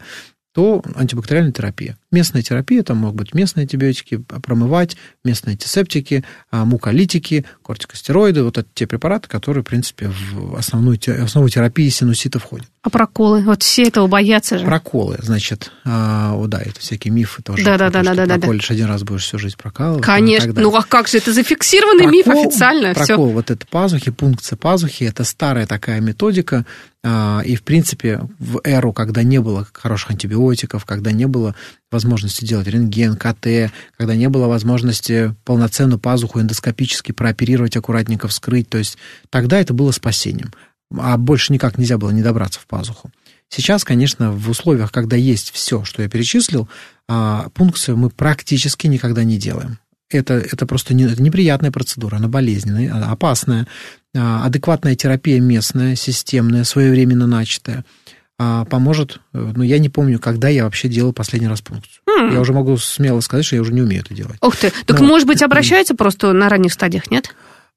то 0.54 0.82
антибактериальная 0.96 1.52
терапия. 1.52 1.98
Местная 2.10 2.42
терапия, 2.42 2.84
там 2.84 2.98
могут 2.98 3.16
быть 3.18 3.34
местные 3.34 3.64
антибиотики, 3.64 4.18
промывать, 4.18 4.96
местные 5.26 5.54
антисептики, 5.54 6.24
а, 6.50 6.64
муколитики, 6.64 7.46
кортикостероиды, 7.62 8.44
вот 8.44 8.58
это 8.58 8.68
те 8.74 8.88
препараты, 8.88 9.28
которые, 9.28 9.62
в 9.62 9.68
принципе, 9.68 10.10
в 10.10 10.56
основную, 10.56 10.98
основу 11.22 11.50
терапии 11.50 11.90
синусита 11.90 12.40
входят. 12.40 12.68
А 12.82 12.90
проколы? 12.90 13.42
Вот 13.42 13.62
все 13.62 13.84
этого 13.84 14.08
боятся 14.08 14.58
же. 14.58 14.66
Проколы, 14.66 15.18
значит, 15.22 15.74
а, 15.84 16.34
о, 16.34 16.48
да, 16.48 16.62
это 16.62 16.80
всякие 16.80 17.14
мифы 17.14 17.44
тоже. 17.44 17.66
Да-да-да. 17.66 18.02
да, 18.02 18.38
Проколешь 18.38 18.72
один 18.72 18.86
раз, 18.86 19.04
будешь 19.04 19.24
всю 19.24 19.38
жизнь 19.38 19.58
прокалывать. 19.58 20.06
Конечно. 20.06 20.54
Ну, 20.54 20.74
а 20.74 20.84
как 20.84 21.10
же, 21.10 21.18
это 21.18 21.34
зафиксированный 21.34 22.06
прокол, 22.06 22.14
миф 22.14 22.28
официально. 22.28 22.94
Прокол, 22.94 23.26
все. 23.28 23.34
вот 23.34 23.52
это 23.52 23.68
пазухи, 23.68 24.12
пункция 24.12 24.56
пазухи, 24.56 25.04
это 25.04 25.26
старая 25.26 25.68
такая 25.68 26.00
методика, 26.00 26.66
а, 27.04 27.42
и, 27.46 27.56
в 27.56 27.64
принципе, 27.64 28.22
в 28.40 28.60
эру, 28.64 28.92
когда 28.92 29.24
не 29.24 29.40
было 29.40 29.68
хороших 29.72 30.12
антибиотиков, 30.12 30.84
когда 30.86 31.12
не 31.12 31.26
было 31.26 31.56
возможности 31.92 32.46
делать 32.46 32.68
рентген, 32.68 33.16
КТ, 33.16 33.72
когда 33.98 34.16
не 34.16 34.30
было 34.30 34.48
возможности 34.48 35.36
полноценную 35.46 36.00
пазуху 36.00 36.42
эндоскопически 36.42 37.12
прооперировать, 37.12 37.78
аккуратненько 37.78 38.28
вскрыть, 38.28 38.70
то 38.70 38.78
есть 38.78 38.98
тогда 39.30 39.60
это 39.60 39.74
было 39.74 39.92
спасением. 39.92 40.52
А 40.98 41.18
больше 41.18 41.54
никак 41.54 41.78
нельзя 41.78 41.98
было 41.98 42.12
не 42.12 42.22
добраться 42.22 42.60
в 42.60 42.68
пазуху. 42.68 43.12
Сейчас, 43.50 43.84
конечно, 43.84 44.32
в 44.32 44.50
условиях, 44.50 44.92
когда 44.92 45.16
есть 45.16 45.52
все, 45.52 45.84
что 45.84 46.02
я 46.02 46.10
перечислил, 46.10 46.68
а, 47.08 47.50
пункцию 47.54 47.98
мы 47.98 48.10
практически 48.10 48.88
никогда 48.88 49.24
не 49.24 49.38
делаем. 49.38 49.80
Это, 50.10 50.36
это 50.36 50.66
просто 50.66 50.94
не, 50.94 51.04
это 51.04 51.22
неприятная 51.22 51.72
процедура, 51.72 52.18
она 52.18 52.28
болезненная, 52.28 52.94
она 52.94 53.12
опасная. 53.12 53.68
А, 54.16 54.46
адекватная 54.46 54.96
терапия 54.96 55.40
местная, 55.40 55.96
системная, 55.96 56.66
своевременно 56.66 57.28
начатая– 57.28 57.86
поможет. 58.38 59.20
Э, 59.34 59.52
ну, 59.56 59.64
я 59.64 59.80
не 59.80 59.90
помню, 59.90 60.20
когда 60.20 60.48
я 60.48 60.66
вообще 60.66 60.88
делал 60.88 61.14
последний 61.14 61.48
раз 61.48 61.62
пункцию. 61.62 62.02
Mm. 62.08 62.34
Я 62.34 62.40
уже 62.40 62.54
могу 62.54 62.78
смело 62.78 63.20
сказать, 63.22 63.46
что 63.46 63.56
я 63.56 63.62
уже 63.62 63.74
не 63.74 63.82
умею 63.82 64.04
это 64.04 64.14
делать. 64.14 64.38
Ух 64.42 64.56
ты. 64.56 64.72
Так, 64.86 65.00
Но... 65.00 65.08
может 65.08 65.28
быть, 65.28 65.42
обращаются 65.42 65.96
просто 65.96 66.34
на 66.34 66.48
ранних 66.50 66.74
стадиях, 66.74 67.10
нет? 67.10 67.34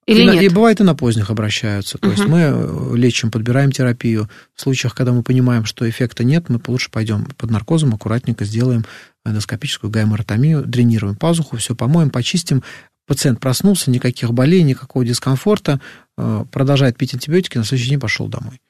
Или 0.07 0.23
и, 0.23 0.27
нет? 0.27 0.43
И 0.43 0.49
бывает 0.49 0.81
и 0.81 0.85
на 0.85 0.95
поздних 0.95 1.31
обращаются. 1.31 1.99
То 1.99 2.09
uh-huh. 2.09 2.11
есть 2.11 2.25
мы 2.27 2.41
э, 2.41 2.97
лечим, 2.97 3.31
подбираем 3.31 3.73
терапию. 3.73 4.29
В 4.55 4.61
случаях, 4.61 4.95
когда 4.95 5.13
мы 5.13 5.23
понимаем, 5.23 5.65
что 5.65 5.89
эффекта 5.89 6.25
нет, 6.25 6.49
мы 6.49 6.61
лучше 6.67 6.91
пойдем 6.91 7.27
под 7.37 7.51
наркозом, 7.51 7.95
аккуратненько 7.95 8.45
сделаем 8.45 8.85
эндоскопическую 9.25 9.91
гайморотомию, 9.91 10.65
дренируем 10.65 11.17
пазуху, 11.17 11.57
все 11.57 11.75
помоем, 11.75 12.11
почистим. 12.11 12.63
Пациент 13.07 13.41
проснулся, 13.41 13.91
никаких 13.91 14.33
болей, 14.33 14.63
никакого 14.63 15.05
дискомфорта, 15.05 15.81
э, 16.17 16.45
продолжает 16.51 16.97
пить 16.97 17.15
антибиотики, 17.15 17.59
на 17.59 17.65
следующий 17.65 17.91
день 17.91 18.01
пошел 18.01 18.29
домой. 18.29 18.61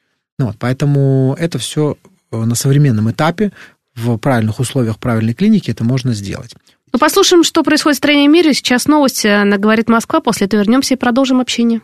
Ну, 0.41 0.47
вот, 0.47 0.57
поэтому 0.59 1.37
это 1.39 1.59
все 1.59 1.99
э, 2.33 2.37
на 2.39 2.55
современном 2.55 3.11
этапе, 3.11 3.53
в 3.95 4.17
правильных 4.17 4.59
условиях 4.59 4.99
правильной 4.99 5.35
клиники 5.35 5.71
это 5.71 5.85
можно 5.85 6.15
сделать. 6.15 6.55
Ну, 6.95 6.99
послушаем, 6.99 7.45
что 7.45 7.63
происходит 7.63 7.97
в 7.97 7.99
стране 7.99 8.25
и 8.25 8.29
мире. 8.29 8.55
Сейчас 8.55 8.87
новости 8.87 9.45
на 9.45 9.59
«Говорит 9.59 9.91
Москва». 9.91 10.21
После 10.21 10.47
этого 10.47 10.63
вернемся 10.63 10.95
и 10.95 10.97
продолжим 10.97 11.43
общение. 11.43 11.83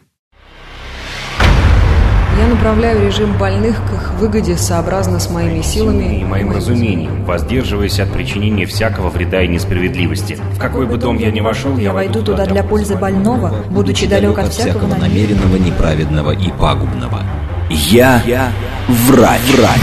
Я 2.38 2.48
направляю 2.48 3.06
режим 3.06 3.36
больных 3.36 3.76
к 3.76 3.92
их 3.92 4.14
выгоде 4.14 4.56
сообразно 4.56 5.20
с 5.20 5.28
моими 5.28 5.60
силами 5.60 6.20
и 6.20 6.24
моим 6.24 6.50
разумением, 6.52 7.26
воздерживаясь 7.26 8.00
от 8.00 8.10
причинения 8.10 8.64
всякого 8.64 9.10
вреда 9.10 9.42
и 9.42 9.48
несправедливости. 9.48 10.38
В 10.54 10.58
какой 10.58 10.86
бы 10.86 10.96
дом 10.96 11.18
я 11.18 11.30
ни 11.30 11.40
вошел, 11.40 11.76
я 11.76 11.92
войду 11.92 12.22
туда 12.22 12.46
для 12.46 12.64
пользы 12.64 12.96
больного, 12.96 13.64
будучи 13.68 14.06
далек 14.06 14.38
от 14.38 14.54
всякого 14.54 14.96
намеренного, 14.96 15.56
неправедного 15.56 16.30
и 16.30 16.50
пагубного. 16.50 17.22
Я, 17.68 18.22
я 18.26 18.52
врач. 18.88 19.40
врач. 19.56 19.80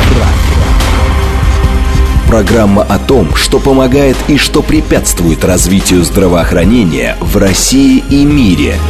Программа 2.28 2.84
о 2.84 2.98
том, 2.98 3.36
что 3.36 3.60
помогает 3.60 4.17
и 4.28 4.38
что 4.38 4.62
препятствует 4.62 5.43
развитию 5.43 6.04
здравоохранения 6.04 7.15
в 7.19 7.38
России 7.38 8.04
и 8.10 8.26
мире– 8.26 8.76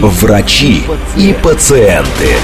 врачи 0.00 0.82
и 1.16 1.32
пациенты. 1.42 2.36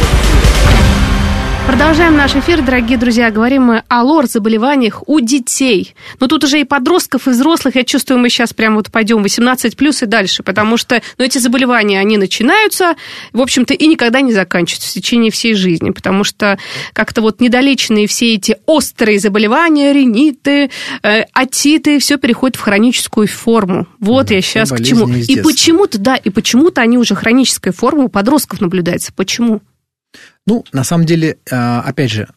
Продолжаем 1.69 2.17
наш 2.17 2.35
эфир, 2.35 2.63
дорогие 2.63 2.97
друзья. 2.97 3.31
Говорим 3.31 3.65
мы 3.65 3.83
о 3.89 4.03
лор-заболеваниях 4.03 5.03
у 5.07 5.21
детей. 5.21 5.95
Но 6.19 6.27
тут 6.27 6.43
уже 6.45 6.63
и 6.63 6.65
подростков, 6.65 7.29
и 7.29 7.31
взрослых, 7.31 7.77
я 7.77 7.85
чувствую, 7.85 8.19
мы 8.19 8.31
сейчас 8.31 8.55
прям 8.55 8.75
вот 8.75 8.91
пойдем 8.91 9.23
18 9.23 9.77
плюс 9.77 10.03
и 10.03 10.07
дальше, 10.07 10.43
потому 10.43 10.79
что 10.79 11.03
ну, 11.19 11.27
эти 11.27 11.37
заболевания, 11.37 12.01
они 12.01 12.17
начинаются, 12.17 12.95
в 13.35 13.43
общем-то, 13.43 13.75
и 13.75 13.87
никогда 13.87 14.23
не 14.23 14.33
заканчиваются 14.33 14.89
в 14.89 14.93
течение 14.95 15.31
всей 15.31 15.53
жизни, 15.53 15.91
потому 15.91 16.25
что 16.25 16.59
как-то 16.95 17.21
вот 17.21 17.43
недолеченные 17.43 18.07
все 18.07 18.33
эти 18.33 18.57
острые 18.65 19.19
заболевания, 19.21 19.93
риниты, 19.93 20.71
э, 21.03 21.25
атиты, 21.35 21.99
все 21.99 22.17
переходит 22.17 22.57
в 22.57 22.61
хроническую 22.63 23.29
форму. 23.29 23.87
Вот 24.01 24.29
да, 24.29 24.37
я 24.37 24.41
сейчас 24.41 24.71
к 24.71 24.83
чему. 24.83 25.07
И 25.07 25.37
почему-то, 25.43 25.99
да, 25.99 26.17
и 26.17 26.31
почему-то 26.31 26.81
они 26.81 26.97
уже 26.97 27.15
хроническая 27.15 27.75
форма 27.75 28.05
у 28.05 28.09
подростков 28.09 28.63
наблюдается. 28.63 29.13
Почему? 29.15 29.61
Ну, 30.47 30.65
на 30.73 30.85
самом 30.85 31.05
деле, 31.05 31.39
а, 31.51 31.83
опять 31.83 32.11
же, 32.11 32.29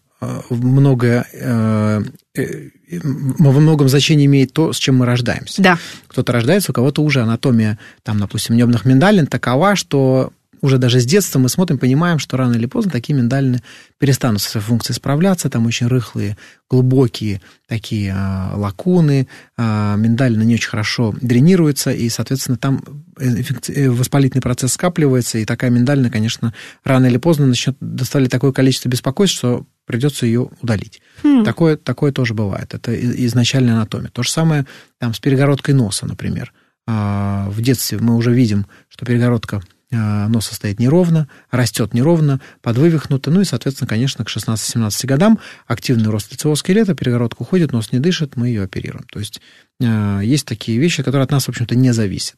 многое, 0.49 1.25
э, 1.33 2.03
э, 2.35 2.69
во 3.01 3.51
многом 3.51 3.89
значение 3.89 4.27
имеет 4.27 4.53
то, 4.53 4.71
с 4.71 4.77
чем 4.77 4.97
мы 4.97 5.05
рождаемся. 5.05 5.61
Да. 5.61 5.79
Кто-то 6.07 6.31
рождается, 6.31 6.71
у 6.71 6.75
кого-то 6.75 7.01
уже 7.01 7.21
анатомия, 7.21 7.79
там, 8.03 8.19
допустим, 8.19 8.55
небных 8.55 8.85
миндалин 8.85 9.25
такова, 9.25 9.75
что 9.75 10.31
уже 10.61 10.77
даже 10.77 10.99
с 10.99 11.05
детства 11.05 11.39
мы 11.39 11.49
смотрим, 11.49 11.77
понимаем, 11.77 12.19
что 12.19 12.37
рано 12.37 12.55
или 12.55 12.67
поздно 12.67 12.91
такие 12.91 13.15
миндалины 13.15 13.61
перестанут 13.97 14.41
со 14.41 14.51
своей 14.51 14.65
функцией 14.65 14.95
справляться, 14.95 15.49
там 15.49 15.65
очень 15.65 15.87
рыхлые, 15.87 16.37
глубокие 16.69 17.41
такие 17.67 18.13
а, 18.15 18.53
лакуны, 18.55 19.27
а, 19.57 19.95
миндалины 19.95 20.43
не 20.43 20.55
очень 20.55 20.69
хорошо 20.69 21.13
дренируются, 21.19 21.91
и, 21.91 22.09
соответственно, 22.09 22.57
там 22.57 22.83
э, 23.19 23.89
воспалительный 23.89 24.41
процесс 24.41 24.73
скапливается, 24.73 25.39
и 25.39 25.45
такая 25.45 25.71
миндалина, 25.71 26.09
конечно, 26.09 26.53
рано 26.83 27.07
или 27.07 27.17
поздно 27.17 27.47
начнет 27.47 27.75
доставлять 27.79 28.31
такое 28.31 28.51
количество 28.51 28.89
беспокойств, 28.89 29.37
что 29.37 29.65
придется 29.85 30.25
ее 30.25 30.49
удалить. 30.61 31.01
Хм. 31.23 31.43
Такое, 31.43 31.75
такое 31.75 32.11
тоже 32.11 32.33
бывает. 32.33 32.73
Это 32.73 32.95
изначальная 33.25 33.73
анатомия. 33.73 34.09
То 34.09 34.23
же 34.23 34.29
самое 34.29 34.65
там, 34.99 35.13
с 35.13 35.19
перегородкой 35.19 35.75
носа, 35.75 36.05
например. 36.05 36.53
А, 36.87 37.49
в 37.49 37.61
детстве 37.61 37.97
мы 37.99 38.15
уже 38.15 38.33
видим, 38.33 38.67
что 38.89 39.05
перегородка 39.05 39.61
а, 39.91 40.27
носа 40.27 40.55
стоит 40.55 40.79
неровно, 40.79 41.27
растет 41.49 41.93
неровно, 41.93 42.39
подвывихнуто, 42.61 43.29
ну 43.31 43.41
и, 43.41 43.45
соответственно, 43.45 43.87
конечно, 43.87 44.23
к 44.23 44.29
16-17 44.29 45.05
годам 45.05 45.39
активный 45.67 46.09
рост 46.09 46.31
лицевого 46.31 46.55
скелета, 46.55 46.95
перегородка 46.95 47.41
уходит, 47.41 47.73
нос 47.73 47.91
не 47.91 47.99
дышит, 47.99 48.35
мы 48.35 48.47
ее 48.47 48.63
оперируем. 48.63 49.05
То 49.11 49.19
есть 49.19 49.41
а, 49.83 50.21
есть 50.21 50.45
такие 50.45 50.77
вещи, 50.77 51.03
которые 51.03 51.25
от 51.25 51.31
нас, 51.31 51.45
в 51.45 51.49
общем-то, 51.49 51.75
не 51.75 51.91
зависят. 51.93 52.37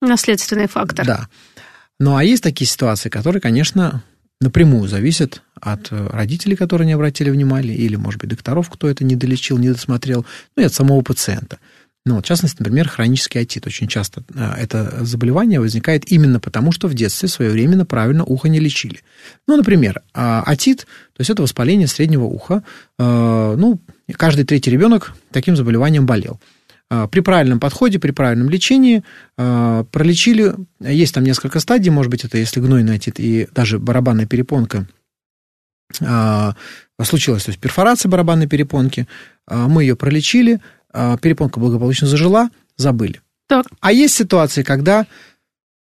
Наследственный 0.00 0.68
фактор. 0.68 1.06
Да. 1.06 1.28
Ну, 2.00 2.16
а 2.16 2.24
есть 2.24 2.42
такие 2.42 2.68
ситуации, 2.68 3.08
которые, 3.08 3.40
конечно, 3.40 4.02
напрямую 4.40 4.88
зависят 4.88 5.42
от 5.60 5.90
э, 5.90 6.06
родителей, 6.08 6.56
которые 6.56 6.86
не 6.86 6.92
обратили 6.92 7.30
внимания, 7.30 7.74
или, 7.74 7.96
может 7.96 8.20
быть, 8.20 8.30
докторов, 8.30 8.68
кто 8.70 8.88
это 8.88 9.04
не 9.04 9.16
долечил, 9.16 9.58
не 9.58 9.70
досмотрел, 9.70 10.26
ну 10.56 10.62
и 10.62 10.66
от 10.66 10.74
самого 10.74 11.00
пациента. 11.02 11.58
Ну, 12.06 12.16
вот, 12.16 12.26
в 12.26 12.28
частности, 12.28 12.58
например, 12.58 12.86
хронический 12.86 13.38
отит. 13.38 13.66
Очень 13.66 13.88
часто 13.88 14.22
а, 14.36 14.56
это 14.58 15.04
заболевание 15.04 15.58
возникает 15.58 16.12
именно 16.12 16.38
потому, 16.38 16.70
что 16.70 16.86
в 16.86 16.92
детстве 16.92 17.30
своевременно 17.30 17.86
правильно 17.86 18.24
ухо 18.24 18.50
не 18.50 18.60
лечили. 18.60 19.00
Ну, 19.48 19.56
например, 19.56 20.02
а, 20.12 20.42
отит, 20.44 20.80
то 20.80 21.20
есть 21.20 21.30
это 21.30 21.40
воспаление 21.40 21.86
среднего 21.86 22.24
уха. 22.24 22.62
А, 22.98 23.56
ну, 23.56 23.80
каждый 24.12 24.44
третий 24.44 24.70
ребенок 24.70 25.14
таким 25.30 25.56
заболеванием 25.56 26.04
болел. 26.04 26.38
При 27.10 27.20
правильном 27.20 27.58
подходе, 27.58 27.98
при 27.98 28.10
правильном 28.10 28.50
лечении 28.50 29.02
пролечили, 29.36 30.54
есть 30.80 31.14
там 31.14 31.24
несколько 31.24 31.58
стадий, 31.58 31.90
может 31.90 32.10
быть, 32.10 32.24
это 32.24 32.36
если 32.36 32.60
гнойный 32.60 32.96
отит 32.96 33.18
и 33.18 33.48
даже 33.52 33.78
барабанная 33.78 34.26
перепонка 34.26 34.86
случилась, 37.02 37.44
то 37.44 37.48
есть 37.50 37.58
перфорация 37.58 38.10
барабанной 38.10 38.46
перепонки, 38.46 39.08
мы 39.48 39.82
ее 39.82 39.96
пролечили, 39.96 40.60
перепонка 41.20 41.60
благополучно 41.60 42.06
зажила, 42.06 42.50
забыли. 42.76 43.20
Так. 43.46 43.66
А 43.80 43.92
есть 43.92 44.14
ситуации, 44.14 44.62
когда 44.62 45.06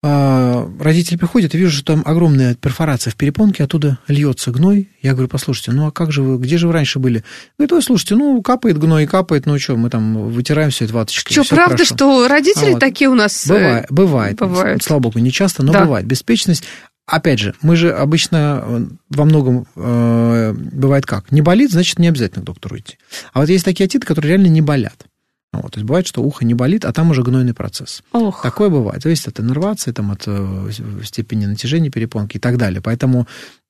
э, 0.04 0.67
родители 0.80 1.17
приходят 1.17 1.56
и 1.56 1.58
вижу, 1.58 1.78
что 1.78 1.93
там 1.93 2.04
огромная 2.06 2.56
перфорация 2.56 3.12
в 3.12 3.15
перепонке, 3.15 3.63
оттуда 3.63 3.98
льется 4.08 4.52
гной. 4.52 4.89
Я 5.02 5.13
говорю, 5.13 5.28
послушайте, 5.28 5.72
ну 5.72 5.88
а 5.88 5.91
как 5.91 6.12
же 6.12 6.22
вы, 6.22 6.38
где 6.38 6.58
же 6.58 6.67
вы 6.67 6.74
раньше 6.74 7.00
были? 7.00 7.24
Говорит, 7.58 7.74
ой, 7.74 7.82
слушайте, 7.82 8.15
ну 8.15 8.41
капает 8.43 8.78
гной, 8.78 9.08
капает, 9.08 9.48
ну 9.48 9.58
что, 9.58 9.76
мы 9.76 9.89
там 9.89 10.30
вытираем 10.30 10.70
все 10.70 10.86
это 10.86 10.93
ваточкой. 10.93 11.34
Что, 11.34 11.56
правда, 11.56 11.78
хорошо. 11.78 11.96
что 11.96 12.28
родители 12.28 12.72
вот. 12.72 12.80
такие 12.80 13.10
у 13.10 13.15
нас? 13.15 13.48
Бывает, 13.48 13.86
э, 13.86 13.93
бывает. 13.93 14.38
бывает. 14.38 14.84
Слава 14.84 15.02
богу, 15.02 15.20
не 15.20 15.32
часто, 15.32 15.63
но 15.63 15.74
да. 15.74 15.84
бывает. 15.84 16.06
Беспечность. 16.06 16.63
Опять 17.08 17.39
же, 17.39 17.56
мы 17.62 17.78
же 17.78 17.91
обычно 17.91 18.62
э, 18.62 18.86
во 19.10 19.24
многом 19.24 19.65
э, 19.78 20.54
бывает 20.54 21.06
как? 21.06 21.32
Не 21.32 21.41
болит, 21.41 21.72
значит, 21.72 22.00
не 22.00 22.10
обязательно 22.10 22.43
к 22.43 22.46
доктору 22.46 22.78
идти. 22.78 22.98
А 23.32 23.39
вот 23.39 23.50
есть 23.50 23.63
такие 23.63 23.86
отиты, 23.86 24.06
которые 24.06 24.32
реально 24.32 24.48
не 24.48 24.62
болят. 24.62 25.06
Вот, 25.54 25.72
то 25.72 25.80
есть 25.80 25.88
бывает, 25.88 26.06
что 26.06 26.22
ухо 26.22 26.43
не 26.43 26.54
болит, 26.54 26.84
а 26.84 26.91
там 26.91 27.10
уже 27.10 27.24
гнойный 27.24 27.54
процесс. 27.54 28.04
Ох. 28.12 28.41
Такое 28.41 28.70
бывает. 28.70 29.02
Зависит 29.02 29.30
от 29.30 29.39
иннервации, 29.39 29.93
там, 29.93 30.12
от 30.12 30.24
э, 30.28 30.70
степени 31.04 31.46
натяжения 31.46 31.89
перепонки 31.89 32.36
и 32.36 32.39
так 32.41 32.58
далее. 32.58 32.82
Поэтому 32.82 33.26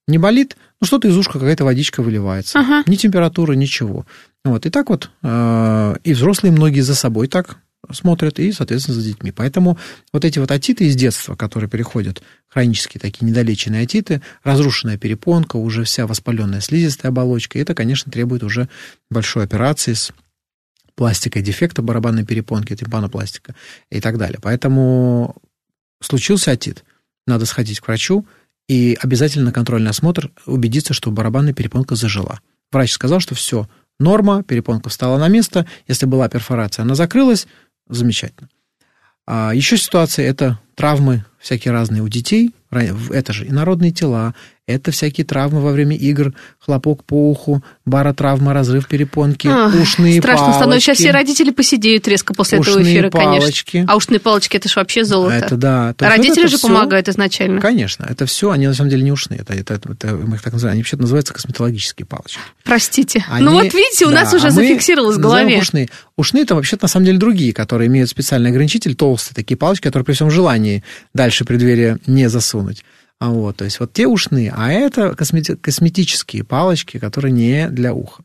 не 0.08 0.18
болит, 0.18 0.58
ну 0.82 0.88
что-то 0.88 1.08
из 1.08 1.16
ушка 1.16 1.34
какая-то 1.34 1.64
водичка 1.64 2.02
выливается. 2.02 2.60
Ага. 2.60 2.84
Ни 2.88 2.96
температура, 2.96 3.54
ничего. 3.54 4.08
Вот, 4.44 4.66
и 4.66 4.72
так 4.72 4.90
вот, 4.90 5.12
э, 5.22 5.96
и 6.04 6.14
взрослые 6.14 6.52
многие 6.52 6.82
за 6.82 6.96
собой 6.96 7.28
так 7.28 7.60
смотрят, 7.92 8.40
и, 8.40 8.52
соответственно, 8.52 8.96
за 9.00 9.04
детьми. 9.04 9.32
Поэтому 9.32 9.78
вот 10.14 10.26
эти 10.26 10.40
вот 10.40 10.52
отиты 10.52 10.86
из 10.86 10.96
детства, 10.96 11.36
которые 11.36 11.70
переходят, 11.70 12.22
хронические 12.48 13.00
такие 13.02 13.26
недолеченные 13.26 13.84
отиты, 13.84 14.22
разрушенная 14.44 14.98
перепонка, 14.98 15.58
уже 15.58 15.84
вся 15.84 16.08
воспаленная 16.08 16.62
слизистая 16.62 17.12
оболочка, 17.12 17.60
это, 17.60 17.76
конечно, 17.76 18.12
требует 18.12 18.44
уже 18.44 18.70
большой 19.10 19.44
операции 19.44 19.94
с 19.94 20.12
пластикой 20.96 21.44
дефекта 21.44 21.82
барабанной 21.82 22.26
перепонки, 22.26 22.76
тимпанопластика 22.76 23.56
и 23.92 24.02
так 24.02 24.18
далее. 24.18 24.40
Поэтому 24.42 25.36
случился 26.02 26.52
отит, 26.52 26.84
надо 27.28 27.46
сходить 27.46 27.80
к 27.80 27.88
врачу 27.88 28.26
и 28.68 28.98
обязательно 29.00 29.52
контрольный 29.52 29.92
осмотр 29.92 30.32
убедиться, 30.46 30.94
что 30.94 31.12
барабанная 31.12 31.54
перепонка 31.54 31.96
зажила. 31.96 32.42
Врач 32.72 32.92
сказал, 32.92 33.20
что 33.20 33.36
все, 33.36 33.70
норма, 34.00 34.44
перепонка 34.44 34.90
встала 34.90 35.18
на 35.18 35.28
место, 35.28 35.68
если 35.88 36.06
была 36.06 36.28
перфорация, 36.30 36.84
она 36.84 36.96
закрылась, 36.96 37.48
замечательно. 37.90 38.50
А 39.26 39.54
еще 39.54 39.78
ситуация– 39.78 40.26
это 40.30 40.60
травмы 40.76 41.26
всякие 41.40 41.74
разные 41.74 42.02
у 42.02 42.08
детей. 42.08 42.56
Это 42.70 43.34
же 43.34 43.48
инородные 43.48 43.92
тела, 43.92 44.36
Это 44.68 44.92
всякие 44.92 45.24
травмы 45.26 45.62
во 45.62 45.72
время 45.72 45.96
игр, 45.96 46.34
хлопок 46.60 47.06
по 47.06 47.30
уху, 47.32 47.64
баротравма, 47.86 48.54
разрыв 48.54 48.86
перепонки, 48.90 49.48
Ах, 49.50 49.74
ушные 49.74 50.20
Страшно 50.20 50.42
палочки. 50.48 50.58
становится. 50.60 50.86
Сейчас 50.88 50.98
все 50.98 51.12
родители 51.12 51.52
посидеют 51.52 52.06
резко 52.06 52.34
после 52.34 52.60
этого 52.60 52.76
Ушные 52.80 52.94
эфира, 52.96 53.10
палочки. 53.10 53.72
конечно. 53.72 53.94
А 53.94 53.96
ушные 53.96 54.20
палочки 54.20 54.58
это 54.58 54.68
же 54.68 54.74
вообще 54.76 55.06
золото. 55.06 55.36
Это 55.36 55.56
да. 55.56 55.94
То 55.94 56.06
А 56.06 56.10
родители 56.10 56.42
это 56.44 56.50
же 56.50 56.58
всё- 56.58 56.68
помогают 56.68 57.08
изначально. 57.08 57.62
Конечно, 57.62 58.06
это 58.10 58.26
все, 58.26 58.52
они 58.52 58.68
на 58.68 58.74
самом 58.74 58.90
деле 58.90 59.04
не 59.04 59.12
ушные, 59.14 59.40
это, 59.40 59.54
это, 59.54 59.76
это- 59.76 59.94
это 59.94 60.08
мы 60.16 60.36
их 60.36 60.42
так 60.42 60.52
называем, 60.52 60.74
они 60.74 60.82
вообще 60.82 60.98
называются 60.98 61.34
косметологические 61.34 62.06
палочки. 62.06 62.40
Простите. 62.66 63.24
Они- 63.30 63.46
ну 63.46 63.54
вот 63.54 63.74
видите, 63.74 64.06
у 64.06 64.10
да, 64.10 64.16
нас 64.24 64.34
уже 64.34 64.48
а 64.48 64.52
зафиксировалось 64.52 65.16
в 65.16 65.22
голове. 65.22 65.60
Ушные. 65.60 65.88
ушные 66.18 66.44
это 66.44 66.56
вообще-то 66.56 66.84
на 66.84 66.90
самом 66.90 67.06
деле 67.06 67.18
другие, 67.18 67.54
которые 67.54 67.88
имеют 67.88 68.10
специальный 68.10 68.50
ограничитель, 68.50 68.96
толстые 68.96 69.34
такие 69.34 69.56
палочки, 69.56 69.84
которые 69.84 70.04
при 70.06 70.12
всем 70.14 70.30
желании 70.30 70.84
дальше 71.14 71.46
преддверие 71.46 72.00
не 72.06 72.28
засунуть. 72.28 72.84
А 73.20 73.30
вот, 73.30 73.58
то 73.58 73.66
есть 73.66 73.80
вот 73.80 73.94
те 73.94 74.06
ушные, 74.06 74.54
а 74.56 74.72
это 74.72 75.16
космети- 75.18 75.56
косметические 75.56 76.44
палочки, 76.44 77.00
которые 77.00 77.32
не 77.32 77.68
для 77.70 77.94
уха. 77.94 78.24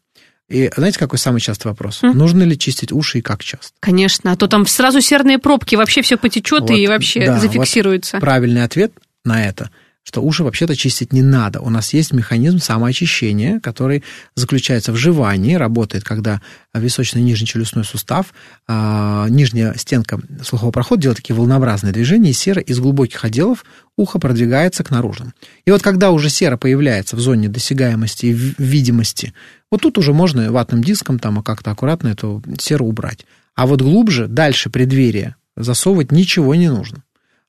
И 0.51 0.71
знаете, 0.77 0.99
какой 0.99 1.19
самый 1.19 1.41
частый 1.41 1.71
вопрос? 1.71 2.03
М? 2.03 2.17
Нужно 2.17 2.43
ли 2.43 2.59
чистить 2.59 2.93
уши 2.93 3.19
и 3.19 3.23
как 3.23 3.43
часто? 3.43 3.73
Конечно, 3.81 4.33
а 4.33 4.37
то 4.37 4.49
там 4.49 4.67
сразу 4.67 5.01
серные 5.01 5.39
пробки, 5.39 5.77
вообще 5.77 6.03
все 6.03 6.19
потечет 6.19 6.63
Вот, 6.63 6.71
и 6.73 6.87
вообще 6.87 7.25
да, 7.25 7.39
зафиксируется. 7.39 8.19
Правильный 8.19 8.65
ответ 8.65 8.93
на 9.25 9.43
это, 9.43 9.71
что 10.05 10.21
уши 10.21 10.43
вообще-то 10.43 10.75
чистить 10.75 11.13
не 11.13 11.23
надо. 11.23 11.61
У 11.61 11.71
нас 11.71 11.93
есть 11.93 12.13
механизм 12.13 12.59
самоочищения, 12.59 13.61
который 13.61 14.03
заключается 14.35 14.93
в 14.93 14.97
жевании, 14.97 15.55
работает, 15.55 16.05
когда 16.05 16.41
височный 16.75 17.23
нижний 17.23 17.47
челюстной 17.47 17.85
сустав, 17.85 18.35
а, 18.67 19.29
нижняя 19.29 19.75
стенка 19.75 20.21
слухового 20.45 20.73
прохода 20.73 21.03
делает 21.03 21.19
такие 21.19 21.37
волнообразные 21.37 21.93
движения, 21.93 22.31
и 22.31 22.35
сера 22.35 22.61
из 22.61 22.81
глубоких 22.81 23.25
отделов 23.25 23.65
уха 23.97 24.19
продвигается 24.19 24.83
к 24.83 24.91
наружным. 24.91 25.35
И 25.65 25.71
вот 25.71 25.83
когда 25.83 26.11
уже 26.11 26.31
сера 26.31 26.57
появляется 26.57 27.17
в 27.17 27.21
зоне 27.21 27.49
досягаемости 27.49 28.27
и 28.27 28.33
видимости, 28.59 29.35
вот 29.71 29.83
тут 29.83 29.99
уже 29.99 30.13
можно 30.13 30.51
ватным 30.51 30.83
диском 30.83 31.19
там 31.19 31.39
а 31.39 31.43
как-то 31.43 31.71
аккуратно 31.71 32.09
эту 32.09 32.43
серу 32.59 32.87
убрать. 32.87 33.25
А 33.55 33.67
вот 33.67 33.83
глубже, 33.83 34.27
дальше 34.27 34.71
преддверие 34.71 35.37
засовывать 35.57 36.13
ничего 36.13 36.55
не 36.55 36.69
нужно. 36.69 37.03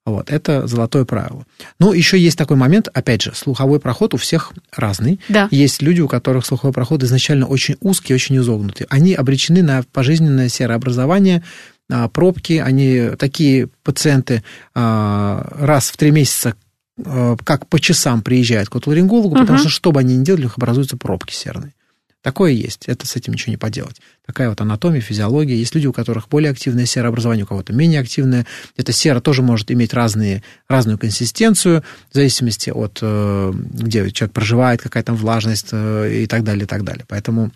Вот, 0.06 0.30
это 0.30 0.68
золотое 0.68 1.06
правило. 1.06 1.46
Ну, 1.80 1.94
еще 1.94 2.20
есть 2.20 2.38
такой 2.38 2.58
момент, 2.58 2.90
опять 2.94 3.22
же, 3.22 3.34
слуховой 3.34 3.80
проход 3.80 4.14
у 4.14 4.18
всех 4.18 4.52
разный. 4.76 5.22
Да. 5.30 5.48
Есть 5.50 5.82
люди, 5.82 6.02
у 6.02 6.10
которых 6.10 6.46
слуховой 6.46 6.74
проход 6.74 7.04
изначально 7.04 7.48
очень 7.48 7.78
узкий, 7.80 8.14
очень 8.14 8.38
изогнутый. 8.38 8.86
Они 8.90 9.14
обречены 9.14 9.64
на 9.64 9.84
пожизненное 9.94 10.50
серообразование, 10.50 11.42
а, 11.90 12.10
пробки. 12.10 12.54
Они 12.54 13.12
такие 13.18 13.70
пациенты 13.84 14.44
а, 14.76 15.48
раз 15.58 15.90
в 15.90 15.96
три 15.96 16.12
месяца 16.12 16.56
а, 17.06 17.38
как 17.44 17.68
по 17.68 17.80
часам 17.80 18.22
приезжают 18.22 18.70
к 18.70 18.76
отоларингологу, 18.76 19.36
потому 19.36 19.54
Мгм. 19.54 19.60
что, 19.60 19.70
что 19.70 19.92
бы 19.94 20.02
они 20.02 20.18
ни 20.18 20.24
делали, 20.26 20.42
у 20.42 20.46
них 20.46 20.58
образуются 20.58 20.98
пробки 20.98 21.34
серные. 21.34 21.74
Такое 22.24 22.54
есть, 22.54 22.86
это 22.88 23.06
с 23.06 23.18
этим 23.18 23.34
ничего 23.34 23.52
не 23.52 23.58
поделать. 23.58 24.00
Такая 24.26 24.48
вот 24.50 24.62
анатомия, 24.62 25.02
физиология. 25.02 25.58
Есть 25.58 25.76
люди, 25.76 25.88
у 25.88 25.94
которых 25.94 26.30
более 26.30 26.52
активное 26.52 26.86
серообразование, 26.86 27.44
у 27.44 27.48
кого-то 27.48 27.74
менее 27.74 28.00
активное. 28.00 28.48
Эта 28.78 28.94
сера 28.94 29.20
тоже 29.20 29.42
может 29.42 29.70
иметь 29.72 29.94
разные, 29.94 30.42
разную 30.70 30.98
консистенцию, 30.98 31.84
в 32.12 32.14
зависимости 32.16 32.70
от, 32.70 33.00
э, 33.02 33.52
где 33.54 34.10
человек 34.12 34.34
проживает, 34.34 34.82
какая 34.82 35.04
там 35.04 35.18
влажность 35.18 35.68
э, 35.74 36.24
и 36.24 36.26
так 36.28 36.46
далее, 36.46 36.64
и 36.64 36.68
так 36.68 36.86
далее. 36.86 37.04
Поэтому 37.10 37.52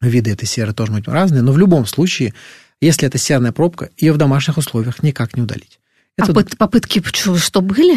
виды 0.00 0.30
этой 0.30 0.46
серы 0.46 0.72
тоже 0.72 0.92
могут 0.92 1.06
быть 1.06 1.12
разные. 1.14 1.42
Но 1.42 1.50
в 1.50 1.58
любом 1.58 1.84
случае, 1.84 2.32
если 2.80 3.08
это 3.08 3.18
серная 3.18 3.50
пробка, 3.50 3.90
ее 3.96 4.12
в 4.12 4.18
домашних 4.18 4.56
условиях 4.56 5.02
никак 5.02 5.36
не 5.36 5.42
удалить. 5.42 5.80
А 6.16 6.22
Это 6.22 6.32
пот- 6.32 6.56
попытки 6.56 7.02
что, 7.38 7.60
были? 7.60 7.96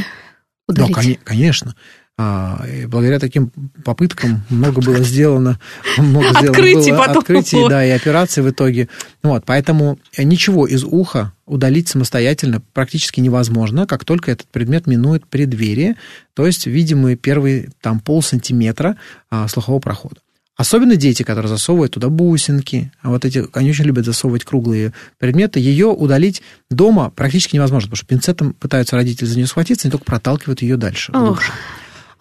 да, 0.67 0.85
Удалить? 0.85 0.95
коне- 0.95 1.19
конечно. 1.23 1.75
А, 2.15 2.63
и 2.71 2.85
благодаря 2.85 3.19
таким 3.19 3.51
попыткам 3.83 4.43
много 4.49 4.81
было 4.81 4.99
сделано, 4.99 5.59
много 5.97 6.29
сделано 6.29 6.49
Открытий 6.51 6.91
было 6.91 6.99
потом. 6.99 7.17
открытий, 7.19 7.69
да, 7.69 7.83
и 7.83 7.89
операций 7.89 8.43
в 8.43 8.49
итоге. 8.49 8.87
Вот, 9.23 9.45
поэтому 9.45 9.97
ничего 10.17 10.67
из 10.67 10.83
уха 10.83 11.33
удалить 11.47 11.87
самостоятельно 11.87 12.61
практически 12.73 13.19
невозможно, 13.19 13.87
как 13.87 14.05
только 14.05 14.29
этот 14.31 14.47
предмет 14.47 14.85
минует 14.85 15.25
преддверие, 15.25 15.95
то 16.35 16.45
есть 16.45 16.67
видимые 16.67 17.15
первые 17.15 17.69
там 17.81 17.99
полсантиметра 17.99 18.95
а, 19.31 19.47
слухового 19.47 19.79
прохода. 19.79 20.17
Особенно 20.55 20.95
дети, 20.95 21.23
которые 21.23 21.49
засовывают 21.49 21.93
туда 21.93 22.09
бусинки, 22.09 22.91
а 23.01 23.09
вот 23.09 23.25
эти, 23.25 23.43
они 23.53 23.71
очень 23.71 23.85
любят 23.85 24.05
засовывать 24.05 24.43
круглые 24.43 24.93
предметы, 25.17 25.59
ее 25.59 25.87
удалить 25.87 26.43
дома 26.69 27.09
практически 27.09 27.55
невозможно, 27.55 27.87
потому 27.87 27.97
что 27.97 28.05
пинцетом 28.05 28.53
пытаются 28.53 28.95
родители 28.95 29.25
за 29.25 29.35
нее 29.35 29.47
схватиться, 29.47 29.87
они 29.87 29.91
только 29.91 30.05
проталкивают 30.05 30.61
ее 30.61 30.77
дальше, 30.77 31.11
Ох. 31.11 31.19
глубже. 31.19 31.51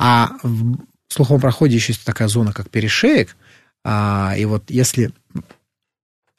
А 0.05 0.33
в 0.43 0.79
слуховом 1.09 1.41
проходе 1.41 1.77
еще 1.77 1.93
есть 1.93 2.05
такая 2.05 2.27
зона, 2.27 2.53
как 2.53 2.69
перешеек, 2.69 3.37
а, 3.85 4.35
и 4.37 4.45
вот 4.47 4.65
если 4.69 5.12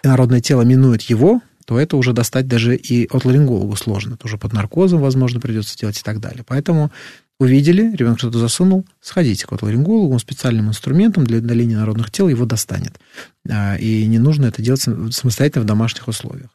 инородное 0.03 0.41
тело 0.41 0.63
минует 0.63 1.01
его, 1.03 1.41
то 1.65 1.79
это 1.79 1.95
уже 1.95 2.11
достать 2.11 2.45
даже 2.45 2.75
и 2.75 3.07
от 3.09 3.23
ларингологу 3.23 3.77
сложно. 3.77 4.15
Это 4.15 4.25
уже 4.27 4.37
под 4.37 4.51
наркозом, 4.51 4.99
возможно, 4.99 5.39
придется 5.39 5.77
делать 5.77 5.97
и 5.97 6.03
так 6.03 6.19
далее. 6.19 6.43
Поэтому 6.45 6.91
увидели, 7.39 7.95
ребенок 7.95 8.19
что-то 8.19 8.37
засунул, 8.39 8.85
сходите 8.99 9.47
к 9.47 9.53
отоларингологу, 9.53 10.11
он 10.11 10.19
специальным 10.19 10.67
инструментом 10.67 11.23
для 11.23 11.37
удаления 11.37 11.77
народных 11.77 12.11
тел 12.11 12.27
его 12.27 12.45
достанет. 12.45 12.99
А, 13.49 13.77
И 13.77 14.05
не 14.07 14.19
нужно 14.19 14.47
это 14.47 14.61
делать 14.61 14.81
сам- 14.81 15.09
самостоятельно 15.13 15.63
в 15.63 15.67
домашних 15.67 16.09
условиях. 16.09 16.49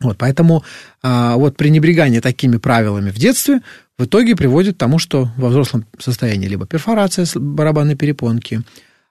Вот, 0.00 0.18
поэтому 0.18 0.62
а, 1.02 1.36
вот 1.36 1.56
пренебрегание 1.56 2.20
такими 2.20 2.58
правилами 2.58 3.10
в 3.10 3.16
детстве 3.16 3.60
в 3.98 4.04
итоге 4.04 4.36
приводит 4.36 4.76
к 4.76 4.78
тому, 4.78 4.98
что 4.98 5.30
во 5.36 5.48
взрослом 5.48 5.86
состоянии 5.98 6.48
либо 6.48 6.66
перфорация 6.66 7.26
барабанной 7.34 7.96
перепонки, 7.96 8.62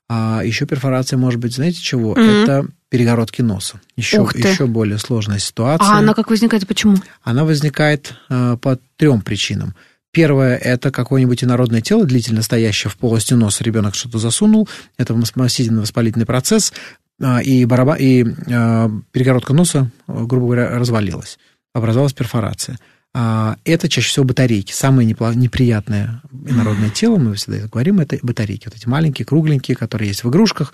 а 0.08 0.42
еще 0.44 0.68
перфорация 0.68 1.18
может 1.18 1.40
быть, 1.40 1.56
знаете 1.56 1.82
чего? 1.82 2.12
Мгм. 2.12 2.22
Это 2.22 2.68
перегородки 2.90 3.42
носа. 3.42 3.82
Еще, 3.96 4.22
Ух 4.22 4.34
ты. 4.34 4.48
еще 4.48 4.68
более 4.68 5.00
сложная 5.00 5.40
ситуация. 5.40 5.88
А 5.88 5.98
она 5.98 6.14
как 6.14 6.30
возникает 6.30 6.64
и 6.64 6.68
почему? 6.68 6.98
Она 7.24 7.44
возникает 7.44 8.14
э, 8.30 8.58
по 8.62 8.78
трем 8.98 9.22
причинам. 9.22 9.74
Первое– 10.12 10.56
это 10.64 10.92
какое-нибудь 10.92 11.44
инородное 11.44 11.82
тело, 11.82 12.06
длительно 12.06 12.42
стоящее 12.42 12.90
в 12.90 12.96
полости 12.96 13.34
носа, 13.34 13.66
ребенок 13.66 13.96
что-то 13.96 14.18
засунул, 14.18 14.70
это 14.98 15.14
массивно-воспалительный 15.36 16.26
процесс, 16.26 16.72
а, 16.72 17.05
и, 17.44 17.66
бараба, 17.66 17.96
и 17.96 18.24
э, 18.24 18.90
перегородка 19.12 19.54
носа, 19.54 19.90
э, 20.08 20.24
грубо 20.26 20.48
говоря, 20.48 20.70
развалилась, 20.78 21.38
образовалась 21.74 22.14
перфорация. 22.14 22.78
А, 23.14 23.56
Это 23.64 23.88
чаще 23.88 24.10
всего 24.10 24.26
батарейки. 24.26 24.74
Самое 24.74 25.08
непло- 25.10 25.34
неприятное 25.34 26.22
инородное 26.46 26.90
тело, 26.90 27.18
мы 27.18 27.36
всегда 27.36 27.60
это 27.60 27.70
говорим, 27.70 28.02
это 28.02 28.18
батарейки. 28.22 28.66
Вот 28.66 28.76
эти 28.76 28.88
маленькие, 28.88 29.26
кругленькие, 29.26 29.78
которые 29.78 30.10
есть 30.10 30.26
в 30.26 30.30
игрушках. 30.30 30.74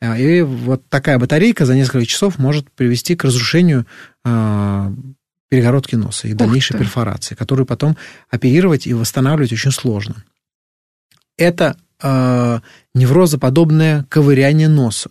А, 0.00 0.18
И 0.18 0.40
вот 0.40 0.88
такая 0.88 1.18
батарейка 1.18 1.66
за 1.66 1.74
несколько 1.74 2.06
часов 2.06 2.38
может 2.38 2.70
привести 2.72 3.14
к 3.14 3.24
разрушению 3.24 3.86
а, 4.24 4.90
перегородки 5.50 5.96
носа 5.96 6.28
и 6.28 6.32
дальнейшей 6.32 6.78
ты. 6.78 6.84
перфорации, 6.84 7.34
которую 7.34 7.66
потом 7.66 7.98
оперировать 8.30 8.86
и 8.86 8.94
восстанавливать 8.94 9.52
очень 9.52 9.70
сложно. 9.70 10.24
Это 11.36 11.76
э, 12.02 12.60
неврозоподобное 12.94 14.04
ковыряние 14.08 14.68
носа. 14.68 15.10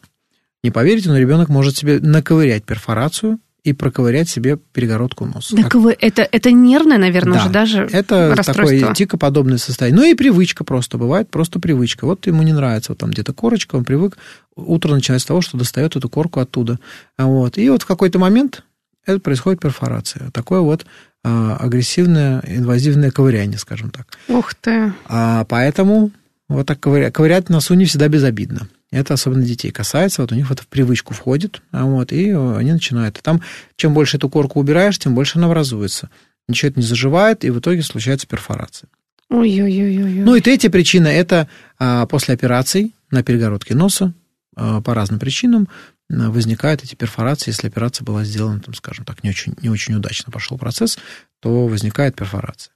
Не 0.63 0.71
поверите, 0.71 1.09
но 1.09 1.17
ребенок 1.17 1.49
может 1.49 1.75
себе 1.75 1.99
наковырять 1.99 2.63
перфорацию 2.63 3.39
и 3.63 3.73
проковырять 3.73 4.27
себе 4.29 4.57
перегородку 4.57 5.25
носа. 5.25 5.55
Так 5.55 5.75
вы, 5.75 5.95
это, 5.99 6.21
это 6.23 6.51
нервное, 6.51 6.97
наверное, 6.97 7.33
Да. 7.35 7.39
уже 7.41 7.49
даже 7.49 7.89
Это 7.91 8.33
такое 8.43 8.93
тикоподобное 8.93 9.57
состояние. 9.57 10.01
Ну 10.01 10.11
и 10.11 10.15
привычка 10.15 10.63
просто. 10.63 10.97
Бывает 10.97 11.29
просто 11.29 11.59
привычка. 11.59 12.05
Вот 12.05 12.25
ему 12.27 12.41
не 12.43 12.53
нравится 12.53 12.91
вот 12.91 12.99
там 12.99 13.11
где-то 13.11 13.33
корочка, 13.33 13.75
он 13.75 13.83
привык. 13.85 14.17
Утро 14.55 14.93
начинается 14.93 15.25
с 15.25 15.27
того, 15.27 15.41
что 15.41 15.57
достает 15.57 15.95
эту 15.95 16.09
корку 16.09 16.39
оттуда. 16.39 16.79
А 17.17 17.25
Вот. 17.25 17.57
И 17.57 17.69
вот 17.69 17.83
в 17.83 17.85
какой-то 17.85 18.17
момент 18.17 18.63
это 19.05 19.19
происходит 19.19 19.59
перфорация. 19.61 20.31
Такое 20.31 20.61
вот 20.61 20.85
а, 21.23 21.57
агрессивное, 21.57 22.43
инвазивное 22.47 23.11
ковыряние, 23.11 23.59
скажем 23.59 23.91
так. 23.91 24.07
Ух 24.27 24.53
ты. 24.55 24.93
А 25.05 25.45
поэтому 25.45 26.11
вот 26.49 26.65
так 26.67 26.79
ковырять, 26.79 27.13
ковырять 27.13 27.49
носу 27.49 27.75
не 27.75 27.85
всегда 27.85 28.07
безобидно. 28.07 28.67
Это 28.91 29.13
особенно 29.13 29.43
детей 29.43 29.71
касается, 29.71 30.21
вот 30.21 30.33
у 30.33 30.35
них 30.35 30.51
это 30.51 30.63
в 30.63 30.67
привычку 30.67 31.13
входит, 31.13 31.61
а 31.71 31.85
вот, 31.85 32.11
и 32.11 32.31
они 32.31 32.73
начинают. 32.73 33.17
И 33.17 33.21
там, 33.21 33.41
чем 33.77 33.93
больше 33.93 34.17
эту 34.17 34.27
корку 34.29 34.59
убираешь, 34.59 34.99
тем 34.99 35.15
больше 35.15 35.37
она 35.37 35.47
образуется. 35.47 36.09
Ничего 36.49 36.69
это 36.69 36.79
не 36.79 36.85
заживает, 36.85 37.45
и 37.45 37.49
в 37.51 37.59
итоге 37.59 37.83
случается 37.83 38.27
перфорация. 38.27 38.89
Ой-ой-ой-ой. 39.29 40.25
Ну 40.25 40.35
и 40.35 40.41
третья 40.41 40.69
причина– 40.69 41.07
это 41.07 41.47
а, 41.79 42.05
после 42.05 42.33
операций 42.33 42.93
на 43.11 43.23
перегородке 43.23 43.75
носа 43.75 44.13
а, 44.57 44.81
по 44.81 44.93
разным 44.93 45.19
причинам 45.19 45.69
возникают 46.09 46.83
эти 46.83 46.95
перфорации. 46.95 47.51
Если 47.51 47.67
операция 47.67 48.03
была 48.03 48.25
сделана, 48.25 48.59
там, 48.59 48.73
скажем 48.73 49.05
так, 49.05 49.23
не 49.23 49.29
очень, 49.29 49.55
не 49.61 49.69
очень 49.69 49.95
удачно 49.95 50.33
пошел 50.33 50.57
процесс, 50.57 50.99
то 51.39 51.67
возникает 51.67 52.17
перфорация. 52.17 52.73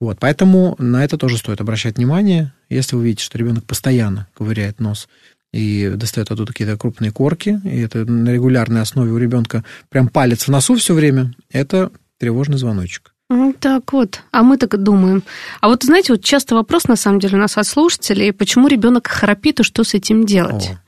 Вот, 0.00 0.18
поэтому 0.20 0.74
на 0.78 1.02
это 1.02 1.16
тоже 1.16 1.38
стоит 1.38 1.62
обращать 1.62 1.96
внимание. 1.96 2.52
Если 2.68 2.94
вы 2.96 3.04
видите, 3.04 3.24
что 3.24 3.38
ребенок 3.38 3.64
постоянно 3.64 4.28
ковыряет 4.34 4.80
нос 4.80 5.08
и 5.54 5.88
достает 5.90 6.30
оттуда 6.32 6.52
какие-то 6.52 6.76
крупные 6.76 7.12
корки, 7.12 7.60
и 7.64 7.80
это 7.80 8.04
на 8.04 8.30
регулярной 8.30 8.80
основе 8.80 9.12
у 9.12 9.18
ребенка 9.18 9.64
прям 9.88 10.08
палец 10.08 10.44
в 10.44 10.48
носу 10.48 10.74
все 10.74 10.94
время, 10.94 11.32
это 11.50 11.92
тревожный 12.18 12.58
звоночек. 12.58 13.14
Ну, 13.30 13.54
так 13.58 13.92
вот, 13.92 14.22
а 14.32 14.42
мы 14.42 14.56
так 14.56 14.76
думаем. 14.82 15.22
А 15.60 15.68
вот, 15.68 15.84
знаете, 15.84 16.12
вот 16.12 16.24
часто 16.24 16.56
вопрос, 16.56 16.88
на 16.88 16.96
самом 16.96 17.20
деле, 17.20 17.36
у 17.36 17.40
нас 17.40 17.56
от 17.56 17.66
слушателей, 17.66 18.32
почему 18.32 18.66
ребенок 18.66 19.06
храпит 19.06 19.60
и 19.60 19.62
что 19.62 19.84
с 19.84 19.94
этим 19.94 20.26
делать? 20.26 20.70
О. 20.72 20.78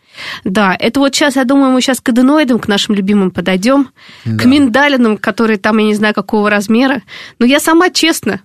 Да, 0.45 0.77
это 0.79 1.01
вот 1.01 1.15
сейчас, 1.15 1.37
я 1.37 1.45
думаю, 1.45 1.71
мы 1.71 1.81
сейчас 1.81 2.01
к 2.01 2.09
аденоидам, 2.09 2.59
к 2.59 2.69
нашим 2.69 2.95
любимым 2.95 3.31
подойдем, 3.31 3.91
да. 4.25 4.37
к 4.37 4.45
миндалинам, 4.47 5.17
которые 5.17 5.59
там, 5.59 5.79
я 5.79 5.85
не 5.85 5.95
знаю, 5.95 6.15
какого 6.15 6.51
размера. 6.51 7.03
Но 7.39 7.47
я 7.47 7.61
сама, 7.61 7.91
честно, 7.91 8.41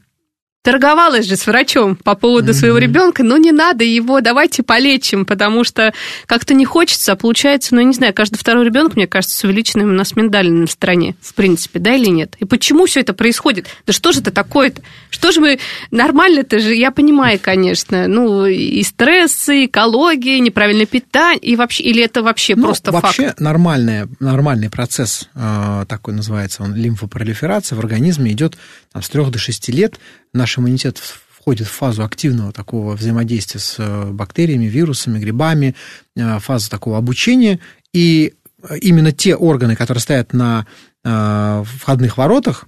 торговалась 0.64 1.26
же 1.28 1.36
с 1.36 1.48
врачом 1.48 1.96
по 1.96 2.16
поводу 2.16 2.52
mm-hmm. 2.52 2.56
своего 2.56 2.78
ребенка, 2.78 3.24
но 3.24 3.38
не 3.38 3.52
надо 3.52 3.84
его, 3.84 4.22
давайте 4.22 4.62
полечим, 4.62 5.26
потому 5.26 5.64
что 5.64 5.94
как-то 6.28 6.54
не 6.54 6.66
хочется, 6.66 7.14
а 7.14 7.16
получается, 7.16 7.74
ну, 7.74 7.82
я 7.82 7.88
не 7.88 7.94
знаю, 7.94 8.14
каждый 8.14 8.38
второй 8.38 8.66
ребенок, 8.66 8.96
мне 8.96 9.08
кажется, 9.08 9.38
с 9.38 9.44
увеличенным 9.44 9.90
у 9.90 9.94
нас 9.94 10.16
миндалиным 10.16 10.68
в 10.68 10.72
стране, 10.72 11.16
в 11.22 11.34
принципе, 11.34 11.80
да 11.80 11.96
или 11.96 12.08
нет? 12.08 12.36
И 12.40 12.46
почему 12.46 12.86
все 12.86 13.00
это 13.00 13.14
происходит? 13.14 13.68
Да 13.88 13.94
что 13.94 14.12
же 14.12 14.20
это 14.20 14.32
такое-то? 14.32 14.82
Что 15.10 15.32
же 15.32 15.42
мы... 15.42 15.60
Нормально-то 15.90 16.60
же, 16.60 16.76
я 16.76 16.92
понимаю, 16.92 17.40
конечно, 17.42 18.08
ну, 18.08 18.46
и 18.46 18.84
стрессы, 18.84 19.64
и 19.64 19.66
экология, 19.66 20.40
неправильное 20.40 20.86
питание, 20.86 21.40
и 21.40 21.56
вообще, 21.56 21.84
или 21.84 22.04
это 22.04 22.22
вообще 22.22 22.56
ну, 22.56 22.66
просто 22.66 22.92
вообще 22.92 23.24
факт? 23.24 23.42
Вообще 23.42 24.08
нормальный 24.20 24.70
процесс, 24.70 25.28
э, 25.34 25.86
такой 25.88 26.14
называется 26.14 26.64
он, 26.64 26.76
лимфопролиферация 26.76 27.76
в 27.76 27.80
организме 27.80 28.32
идет 28.32 28.58
там, 28.94 29.02
с 29.02 29.10
3 29.10 29.26
до 29.32 29.40
6 29.40 29.70
лет, 29.70 30.00
наш 30.34 30.58
иммунитет 30.58 31.02
входит 31.42 31.68
в 31.68 31.72
фазу 31.72 32.04
активного 32.04 32.52
такого 32.52 32.96
взаимодействия 32.96 33.60
с 33.60 33.76
э, 33.80 34.12
бактериями, 34.12 34.66
вирусами, 34.66 35.20
грибами, 35.20 35.76
э, 36.16 36.40
фаза 36.40 36.70
такого 36.70 36.98
обучения, 36.98 37.60
и 37.94 38.36
э, 38.62 38.78
именно 38.78 39.12
те 39.12 39.36
органы, 39.36 39.76
которые 39.76 40.02
стоят 40.02 40.34
на 40.34 40.66
входных 41.04 42.20
воротах, 42.20 42.66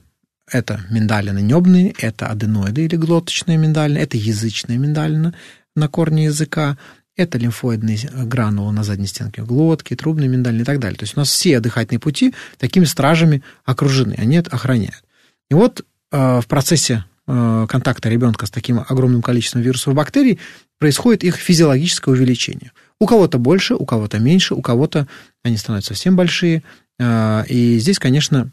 это 0.52 0.82
миндалины 0.90 1.38
небные, 1.40 1.94
это 2.00 2.30
аденоиды 2.30 2.86
или 2.86 2.96
глоточные 2.96 3.60
миндалины, 3.60 4.00
это 4.00 4.18
язычная 4.18 4.80
миндалина 4.80 5.36
на 5.76 5.88
корне 5.88 6.24
языка, 6.26 6.80
это 7.16 7.38
лимфоидные 7.38 8.00
гранулы 8.24 8.74
на 8.74 8.84
задней 8.84 9.06
стенке 9.06 9.44
глотки, 9.44 9.96
трубные 9.96 10.30
миндалины 10.30 10.64
и 10.64 10.66
так 10.66 10.80
далее. 10.80 10.98
То 10.98 11.04
есть 11.04 11.16
у 11.16 11.20
нас 11.20 11.30
все 11.30 11.60
дыхательные 11.60 12.00
пути 12.00 12.34
такими 12.58 12.86
стражами 12.86 13.44
окружены, 13.66 14.16
они 14.18 14.38
это 14.38 14.50
охраняют. 14.50 15.04
И 15.52 15.54
вот 15.54 15.86
в 16.10 16.46
процессе 16.48 17.06
контакта 17.26 18.10
ребенка 18.10 18.46
с 18.46 18.52
таким 18.52 18.80
огромным 18.80 19.22
количеством 19.22 19.62
вирусов 19.62 19.94
и 19.94 19.96
бактерий, 19.96 20.40
происходит 20.80 21.24
их 21.24 21.36
физиологическое 21.36 22.14
увеличение. 22.14 22.72
У 23.00 23.06
кого-то 23.06 23.38
больше, 23.38 23.76
у 23.76 23.86
кого-то 23.86 24.20
меньше, 24.20 24.56
у 24.56 24.62
кого-то 24.62 25.08
они 25.44 25.56
становятся 25.58 25.94
совсем 25.94 26.16
большие. 26.16 26.64
Э, 27.00 27.46
и 27.48 27.80
здесь, 27.80 28.00
конечно, 28.00 28.52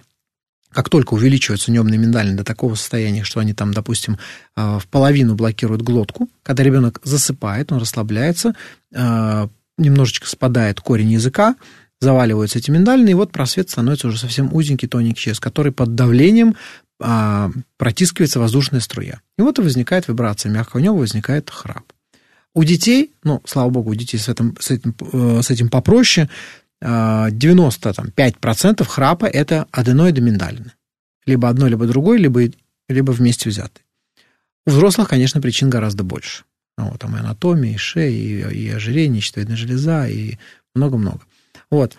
как 0.71 0.89
только 0.89 1.14
увеличиваются 1.14 1.73
небные 1.73 1.99
миндалины 1.99 2.37
до 2.37 2.45
такого 2.45 2.77
состояния, 2.77 3.25
что 3.25 3.41
они 3.41 3.55
там, 3.55 3.75
допустим, 3.75 4.18
э, 4.57 4.79
в 4.79 4.87
половину 4.87 5.35
блокируют 5.35 5.83
глотку, 5.83 6.29
когда 6.45 6.62
ребенок 6.62 7.01
засыпает, 7.03 7.73
он 7.73 7.79
расслабляется, 7.79 8.55
немножечко 8.93 10.29
спадает 10.29 10.81
корень 10.81 11.12
языка, 11.12 11.57
заваливаются 12.01 12.59
эти 12.59 12.71
миндалины, 12.71 13.11
и 13.11 13.14
вот 13.14 13.33
просвет 13.33 13.71
становится 13.71 14.09
уже 14.09 14.18
совсем 14.18 14.55
узенький, 14.55 14.89
тоненький 14.89 15.21
через 15.21 15.41
который 15.41 15.73
под 15.73 15.95
давлением 15.95 16.55
а, 17.01 17.51
протискивается 17.77 18.41
воздушная 18.41 18.81
струя. 18.81 19.21
И 19.39 19.43
вот 19.43 19.59
и 19.59 19.63
возникает 19.63 20.09
вибрация 20.09 20.51
мягкого 20.51 20.81
неба, 20.81 20.95
возникает 20.95 21.51
храп. 21.51 21.93
У 22.55 22.65
детей, 22.65 23.13
ну, 23.23 23.43
слава 23.47 23.71
богу, 23.71 23.91
у 23.91 23.95
детей 23.95 24.19
с 24.19 24.29
этим, 24.29 24.57
с 24.61 24.71
этим, 24.71 24.95
э, 25.13 25.41
с 25.43 25.51
этим 25.51 25.69
попроще, 25.69 26.29
95% 26.83 28.81
а, 28.81 28.85
храпа– 28.85 29.25
это 29.27 29.67
аденоиды 29.71 30.21
миндалины. 30.21 30.73
Либо 31.27 31.49
одно, 31.49 31.69
либо 31.69 31.87
другое, 31.87 32.19
либо, 32.19 32.43
либо 32.89 33.13
вместе 33.13 33.51
взятые. 33.51 33.85
У 34.67 34.71
взрослых, 34.71 35.09
конечно, 35.09 35.41
причин 35.41 35.71
гораздо 35.71 36.05
больше. 36.05 36.45
Вот, 36.77 37.01
там 37.01 37.17
и 37.17 37.21
анатомия, 37.21 37.75
и 37.75 37.77
шея, 37.77 38.11
и, 38.11 38.55
и 38.55 38.71
ожирение, 38.71 39.19
и 39.19 39.23
щитовидная 39.23 39.57
железа, 39.57 40.09
и 40.09 40.39
много-много. 40.75 41.21
Вот. 41.71 41.97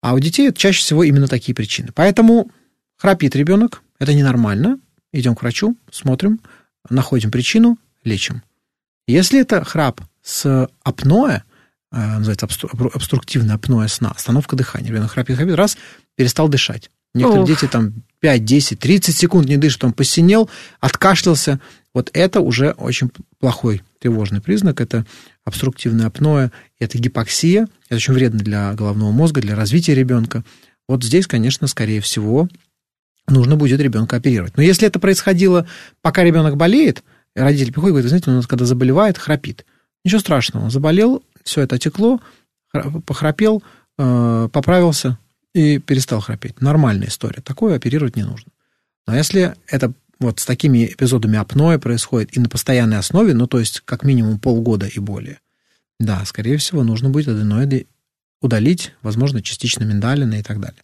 А 0.00 0.14
у 0.14 0.18
детей 0.20 0.52
чаще 0.52 0.80
всего 0.80 1.04
именно 1.04 1.28
такие 1.28 1.54
причины. 1.54 1.90
Поэтому 1.94 2.50
храпит 2.96 3.34
ребенок, 3.34 3.82
это 4.02 4.14
ненормально. 4.14 4.78
Идем 5.12 5.34
к 5.34 5.42
врачу, 5.42 5.76
смотрим, 5.90 6.40
находим 6.90 7.30
причину, 7.30 7.78
лечим. 8.02 8.42
Если 9.06 9.40
это 9.40 9.64
храп 9.64 10.00
с 10.22 10.68
апноэ, 10.82 11.42
э, 11.92 12.18
называется 12.18 12.46
обструктивное 12.94 13.56
апноэ 13.56 13.88
сна, 13.88 14.10
остановка 14.10 14.56
дыхания, 14.56 14.88
ребенок 14.88 15.12
храпит, 15.12 15.36
храпит, 15.36 15.54
раз, 15.54 15.76
перестал 16.16 16.48
дышать. 16.48 16.90
Некоторые 17.14 17.42
Ох. 17.42 17.48
дети 17.48 17.66
там 17.66 17.92
5, 18.20 18.44
10, 18.44 18.78
30 18.78 19.16
секунд 19.16 19.48
не 19.48 19.56
дышат, 19.58 19.84
он 19.84 19.92
посинел, 19.92 20.48
откашлялся. 20.80 21.60
Вот 21.92 22.10
это 22.14 22.40
уже 22.40 22.70
очень 22.70 23.10
плохой 23.38 23.82
тревожный 23.98 24.40
признак. 24.40 24.80
Это 24.80 25.04
обструктивное 25.44 26.06
апноэ, 26.06 26.50
это 26.78 26.98
гипоксия. 26.98 27.68
Это 27.86 27.96
очень 27.96 28.14
вредно 28.14 28.40
для 28.40 28.72
головного 28.72 29.10
мозга, 29.10 29.42
для 29.42 29.54
развития 29.54 29.94
ребенка. 29.94 30.42
Вот 30.88 31.04
здесь, 31.04 31.26
конечно, 31.26 31.66
скорее 31.66 32.00
всего, 32.00 32.48
нужно 33.32 33.56
будет 33.56 33.80
ребенка 33.80 34.16
оперировать. 34.16 34.56
Но 34.56 34.62
если 34.62 34.86
это 34.86 34.98
происходило, 34.98 35.66
пока 36.00 36.22
ребенок 36.22 36.56
болеет, 36.56 37.02
родитель 37.34 37.72
приходит 37.72 37.90
и 37.90 37.92
говорит, 37.92 38.08
знаете, 38.08 38.30
у 38.30 38.34
нас 38.34 38.46
когда 38.46 38.64
заболевает, 38.64 39.18
храпит. 39.18 39.64
Ничего 40.04 40.20
страшного, 40.20 40.70
заболел, 40.70 41.22
все 41.44 41.62
это 41.62 41.78
текло, 41.78 42.20
похрапел, 43.06 43.62
э, 43.98 44.48
поправился 44.52 45.18
и 45.54 45.78
перестал 45.78 46.20
храпеть. 46.20 46.60
Нормальная 46.60 47.08
история. 47.08 47.40
Такое 47.42 47.76
оперировать 47.76 48.16
не 48.16 48.22
нужно. 48.22 48.50
Но 49.06 49.16
если 49.16 49.54
это 49.66 49.92
вот 50.18 50.40
с 50.40 50.46
такими 50.46 50.86
эпизодами 50.86 51.38
апноэ 51.38 51.78
происходит 51.78 52.36
и 52.36 52.40
на 52.40 52.48
постоянной 52.48 52.98
основе, 52.98 53.34
ну, 53.34 53.46
то 53.46 53.58
есть 53.58 53.80
как 53.84 54.04
минимум 54.04 54.38
полгода 54.38 54.86
и 54.86 54.98
более, 54.98 55.40
да, 55.98 56.24
скорее 56.24 56.56
всего, 56.56 56.82
нужно 56.82 57.10
будет 57.10 57.28
аденоиды 57.28 57.86
удалить, 58.40 58.92
возможно, 59.02 59.42
частично 59.42 59.84
миндалины 59.84 60.40
и 60.40 60.42
так 60.42 60.60
далее. 60.60 60.82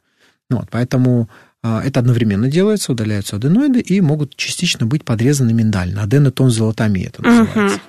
Вот, 0.50 0.68
поэтому 0.70 1.28
это 1.62 2.00
одновременно 2.00 2.48
делается, 2.48 2.92
удаляются 2.92 3.36
аденоиды 3.36 3.80
и 3.80 4.00
могут 4.00 4.36
частично 4.36 4.86
быть 4.86 5.04
подрезаны 5.04 5.52
миндально. 5.52 6.02
Аденотонзиллотомия 6.02 7.08
это 7.08 7.22
называется. 7.22 7.76
Угу. 7.76 7.82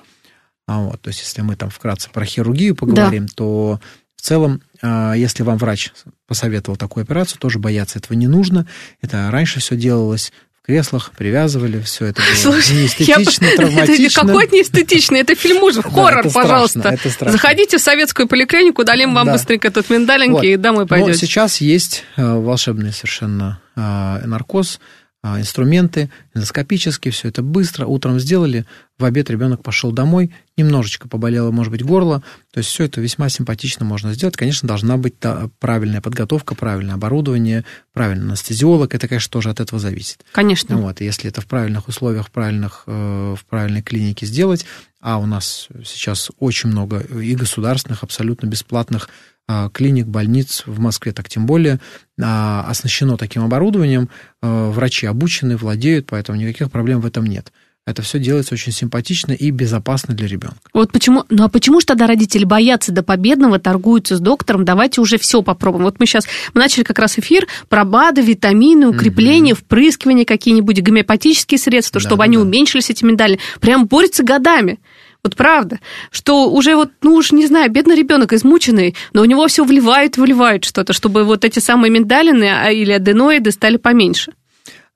А 0.66 0.78
вот, 0.82 1.00
то 1.00 1.08
есть, 1.08 1.20
если 1.20 1.42
мы 1.42 1.56
там 1.56 1.70
вкратце 1.70 2.10
про 2.10 2.24
хирургию 2.24 2.76
поговорим, 2.76 3.26
да. 3.26 3.32
то 3.34 3.80
в 4.14 4.22
целом, 4.22 4.62
а, 4.82 5.14
если 5.14 5.42
вам 5.42 5.56
врач 5.58 5.92
посоветовал 6.26 6.76
такую 6.76 7.02
операцию, 7.02 7.40
тоже 7.40 7.58
бояться 7.58 7.98
этого 7.98 8.16
не 8.16 8.28
нужно. 8.28 8.66
Это 9.00 9.30
раньше 9.30 9.60
все 9.60 9.76
делалось 9.76 10.32
креслах, 10.70 11.10
привязывали, 11.18 11.80
все 11.80 12.06
это 12.06 12.22
было 12.22 12.52
Слушай, 12.52 12.76
неэстетично, 12.76 13.44
я... 13.50 13.56
травматично. 13.56 14.20
Это 14.20 14.26
какой 14.28 14.46
неэстетично? 14.46 15.16
Это 15.16 15.34
фильм 15.34 15.62
ужас, 15.64 15.82
хоррор, 15.82 16.20
это 16.20 16.30
пожалуйста. 16.30 16.78
Страшно, 16.78 16.94
это 16.94 17.10
страшно. 17.10 17.32
Заходите 17.32 17.78
в 17.78 17.80
советскую 17.80 18.28
поликлинику, 18.28 18.84
дадим 18.84 19.12
вам 19.12 19.26
да. 19.26 19.32
быстренько 19.32 19.66
этот 19.66 19.90
миндалинки 19.90 20.32
вот. 20.32 20.44
и 20.44 20.56
домой 20.56 20.86
пойдете. 20.86 21.10
Но 21.10 21.16
сейчас 21.16 21.60
есть 21.60 22.04
э, 22.16 22.22
волшебный 22.22 22.92
совершенно 22.92 23.60
э, 23.74 23.80
наркоз, 24.26 24.78
инструменты, 25.22 26.10
эндоскопические, 26.34 27.12
все 27.12 27.28
это 27.28 27.42
быстро, 27.42 27.86
утром 27.86 28.18
сделали, 28.18 28.64
в 28.98 29.04
обед 29.04 29.30
ребенок 29.30 29.62
пошел 29.62 29.92
домой, 29.92 30.30
немножечко 30.56 31.08
поболело, 31.08 31.50
может 31.50 31.70
быть, 31.70 31.82
горло, 31.82 32.22
то 32.52 32.58
есть 32.58 32.70
все 32.70 32.84
это 32.84 33.00
весьма 33.00 33.28
симпатично 33.28 33.84
можно 33.84 34.14
сделать. 34.14 34.36
Конечно, 34.36 34.66
должна 34.66 34.96
быть 34.96 35.14
правильная 35.58 36.00
подготовка, 36.00 36.54
правильное 36.54 36.94
оборудование, 36.94 37.64
правильный 37.92 38.28
анестезиолог, 38.28 38.94
это, 38.94 39.08
конечно, 39.08 39.30
тоже 39.30 39.50
от 39.50 39.60
этого 39.60 39.78
зависит. 39.78 40.24
Конечно. 40.32 40.76
Вот, 40.78 41.00
если 41.00 41.28
это 41.28 41.40
в 41.40 41.46
правильных 41.46 41.88
условиях, 41.88 42.28
в, 42.28 42.30
правильных, 42.30 42.84
э, 42.86 43.34
в 43.38 43.44
правильной 43.46 43.82
клинике 43.82 44.26
сделать, 44.26 44.64
а 45.00 45.18
у 45.18 45.26
нас 45.26 45.68
сейчас 45.84 46.30
очень 46.38 46.70
много 46.70 47.00
и 47.00 47.34
государственных, 47.34 48.02
абсолютно 48.02 48.46
бесплатных 48.46 49.08
а, 49.08 49.29
клиник, 49.72 50.06
больниц 50.06 50.64
в 50.66 50.78
Москве, 50.80 51.12
так 51.12 51.28
тем 51.28 51.46
более, 51.46 51.80
а, 52.20 52.64
оснащено 52.68 53.16
таким 53.16 53.44
оборудованием, 53.44 54.08
а, 54.42 54.70
врачи 54.70 55.06
обучены, 55.06 55.56
владеют, 55.56 56.06
поэтому 56.06 56.38
никаких 56.38 56.70
проблем 56.70 57.00
в 57.00 57.06
этом 57.06 57.26
нет. 57.26 57.52
Это 57.86 58.02
все 58.02 58.18
делается 58.18 58.54
очень 58.54 58.72
симпатично 58.72 59.32
и 59.32 59.50
безопасно 59.50 60.14
для 60.14 60.28
ребенка. 60.28 60.58
Вот 60.74 60.92
почему, 60.92 61.24
ну 61.30 61.44
а 61.44 61.48
почему 61.48 61.80
же 61.80 61.86
тогда 61.86 62.06
родители 62.06 62.44
боятся 62.44 62.92
до 62.92 63.02
победного, 63.02 63.58
торгуются 63.58 64.16
с 64.16 64.20
доктором, 64.20 64.64
давайте 64.64 65.00
уже 65.00 65.18
все 65.18 65.42
попробуем. 65.42 65.84
Вот 65.84 65.98
мы 65.98 66.06
сейчас, 66.06 66.26
мы 66.52 66.60
начали 66.60 66.84
как 66.84 66.98
раз 66.98 67.18
эфир 67.18 67.48
про 67.68 67.84
БАДы, 67.84 68.20
витамины, 68.20 68.86
укрепления, 68.86 69.54
угу. 69.54 69.60
впрыскивания, 69.62 70.24
какие-нибудь 70.24 70.82
гомеопатические 70.82 71.58
средства, 71.58 72.00
да, 72.00 72.06
чтобы 72.06 72.18
да, 72.18 72.24
они 72.24 72.36
да. 72.36 72.42
уменьшились, 72.42 72.90
эти 72.90 73.02
медали. 73.02 73.40
Прям 73.60 73.86
борются 73.86 74.22
годами. 74.22 74.78
Вот 75.22 75.36
правда, 75.36 75.80
что 76.10 76.50
уже 76.50 76.74
вот, 76.74 76.90
ну 77.02 77.14
уж 77.14 77.32
не 77.32 77.46
знаю, 77.46 77.70
бедный 77.70 77.94
ребенок 77.94 78.32
измученный, 78.32 78.94
но 79.12 79.22
у 79.22 79.26
него 79.26 79.46
все 79.48 79.64
вливают, 79.64 80.16
вливают 80.16 80.64
что-то, 80.64 80.92
чтобы 80.92 81.24
вот 81.24 81.44
эти 81.44 81.58
самые 81.58 81.90
миндалины 81.90 82.44
а, 82.44 82.70
или 82.70 82.92
аденоиды 82.92 83.50
стали 83.50 83.76
поменьше. 83.76 84.32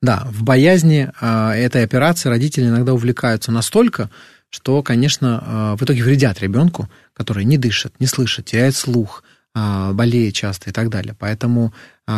Да, 0.00 0.26
в 0.30 0.42
боязни 0.42 1.10
э, 1.18 1.50
этой 1.52 1.82
операции 1.82 2.28
родители 2.28 2.66
иногда 2.66 2.92
увлекаются 2.92 3.52
настолько, 3.52 4.10
что, 4.50 4.82
конечно, 4.82 5.42
э, 5.46 5.76
в 5.78 5.84
итоге 5.84 6.02
вредят 6.02 6.40
ребенку, 6.40 6.88
который 7.14 7.44
не 7.44 7.56
дышит, 7.58 7.94
не 8.00 8.06
слышит, 8.06 8.46
теряет 8.46 8.76
слух, 8.76 9.22
болеет 9.54 10.34
часто 10.34 10.70
и 10.70 10.72
так 10.72 10.88
далее. 10.88 11.14
Поэтому, 11.16 11.72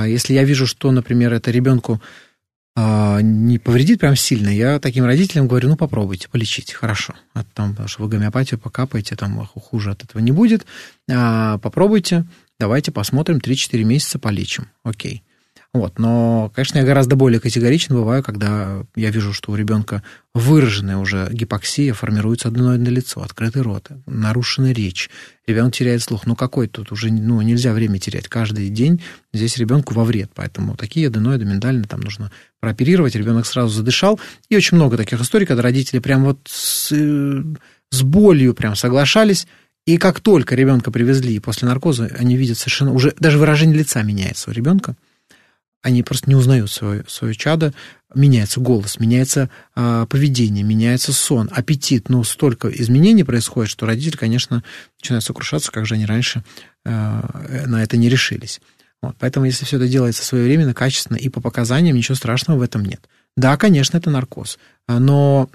если 0.06 0.32
я 0.32 0.42
вижу, 0.42 0.66
что, 0.66 0.90
например, 0.90 1.34
это 1.34 1.50
ребенку 1.50 2.00
а, 2.00 2.00
не 2.76 3.58
повредит 3.58 4.00
прям 4.00 4.16
сильно, 4.16 4.48
я 4.50 4.78
таким 4.78 5.06
родителям 5.06 5.48
говорю, 5.48 5.70
ну, 5.70 5.76
попробуйте, 5.76 6.28
полечить, 6.28 6.72
хорошо. 6.72 7.14
От, 7.32 7.50
там, 7.54 7.70
потому 7.70 7.88
что 7.88 8.02
вы 8.02 8.08
гомеопатию 8.08 8.60
покапаете, 8.60 9.16
там 9.16 9.46
хуже 9.46 9.92
от 9.92 10.04
этого 10.04 10.20
не 10.20 10.30
будет. 10.30 10.66
А, 11.10 11.56
попробуйте, 11.58 12.26
давайте 12.60 12.92
посмотрим, 12.92 13.38
3-4 13.38 13.82
месяца 13.84 14.18
полечим, 14.18 14.68
окей. 14.82 15.22
Вот. 15.76 15.98
Но, 15.98 16.50
конечно, 16.54 16.78
я 16.78 16.84
гораздо 16.84 17.16
более 17.16 17.38
категоричен 17.38 17.94
бываю, 17.94 18.22
когда 18.22 18.82
я 18.94 19.10
вижу, 19.10 19.32
что 19.32 19.52
у 19.52 19.56
ребенка 19.56 20.02
выраженная 20.34 20.96
уже 20.96 21.28
гипоксия, 21.30 21.92
формируется 21.92 22.48
аденоидное 22.48 22.90
лицо, 22.90 23.22
открытый 23.22 23.62
рот, 23.62 23.88
нарушенная 24.06 24.72
речь, 24.72 25.10
ребенок 25.46 25.74
теряет 25.74 26.02
слух. 26.02 26.26
Ну, 26.26 26.34
какой 26.34 26.66
тут 26.68 26.92
уже 26.92 27.12
ну, 27.12 27.40
нельзя 27.42 27.72
время 27.72 27.98
терять. 27.98 28.28
Каждый 28.28 28.70
день 28.70 29.02
здесь 29.34 29.58
ребенку 29.58 29.92
во 29.92 30.04
вред. 30.04 30.30
Поэтому 30.34 30.76
такие 30.76 31.08
аденоиды 31.08 31.44
миндальные 31.44 31.84
там 31.84 32.00
нужно 32.00 32.32
прооперировать. 32.60 33.14
Ребенок 33.14 33.44
сразу 33.44 33.68
задышал. 33.68 34.18
И 34.48 34.56
очень 34.56 34.76
много 34.76 34.96
таких 34.96 35.20
историй, 35.20 35.46
когда 35.46 35.62
родители 35.62 35.98
прям 35.98 36.24
вот 36.24 36.38
с, 36.46 36.90
с 36.90 38.02
болью 38.02 38.54
прям 38.54 38.76
соглашались, 38.76 39.46
и 39.86 39.98
как 39.98 40.20
только 40.20 40.56
ребенка 40.56 40.90
привезли 40.90 41.38
после 41.38 41.68
наркоза, 41.68 42.10
они 42.18 42.36
видят 42.36 42.58
совершенно 42.58 42.92
уже 42.92 43.14
даже 43.20 43.38
выражение 43.38 43.78
лица 43.78 44.02
меняется 44.02 44.50
у 44.50 44.52
ребенка 44.52 44.96
они 45.86 46.02
просто 46.02 46.28
не 46.28 46.34
узнают 46.34 46.68
свое, 46.68 47.04
свое 47.06 47.32
чадо, 47.32 47.72
меняется 48.12 48.58
голос, 48.58 48.98
меняется 48.98 49.50
э, 49.76 50.06
поведение, 50.10 50.64
меняется 50.64 51.12
сон, 51.12 51.48
аппетит. 51.52 52.08
Ну, 52.08 52.24
столько 52.24 52.68
изменений 52.68 53.22
происходит, 53.22 53.70
что 53.70 53.86
родители, 53.86 54.16
конечно, 54.16 54.64
начинают 54.98 55.24
сокрушаться, 55.24 55.70
как 55.70 55.86
же 55.86 55.94
они 55.94 56.04
раньше 56.04 56.42
э, 56.84 57.66
на 57.66 57.84
это 57.84 57.96
не 57.96 58.08
решились. 58.08 58.60
Вот, 59.00 59.14
поэтому, 59.20 59.46
если 59.46 59.64
все 59.64 59.76
это 59.76 59.86
делается 59.86 60.24
своевременно, 60.24 60.74
качественно 60.74 61.18
и 61.18 61.28
по 61.28 61.40
показаниям, 61.40 61.96
ничего 61.96 62.16
страшного 62.16 62.58
в 62.58 62.62
этом 62.62 62.84
нет. 62.84 63.08
Да, 63.36 63.56
конечно, 63.56 63.96
это 63.96 64.10
наркоз, 64.10 64.58
но 64.88 65.48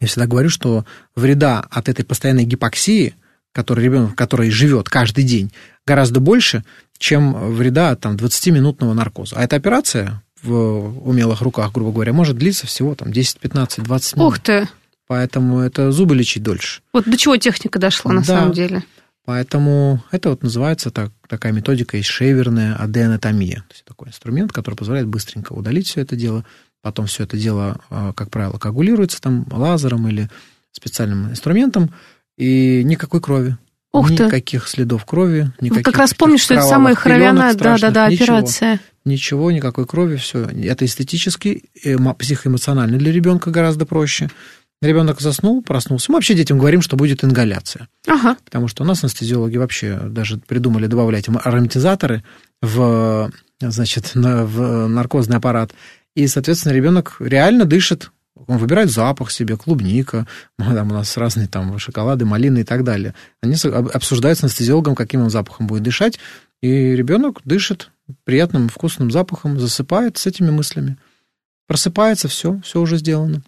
я 0.00 0.08
всегда 0.08 0.26
говорю, 0.26 0.48
что 0.48 0.84
вреда 1.14 1.60
от 1.70 1.88
этой 1.88 2.04
постоянной 2.04 2.44
гипоксии, 2.44 3.14
который 3.54 3.84
ребенок, 3.84 4.14
который 4.14 4.50
живет 4.50 4.90
каждый 4.90 5.24
день, 5.24 5.50
гораздо 5.86 6.20
больше, 6.20 6.64
чем 6.98 7.54
вреда 7.54 7.90
от 7.90 8.00
там, 8.00 8.16
20-минутного 8.16 8.92
наркоза. 8.92 9.36
А 9.36 9.42
эта 9.44 9.56
операция 9.56 10.22
в 10.42 11.08
умелых 11.08 11.40
руках, 11.40 11.72
грубо 11.72 11.92
говоря, 11.92 12.12
может 12.12 12.36
длиться 12.36 12.66
всего 12.66 12.94
там, 12.94 13.12
10, 13.12 13.38
15, 13.38 13.84
20 13.84 14.16
минут. 14.16 14.28
Ух 14.28 14.38
ты! 14.40 14.68
Поэтому 15.06 15.60
это 15.60 15.92
зубы 15.92 16.14
лечить 16.14 16.42
дольше. 16.42 16.80
Вот 16.92 17.04
до 17.04 17.16
чего 17.16 17.36
техника 17.36 17.78
дошла 17.78 18.12
на 18.12 18.20
Да. 18.20 18.26
самом 18.26 18.52
деле? 18.52 18.82
Поэтому 19.26 20.02
это 20.10 20.30
вот 20.30 20.42
называется 20.42 20.90
так, 20.90 21.10
такая 21.28 21.52
методика 21.52 21.96
есть 21.96 22.08
шейверная 22.08 22.74
аденотомия. 22.76 23.64
То 23.68 23.74
есть 23.74 23.84
такой 23.84 24.08
инструмент, 24.08 24.52
который 24.52 24.74
позволяет 24.74 25.06
быстренько 25.08 25.52
удалить 25.52 25.86
все 25.86 26.02
это 26.02 26.16
дело. 26.16 26.44
Потом 26.82 27.06
все 27.06 27.24
это 27.24 27.38
дело, 27.38 27.80
а, 27.88 28.12
как 28.12 28.30
правило, 28.30 28.58
коагулируется 28.58 29.20
там 29.22 29.46
лазером 29.50 30.08
или 30.08 30.28
специальным 30.72 31.30
инструментом. 31.30 31.90
И 32.36 32.82
никакой 32.84 33.20
крови. 33.20 33.56
Ух 33.92 34.08
ты. 34.08 34.24
никаких 34.24 34.66
следов 34.66 35.04
крови, 35.04 35.42
Вот 35.42 35.62
никаких 35.62 35.84
как 35.84 35.98
раз 35.98 36.14
помню, 36.14 36.36
что 36.36 36.54
это 36.54 36.64
самая 36.64 36.96
кровяная, 36.96 37.52
страшных, 37.52 37.92
да-да-да, 37.92 38.10
ничего. 38.10 38.36
операция. 38.38 38.80
Ничего, 39.04 39.50
никакой 39.52 39.86
крови, 39.86 40.16
все. 40.16 40.46
Это 40.46 40.84
эстетически, 40.84 41.64
эмо- 41.84 42.14
психоэмоционально 42.14 42.98
для 42.98 43.12
ребенка 43.12 43.50
гораздо 43.50 43.86
проще. 43.86 44.30
Ребенок 44.82 45.20
заснул, 45.20 45.62
проснулся. 45.62 46.10
Мы 46.10 46.16
вообще 46.16 46.34
детям 46.34 46.58
говорим, 46.58 46.82
что 46.82 46.96
будет 46.96 47.22
ингаляция. 47.22 47.86
Ага. 48.08 48.36
Потому 48.44 48.66
что 48.66 48.82
у 48.82 48.86
нас 48.86 49.04
анестезиологи 49.04 49.56
вообще 49.58 49.96
даже 50.08 50.38
придумали 50.38 50.86
добавлять 50.88 51.28
ароматизаторы 51.28 52.24
в, 52.60 53.30
значит, 53.60 54.10
на- 54.14 54.44
в 54.44 54.88
наркозный 54.88 55.36
аппарат. 55.36 55.72
И, 56.16 56.26
соответственно, 56.26 56.72
ребенок 56.72 57.16
реально 57.20 57.64
дышит. 57.64 58.10
Он 58.34 58.58
выбирает 58.58 58.90
запах 58.90 59.30
себе, 59.30 59.56
клубника, 59.56 60.26
ну, 60.58 60.74
там 60.74 60.90
у 60.90 60.94
нас 60.94 61.16
разные 61.16 61.46
там 61.46 61.78
шоколады, 61.78 62.24
малины 62.24 62.60
и 62.60 62.64
так 62.64 62.82
далее. 62.82 63.14
Они 63.42 63.54
обсуждают 63.92 64.38
с 64.38 64.42
анестезиологом, 64.42 64.94
каким 64.96 65.22
он 65.22 65.30
запахом 65.30 65.66
будет 65.66 65.82
дышать. 65.84 66.18
И 66.60 66.68
ребенок 66.96 67.40
дышит 67.44 67.90
приятным, 68.24 68.68
вкусным 68.68 69.10
запахом, 69.10 69.60
засыпает 69.60 70.18
с 70.18 70.26
этими 70.26 70.50
мыслями. 70.50 70.96
Просыпается, 71.66 72.28
все, 72.28 72.60
все 72.64 72.80
уже 72.80 72.96
сделано. 72.96 73.42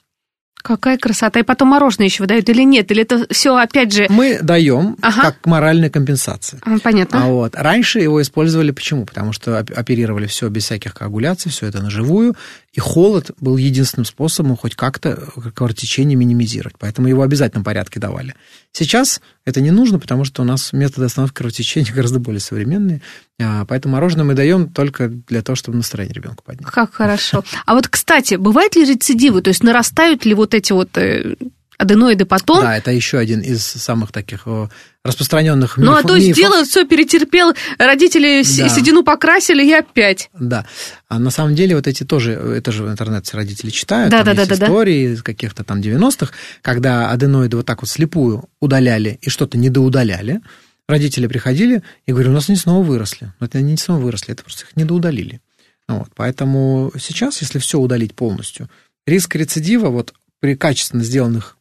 Какая 0.63 0.99
красота. 0.99 1.39
И 1.39 1.43
потом 1.45 1.69
мороженое 1.69 2.07
еще 2.09 2.25
выдают 2.25 2.49
или 2.49 2.63
нет? 2.63 2.91
Или 2.91 3.03
это 3.03 3.27
все, 3.31 3.55
опять 3.57 3.93
же... 3.93 4.07
Мы 4.09 4.41
даем 4.43 4.97
Ага. 5.01 5.23
как 5.23 5.47
моральная 5.47 5.91
компенсация. 5.91 6.61
Понятно. 6.83 7.25
А 7.25 7.29
вот 7.29 7.55
раньше 7.55 8.01
его 8.01 8.21
использовали 8.21 8.73
почему? 8.73 9.05
Потому 9.07 9.33
что 9.33 9.61
оп- 9.61 9.71
оперировали 9.77 10.27
все 10.27 10.49
без 10.49 10.65
всяких 10.65 10.95
коагуляций, 10.95 11.53
все 11.53 11.67
это 11.67 11.81
наживую, 11.83 12.35
и 12.77 12.81
холод 12.81 13.31
был 13.41 13.57
единственным 13.57 14.05
способом 14.05 14.55
хоть 14.55 14.75
как-то 14.75 15.17
кровотечение 15.55 16.15
минимизировать. 16.15 16.77
Поэтому 16.79 17.09
его 17.09 17.23
в 17.23 17.25
обязательном 17.25 17.65
порядке 17.65 17.99
давали. 17.99 18.35
Сейчас 18.71 19.23
это 19.47 19.63
не 19.63 19.71
нужно, 19.71 19.99
потому 19.99 20.25
что 20.25 20.43
у 20.43 20.45
нас 20.45 20.75
методы 20.75 21.07
остановки 21.07 21.35
кровотечения 21.35 21.91
гораздо 21.95 22.21
более 22.21 22.41
современные. 22.41 23.01
А, 23.41 23.65
Поэтому 23.65 23.95
мороженое 23.95 24.27
мы 24.27 24.35
даем 24.35 24.69
только 24.69 25.09
для 25.09 25.41
того, 25.41 25.57
чтобы 25.57 25.79
настроение 25.79 26.15
ребенка 26.15 26.43
поднять. 26.45 26.71
Как 26.71 26.93
хорошо. 26.93 27.43
А 27.65 27.75
вот, 27.75 27.89
кстати, 27.89 28.35
бывают 28.35 28.77
ли 28.77 28.85
рецидивы? 28.85 29.41
То 29.41 29.49
есть 29.49 29.63
нарастают 29.63 30.27
ли 30.27 30.35
вот 30.35 30.53
эти 30.53 30.73
вот 30.73 30.99
э, 30.99 31.35
аденоиды 31.79 32.25
потом? 32.25 32.61
Да, 32.63 32.77
это 32.77 32.91
еще 32.91 33.19
один 33.19 33.41
из 33.41 33.63
самых 33.65 34.13
таких 34.13 34.43
э, 34.47 34.69
распространенных 35.05 35.77
Ну, 35.77 35.93
а 35.93 35.99
мифов- 36.01 36.07
то 36.09 36.15
есть 36.17 36.29
мифов. 36.29 36.41
дело 36.43 36.65
все 36.65 36.85
перетерпел, 36.87 37.53
родители 37.79 38.43
Да. 38.43 38.69
седину 38.69 39.03
покрасили, 39.05 39.65
и 39.65 39.73
опять. 39.73 40.31
Да. 40.39 40.67
А 41.09 41.19
на 41.19 41.31
самом 41.31 41.55
деле 41.55 41.77
вот 41.77 41.87
эти 41.87 42.05
тоже, 42.05 42.33
это 42.33 42.73
же 42.73 42.83
в 42.85 42.89
интернете 42.91 43.37
родители 43.37 43.71
читают, 43.71 44.11
Да, 44.11 44.25
там 44.25 44.35
да, 44.37 44.43
есть 44.43 44.49
да, 44.51 44.57
да, 44.57 44.61
да. 44.61 44.67
истории 44.67 45.13
из 45.15 45.23
каких-то 45.23 45.65
там 45.65 45.81
90-х, 45.81 46.33
когда 46.63 47.11
аденоиды 47.11 47.57
вот 47.57 47.67
так 47.67 47.83
вот 47.83 47.89
слепую 47.91 48.49
удаляли 48.61 49.19
и 49.23 49.31
что-то 49.31 49.59
недоудаляли. 49.59 50.41
Родители 50.89 51.27
приходили 51.27 51.83
и 52.07 52.13
говорили, 52.13 52.31
у 52.31 52.35
нас 52.35 52.49
они 52.49 52.57
снова 52.57 52.85
выросли. 52.85 53.33
Но 53.41 53.47
это 53.47 53.59
они 53.59 53.73
не 53.73 53.77
снова 53.77 54.01
выросли, 54.01 54.33
это 54.33 54.45
просто 54.45 54.65
их 54.67 54.77
недоудалили. 54.77 55.41
Вот. 55.89 56.09
Поэтому 56.15 56.93
сейчас, 57.01 57.41
если 57.43 57.59
все 57.59 57.79
удалить 57.79 58.15
полностью, 58.15 58.69
риск 59.07 59.35
рецидива 59.35 59.89
вот 59.89 60.15
при 60.41 60.55
качественно 60.57 61.03
сделанных, 61.03 61.56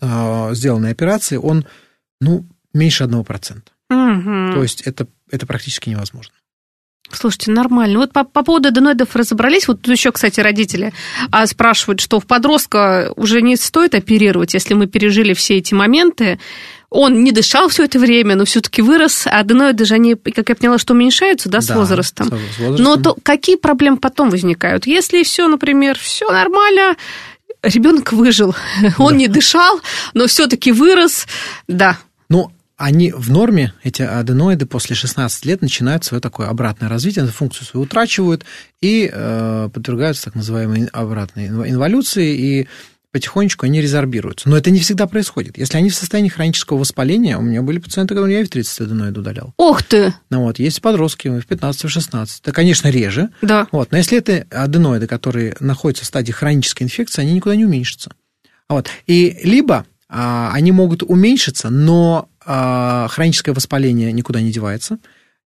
э, 0.00 0.54
сделанной 0.54 0.90
операции, 0.92 1.36
он, 1.36 1.66
ну, 2.20 2.46
меньше 2.74 3.04
1%. 3.04 3.62
Мгм. 3.88 4.52
То 4.54 4.62
есть 4.62 4.82
это, 4.82 5.06
это 5.30 5.46
практически 5.46 5.88
невозможно. 5.88 6.32
Слушайте, 7.12 7.52
нормально. 7.52 8.00
Вот 8.00 8.12
по, 8.12 8.24
по 8.24 8.42
поводу 8.42 8.68
аденоидов 8.68 9.14
разобрались. 9.14 9.68
Вот 9.68 9.80
тут 9.82 9.92
еще, 9.92 10.10
кстати, 10.10 10.40
родители 10.40 10.92
а, 11.30 11.46
спрашивают, 11.46 12.00
что 12.00 12.18
в 12.18 12.26
подростка 12.26 13.12
уже 13.14 13.42
не 13.42 13.54
стоит 13.56 13.94
оперировать, 13.94 14.54
если 14.54 14.74
мы 14.74 14.88
пережили 14.88 15.32
все 15.32 15.58
эти 15.58 15.72
моменты. 15.72 16.40
Он 16.90 17.22
не 17.22 17.30
дышал 17.30 17.68
все 17.68 17.84
это 17.84 17.98
время, 18.00 18.34
но 18.34 18.44
все-таки 18.44 18.82
вырос. 18.82 19.26
А 19.26 19.40
аденоиды 19.40 19.84
же, 19.84 19.94
они, 19.94 20.14
как 20.16 20.48
я 20.48 20.56
поняла, 20.56 20.78
что 20.78 20.94
уменьшаются, 20.94 21.48
да, 21.48 21.60
с 21.60 21.66
Да, 21.66 21.76
возрастом. 21.76 22.26
с 22.26 22.58
возрастом. 22.58 22.84
Но 22.84 22.96
то 22.96 23.16
какие 23.22 23.56
проблемы 23.56 23.98
потом 23.98 24.30
возникают? 24.30 24.86
Если 24.88 25.22
все, 25.22 25.46
например, 25.46 25.96
все 25.98 26.28
нормально, 26.30 26.96
ребенок 27.66 28.12
выжил, 28.12 28.54
он 28.98 29.16
не 29.16 29.28
дышал, 29.28 29.80
но 30.14 30.26
все-таки 30.26 30.72
вырос, 30.72 31.26
да. 31.68 31.98
Ну, 32.28 32.52
они 32.76 33.10
в 33.10 33.30
норме, 33.30 33.72
эти 33.82 34.02
аденоиды, 34.02 34.66
после 34.66 34.94
16 34.94 35.46
лет 35.46 35.62
начинают 35.62 36.04
свое 36.04 36.20
такое 36.20 36.48
обратное 36.48 36.88
развитие, 36.88 37.26
функцию 37.26 37.66
свою 37.66 37.84
утрачивают 37.84 38.44
и 38.82 39.10
э, 39.10 39.70
подвергаются 39.72 40.24
так 40.24 40.34
называемой 40.34 40.86
обратной 40.92 41.48
инв- 41.48 41.68
инволюции, 41.68 42.34
и 42.36 42.68
потихонечку 43.12 43.66
они 43.66 43.80
резорбируются. 43.80 44.48
Но 44.48 44.56
это 44.56 44.70
не 44.70 44.80
всегда 44.80 45.06
происходит. 45.06 45.56
Если 45.58 45.78
они 45.78 45.90
в 45.90 45.94
состоянии 45.94 46.28
хронического 46.28 46.78
воспаления, 46.78 47.38
у 47.38 47.42
меня 47.42 47.62
были 47.62 47.78
пациенты, 47.78 48.14
которые 48.14 48.36
я 48.36 48.40
и 48.42 48.44
в 48.44 48.50
30 48.50 48.80
аденоид 48.80 49.16
удалял. 49.16 49.54
Ох 49.56 49.82
ты, 49.82 50.14
Ну 50.30 50.42
вот, 50.42 50.58
есть 50.58 50.82
подростки 50.82 51.28
в 51.28 51.46
15, 51.46 51.84
в 51.84 51.88
16. 51.88 52.40
Это, 52.42 52.52
конечно, 52.52 52.88
реже. 52.88 53.30
да. 53.42 53.66
Вот. 53.72 53.90
Но 53.90 53.96
если 53.98 54.18
это 54.18 54.46
аденоиды, 54.50 55.06
которые 55.06 55.56
находятся 55.60 56.04
в 56.04 56.08
стадии 56.08 56.32
хронической 56.32 56.84
инфекции, 56.84 57.22
они 57.22 57.32
никуда 57.32 57.56
не 57.56 57.64
уменьшатся. 57.64 58.10
Вот. 58.68 58.88
И 59.06 59.38
либо 59.44 59.86
а, 60.08 60.50
они 60.52 60.72
могут 60.72 61.02
уменьшиться, 61.02 61.70
но 61.70 62.28
а, 62.44 63.08
хроническое 63.08 63.54
воспаление 63.54 64.12
никуда 64.12 64.40
не 64.40 64.52
девается. 64.52 64.98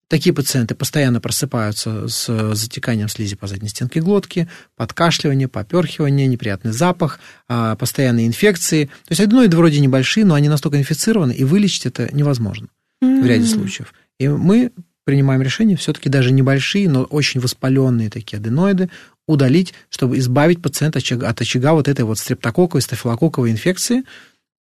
Такие 0.09 0.33
пациенты 0.33 0.73
постоянно 0.73 1.19
просыпаются 1.19 2.07
с 2.07 2.55
затеканием 2.55 3.09
слизи 3.09 3.35
по 3.35 3.47
задней 3.47 3.67
стенке 3.67 3.99
глотки, 3.99 4.47
подкашливание, 4.77 5.49
поперхивание, 5.49 6.27
неприятный 6.27 6.71
запах, 6.71 7.19
а, 7.49 7.75
постоянные 7.75 8.25
инфекции. 8.25 8.85
То 8.85 9.11
есть 9.11 9.21
аденоиды 9.21 9.57
вроде 9.57 9.81
небольшие, 9.81 10.25
но 10.25 10.35
они 10.35 10.47
настолько 10.47 10.77
инфицированы, 10.77 11.33
и 11.33 11.43
вылечить 11.43 11.85
это 11.85 12.09
невозможно 12.15 12.69
в 13.01 13.25
ряде 13.25 13.45
случаев. 13.45 13.93
И 14.17 14.29
мы 14.29 14.71
принимаем 15.03 15.41
решение 15.41 15.77
все-таки 15.77 16.09
даже 16.09 16.31
небольшие, 16.31 16.89
но 16.89 17.03
очень 17.03 17.41
воспаленные 17.41 18.09
такие 18.09 18.37
аденоиды 18.37 18.89
удалить, 19.27 19.73
чтобы 19.89 20.17
избавить 20.19 20.61
пациента 20.61 20.99
от 20.99 21.03
очага, 21.03 21.29
от 21.29 21.41
очага 21.41 21.73
вот 21.73 21.87
этой 21.87 22.05
вот 22.05 22.17
стрептококковой, 22.17 22.81
стафилококковой 22.81 23.51
инфекции, 23.51 24.03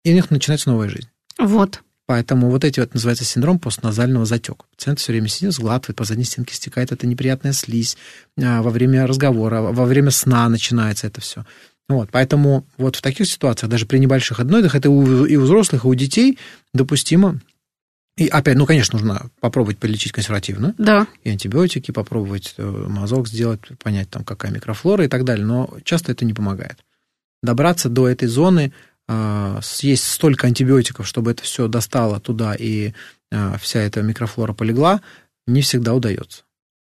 и 0.05 0.11
у 0.11 0.14
них 0.14 0.30
начинается 0.30 0.70
новая 0.70 0.88
жизнь. 0.88 1.09
Вот. 1.38 1.82
Поэтому 2.07 2.51
вот 2.51 2.65
эти 2.65 2.79
вот 2.79 2.95
называется 2.95 3.25
синдром 3.25 3.59
постназального 3.59 4.25
затека. 4.25 4.65
Пациент 4.77 5.01
все 5.01 5.13
время 5.13 5.29
сидит, 5.29 5.53
сглатывает, 5.53 5.97
по 5.97 6.05
задней 6.05 6.25
стенке 6.25 6.55
стекает 6.55 6.93
эта 6.93 7.07
неприятная 7.07 7.53
слизь 7.53 7.97
а, 8.41 8.63
во 8.63 8.71
время 8.71 9.07
разговора, 9.07 9.61
во 9.61 9.85
время 9.85 10.13
сна 10.13 10.49
начинается 10.49 11.09
это 11.09 11.21
все. 11.21 11.45
Вот, 11.89 12.09
поэтому 12.11 12.65
вот 12.79 12.97
в 12.97 13.03
таких 13.03 13.27
ситуациях, 13.29 13.71
даже 13.71 13.87
при 13.87 13.99
небольших 13.99 14.41
аденоидах, 14.41 14.75
это 14.75 14.89
и 14.89 15.37
у 15.37 15.41
взрослых, 15.43 15.85
и 15.85 15.89
у 15.89 15.95
детей 15.95 16.39
допустимо. 16.73 17.41
И 18.17 18.29
опять, 18.29 18.57
ну, 18.57 18.67
конечно, 18.67 18.99
нужно 18.99 19.31
попробовать 19.41 19.79
полечить 19.79 20.13
консервативно. 20.13 20.75
Да. 20.79 21.07
И 21.23 21.31
антибиотики 21.31 21.91
попробовать, 21.91 22.55
э, 22.57 22.87
мазок 22.89 23.29
сделать, 23.29 23.61
понять, 23.83 24.09
там, 24.09 24.25
какая 24.25 24.51
микрофлора 24.51 25.05
и 25.05 25.09
так 25.09 25.25
далее. 25.25 25.45
Но 25.45 25.71
часто 25.85 26.13
это 26.13 26.25
не 26.25 26.33
помогает. 26.33 26.79
Добраться 27.43 27.91
до 27.91 28.09
этой 28.09 28.27
зоны, 28.27 28.73
а, 29.09 29.61
съесть 29.63 30.05
столько 30.05 30.47
антибиотиков, 30.47 31.07
чтобы 31.07 31.31
это 31.31 31.43
все 31.43 31.69
достало 31.69 32.21
туда 32.21 32.55
и 32.55 32.93
а, 33.33 33.57
вся 33.59 33.81
эта 33.81 34.03
микрофлора 34.03 34.53
полегла, 34.53 35.01
не 35.47 35.63
всегда 35.63 35.95
удается. 35.95 36.43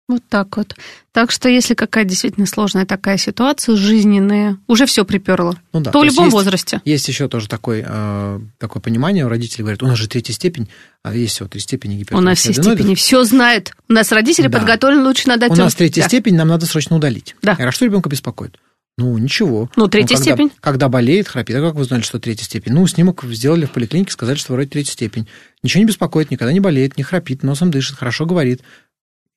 Вот 0.07 0.23
так 0.29 0.59
вот. 0.59 0.77
Так 1.13 1.31
что, 1.31 1.49
если 1.49 1.73
какая 1.73 2.05
действительно 2.05 2.45
сложная 2.45 2.85
такая 2.85 3.17
ситуация, 3.17 3.75
жизненная, 3.75 4.59
уже 4.67 4.85
все 4.85 5.07
приперло, 5.07 5.59
ну, 5.73 5.81
да. 5.81 5.91
то, 5.91 5.93
то 5.93 6.01
в 6.01 6.05
любом 6.05 6.25
есть, 6.27 6.35
возрасте. 6.35 6.83
Есть 6.85 7.09
еще 7.09 7.27
тоже 7.27 7.49
такой, 7.49 7.83
э, 7.87 8.41
такое 8.59 8.83
понимание, 8.83 9.25
у 9.25 9.31
родителей 9.31 9.63
говорят, 9.63 9.83
у 9.83 9.87
нас 9.87 9.97
же 9.97 10.07
третья 10.07 10.35
степень, 10.35 10.69
а 11.03 11.15
есть 11.15 11.35
всего 11.35 11.49
три 11.49 11.61
степени 11.61 11.95
гипертонии. 11.95 12.23
У 12.23 12.29
нас 12.29 12.39
все 12.39 12.53
степени, 12.53 12.95
все 12.95 13.25
знают. 13.25 13.73
У 13.89 13.95
нас 13.95 14.13
родители 14.13 14.49
да. 14.49 14.59
подготовлены, 14.59 15.05
лучше 15.05 15.27
надо... 15.27 15.47
У 15.47 15.57
нас 15.57 15.75
третья 15.75 16.03
да. 16.03 16.09
степень, 16.09 16.35
нам 16.35 16.49
надо 16.49 16.67
срочно 16.67 16.97
удалить. 16.97 17.35
Да. 17.41 17.57
А 17.59 17.73
что 17.73 17.87
ребенка 17.87 18.11
беспокоит? 18.11 18.59
Ну, 18.97 19.19
ничего. 19.19 19.69
Ну, 19.75 19.89
третья 19.89 20.15
ну, 20.15 20.21
когда, 20.21 20.33
степень. 20.33 20.53
Когда 20.61 20.89
болеет, 20.89 21.27
храпит. 21.27 21.57
А 21.57 21.61
как 21.61 21.75
вы 21.75 21.85
знали, 21.85 22.03
что 22.03 22.21
третья 22.21 22.45
степень? 22.45 22.73
Ну, 22.73 22.87
снимок 22.87 23.25
сделали 23.25 23.67
в 23.67 23.73
поликлинике, 23.73 24.13
сказали, 24.13 24.37
что 24.37 24.53
вроде 24.53 24.69
третья 24.69 24.93
степень. 24.93 25.27
Ничего 25.65 25.81
не 25.81 25.87
беспокоит, 25.87 26.31
никогда 26.31 26.53
не 26.53 26.61
болеет, 26.61 26.97
не 26.97 27.03
храпит, 27.03 27.43
носом 27.43 27.73
дышит, 27.73 27.97
хорошо 27.97 28.25
говорит. 28.25 28.63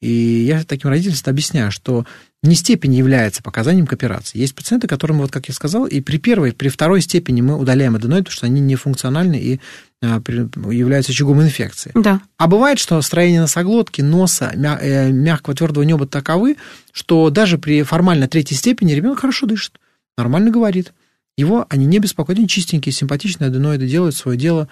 И 0.02 0.12
я 0.12 0.64
таким 0.64 0.90
родителям 0.90 1.18
объясняю, 1.26 1.72
что 1.72 2.06
не 2.44 2.54
степень 2.56 2.94
является 2.94 3.42
показанием 3.42 3.88
к 3.88 3.94
операции. 3.94 4.38
Есть 4.38 4.54
пациенты, 4.54 4.88
которым, 4.88 5.18
вот 5.18 5.32
как 5.32 5.48
я 5.48 5.54
сказал, 5.54 5.88
и 5.88 6.02
при 6.02 6.18
первой, 6.18 6.54
при 6.54 6.70
второй 6.70 7.02
степени 7.02 7.42
мы 7.42 7.58
удаляем 7.58 7.96
аденоид, 7.96 8.26
потому 8.26 8.36
что 8.36 8.46
они 8.46 8.62
нефункциональны 8.62 9.36
и 9.36 9.60
а, 10.04 10.22
являются 10.72 11.12
очагом 11.12 11.42
инфекции. 11.42 11.92
Да. 11.96 12.22
А 12.38 12.48
бывает, 12.48 12.78
что 12.78 13.02
строение 13.02 13.42
носоглотки, 13.42 14.02
носа, 14.02 14.52
э, 14.54 15.12
мягкого 15.12 15.56
твердого 15.56 15.84
неба 15.84 16.06
таковы, 16.06 16.58
что 16.92 17.32
даже 17.32 17.58
при 17.58 17.82
формально 17.82 18.28
третьей 18.28 18.58
степени 18.58 18.94
ребенок 18.94 19.20
хорошо 19.20 19.48
дышит, 19.48 19.80
нормально 20.16 20.52
говорит. 20.52 20.94
Его 21.38 21.66
они 21.70 21.88
не 21.88 21.98
беспокоят, 21.98 22.38
они 22.38 22.48
чистенькие, 22.48 22.94
симпатичные 22.94 23.48
аденоиды 23.48 23.88
делают 23.88 24.16
свое 24.16 24.38
дело, 24.38 24.70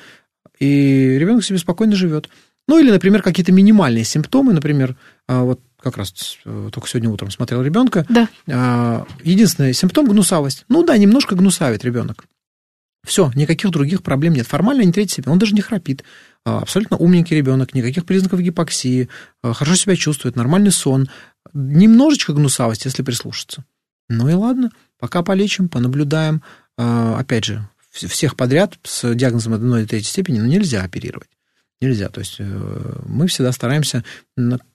и 0.59 1.17
ребенок 1.19 1.43
себе 1.43 1.57
спокойно 1.57 1.95
живет. 1.95 2.30
Ну 2.68 2.80
или, 2.80 2.91
например, 2.91 3.22
какие-то 3.22 3.51
минимальные 3.51 4.03
симптомы, 4.03 4.53
например, 4.53 4.95
а, 5.28 5.43
вот 5.43 5.61
как 5.80 5.97
раз 5.97 6.38
э, 6.45 6.70
только 6.72 6.88
сегодня 6.88 7.11
утром 7.11 7.30
смотрел 7.30 7.61
ребенка. 7.61 8.05
Да. 8.09 8.28
А, 8.47 9.05
единственный 9.24 9.74
симптом 9.74 10.07
гнусавость. 10.07 10.66
Ну 10.68 10.84
да, 10.84 10.97
немножко 10.97 11.36
гнусавит 11.36 11.86
ребенок. 11.86 12.26
Все, 13.05 13.32
никаких 13.36 13.70
других 13.70 14.01
проблем 14.01 14.34
нет. 14.34 14.47
Формально 14.47 14.82
не 14.82 14.91
третий 14.91 15.13
степень, 15.13 15.32
он 15.32 15.38
даже 15.38 15.53
не 15.53 15.61
храпит. 15.61 16.03
А, 16.43 16.59
абсолютно 16.59 16.97
умненький 16.97 17.38
ребенок, 17.38 17.76
никаких 17.76 18.05
признаков 18.05 18.39
гипоксии, 18.39 19.09
хорошо 19.43 19.76
себя 19.76 19.95
чувствует, 19.95 20.36
нормальный 20.36 20.72
сон. 20.72 21.07
Немножечко 21.53 22.34
гнусавость, 22.34 22.86
если 22.86 23.03
прислушаться. 23.03 23.63
Ну 24.09 24.28
и 24.28 24.34
ладно, 24.34 24.72
пока 24.99 25.22
полечим, 25.22 25.70
понаблюдаем. 25.70 26.41
Опять 26.78 27.45
же, 27.45 27.70
всех 27.91 28.36
подряд 28.36 28.74
с 28.84 29.13
диагнозом 29.13 29.53
аденоида 29.53 29.88
третьей 29.88 30.09
степени 30.09 30.39
ну, 30.39 30.47
нельзя 30.47 30.82
оперировать 30.82 31.30
нельзя. 31.82 32.09
То 32.09 32.19
есть 32.19 32.38
э, 32.39 33.01
мы 33.05 33.28
всегда 33.28 33.51
стараемся 33.51 34.03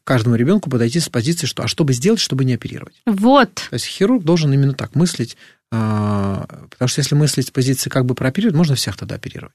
каждому 0.04 0.36
ребенку 0.36 0.70
подойти 0.70 1.00
с 1.00 1.08
позиции, 1.08 1.46
что 1.46 1.62
а 1.62 1.68
что 1.68 1.84
бы 1.84 1.92
сделать, 1.92 2.20
чтобы 2.20 2.44
не 2.44 2.54
оперировать. 2.54 3.00
Вот. 3.06 3.54
То 3.54 3.74
есть 3.74 3.86
хирург 3.86 4.24
должен 4.24 4.52
именно 4.52 4.74
так 4.74 4.94
мыслить, 4.94 5.36
а, 5.72 6.46
потому 6.70 6.88
что 6.88 7.00
если 7.00 7.14
мыслить 7.14 7.48
с 7.48 7.50
позиции 7.50 7.90
как 7.90 8.04
бы 8.04 8.14
прооперировать, 8.14 8.56
можно 8.56 8.74
всех 8.74 8.96
тогда 8.96 9.16
оперировать. 9.16 9.54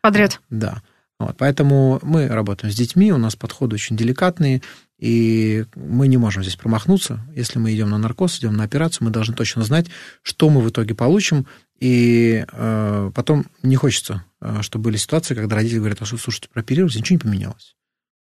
Подряд. 0.00 0.40
Да. 0.50 0.82
Вот, 1.18 1.34
поэтому 1.38 1.98
мы 2.02 2.28
работаем 2.28 2.70
с 2.70 2.76
детьми, 2.76 3.10
у 3.10 3.16
нас 3.16 3.36
подходы 3.36 3.74
очень 3.74 3.96
деликатные, 3.96 4.60
и 4.98 5.64
мы 5.74 6.08
не 6.08 6.18
можем 6.18 6.42
здесь 6.42 6.56
промахнуться. 6.56 7.20
Если 7.34 7.58
мы 7.58 7.74
идем 7.74 7.88
на 7.88 7.98
наркоз, 7.98 8.38
идем 8.38 8.54
на 8.54 8.64
операцию, 8.64 9.06
мы 9.06 9.10
должны 9.10 9.34
точно 9.34 9.64
знать, 9.64 9.86
что 10.22 10.50
мы 10.50 10.60
в 10.60 10.68
итоге 10.68 10.94
получим, 10.94 11.46
и 11.78 12.44
э, 12.50 13.10
потом 13.14 13.46
не 13.62 13.76
хочется, 13.76 14.24
э, 14.40 14.62
чтобы 14.62 14.84
были 14.84 14.96
ситуации, 14.96 15.34
когда 15.34 15.56
родители 15.56 15.78
говорят, 15.78 16.00
а 16.00 16.06
что, 16.06 16.16
слушайте, 16.16 16.48
прооперировались, 16.48 16.96
ничего 16.96 17.14
не 17.14 17.18
поменялось. 17.18 17.76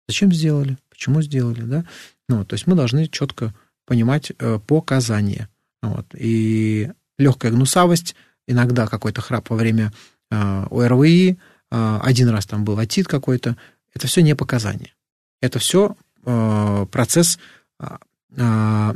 Зачем 0.08 0.32
сделали? 0.32 0.78
Почему 0.90 1.22
сделали? 1.22 1.62
Да? 1.62 1.84
Ну, 2.28 2.44
то 2.44 2.54
есть 2.54 2.66
мы 2.66 2.74
должны 2.74 3.08
четко 3.08 3.54
понимать 3.86 4.32
э, 4.38 4.58
показания. 4.66 5.48
Вот. 5.82 6.06
И 6.14 6.90
легкая 7.18 7.50
гнусавость, 7.50 8.14
иногда 8.46 8.86
какой-то 8.86 9.20
храп 9.20 9.50
во 9.50 9.56
время 9.56 9.92
э, 10.30 10.66
ОРВИ, 10.70 11.38
э, 11.70 11.98
один 12.02 12.28
раз 12.28 12.46
там 12.46 12.64
был 12.64 12.78
отит 12.78 13.08
какой-то, 13.08 13.56
это 13.94 14.06
все 14.06 14.22
не 14.22 14.36
показания. 14.36 14.94
Это 15.40 15.58
все 15.58 15.96
э, 16.24 16.86
процесс 16.90 17.38
э, 17.80 18.94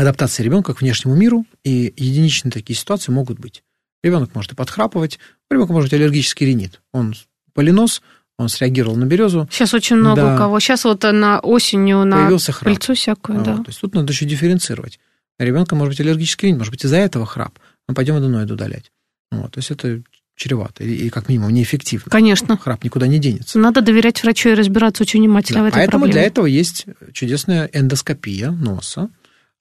адаптации 0.00 0.42
ребенка 0.42 0.74
к 0.74 0.80
внешнему 0.80 1.14
миру, 1.14 1.44
и 1.62 1.92
единичные 1.96 2.50
такие 2.50 2.76
ситуации 2.76 3.12
могут 3.12 3.38
быть. 3.38 3.62
Ребенок 4.02 4.34
может 4.34 4.52
и 4.52 4.54
подхрапывать, 4.54 5.18
у 5.50 5.54
ребенка 5.54 5.72
может 5.72 5.90
быть 5.90 6.00
аллергический 6.00 6.46
ринит. 6.46 6.80
Он 6.92 7.14
полинос, 7.52 8.00
он 8.38 8.48
среагировал 8.48 8.96
на 8.96 9.04
березу. 9.04 9.46
Сейчас 9.52 9.74
очень 9.74 9.96
много 9.96 10.22
да. 10.22 10.34
у 10.34 10.38
кого. 10.38 10.58
Сейчас 10.60 10.84
вот 10.84 11.02
на 11.02 11.40
осенью 11.40 12.04
на 12.04 12.16
Появился 12.16 12.52
храп. 12.52 12.72
пыльцу 12.72 12.94
всякую, 12.94 13.44
да. 13.44 13.56
то 13.56 13.64
есть 13.66 13.80
тут 13.80 13.94
надо 13.94 14.12
еще 14.12 14.24
дифференцировать. 14.24 14.98
Ребенка 15.38 15.74
может 15.74 15.92
быть 15.92 16.00
аллергический 16.00 16.46
ринит, 16.46 16.58
может 16.58 16.72
быть 16.72 16.84
из-за 16.84 16.96
этого 16.96 17.26
храп. 17.26 17.58
Мы 17.86 17.94
пойдем 17.94 18.16
аденоид 18.16 18.50
удалять. 18.50 18.90
Вот, 19.30 19.52
то 19.52 19.58
есть 19.58 19.70
это 19.70 20.02
чревато 20.34 20.82
и, 20.82 20.94
и 20.94 21.10
как 21.10 21.28
минимум 21.28 21.50
неэффективно. 21.50 22.10
Конечно. 22.10 22.56
Храп 22.56 22.82
никуда 22.84 23.06
не 23.06 23.18
денется. 23.18 23.58
Надо 23.58 23.82
доверять 23.82 24.22
врачу 24.22 24.48
и 24.48 24.54
разбираться 24.54 25.02
очень 25.02 25.20
внимательно 25.20 25.60
да, 25.60 25.64
в 25.64 25.68
этой 25.68 25.74
поэтому 25.74 26.04
проблеме. 26.04 26.12
для 26.12 26.22
этого 26.22 26.46
есть 26.46 26.86
чудесная 27.12 27.68
эндоскопия 27.72 28.50
носа. 28.50 29.10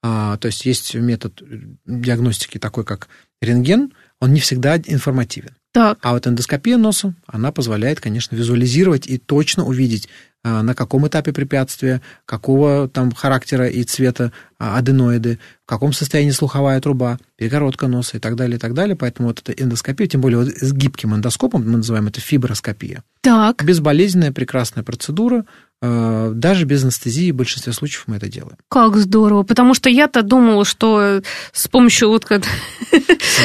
А, 0.01 0.37
то 0.37 0.47
есть 0.47 0.65
есть 0.65 0.95
метод 0.95 1.41
диагностики 1.85 2.57
такой, 2.57 2.85
как 2.85 3.09
рентген, 3.41 3.93
он 4.19 4.33
не 4.33 4.39
всегда 4.39 4.77
информативен. 4.77 5.55
Так. 5.71 5.99
А 6.01 6.13
вот 6.13 6.25
эндоскопия 6.25 6.77
носа, 6.77 7.13
она 7.27 7.51
позволяет, 7.51 7.99
конечно, 7.99 8.35
визуализировать 8.35 9.05
и 9.07 9.17
точно 9.17 9.65
увидеть, 9.65 10.09
а, 10.41 10.63
на 10.63 10.73
каком 10.73 11.07
этапе 11.07 11.31
препятствия, 11.31 12.01
какого 12.25 12.87
там 12.89 13.11
характера 13.11 13.67
и 13.67 13.83
цвета 13.83 14.31
а, 14.57 14.77
аденоиды, 14.77 15.37
в 15.65 15.69
каком 15.69 15.93
состоянии 15.93 16.31
слуховая 16.31 16.81
труба, 16.81 17.19
перегородка 17.35 17.87
носа 17.87 18.17
и 18.17 18.19
так 18.19 18.35
далее, 18.35 18.55
и 18.55 18.59
так 18.59 18.73
далее. 18.73 18.95
Поэтому 18.95 19.27
вот 19.27 19.41
эта 19.41 19.51
эндоскопия, 19.51 20.07
тем 20.07 20.21
более 20.21 20.39
вот 20.39 20.47
с 20.47 20.73
гибким 20.73 21.13
эндоскопом, 21.13 21.69
мы 21.69 21.77
называем 21.77 22.07
это 22.07 22.19
фиброскопия. 22.19 23.03
Так. 23.21 23.63
Безболезненная, 23.63 24.31
прекрасная 24.31 24.83
процедура, 24.83 25.45
даже 25.81 26.65
без 26.65 26.83
анестезии 26.83 27.31
в 27.31 27.35
большинстве 27.35 27.71
случаев 27.71 28.03
мы 28.07 28.17
это 28.17 28.27
делаем. 28.27 28.57
Как 28.67 28.97
здорово, 28.97 29.43
потому 29.43 29.73
что 29.73 29.89
я-то 29.89 30.23
думала, 30.23 30.65
что 30.65 31.21
с 31.53 31.67
помощью 31.67 32.09
вот 32.09 32.25
когда 32.25 32.47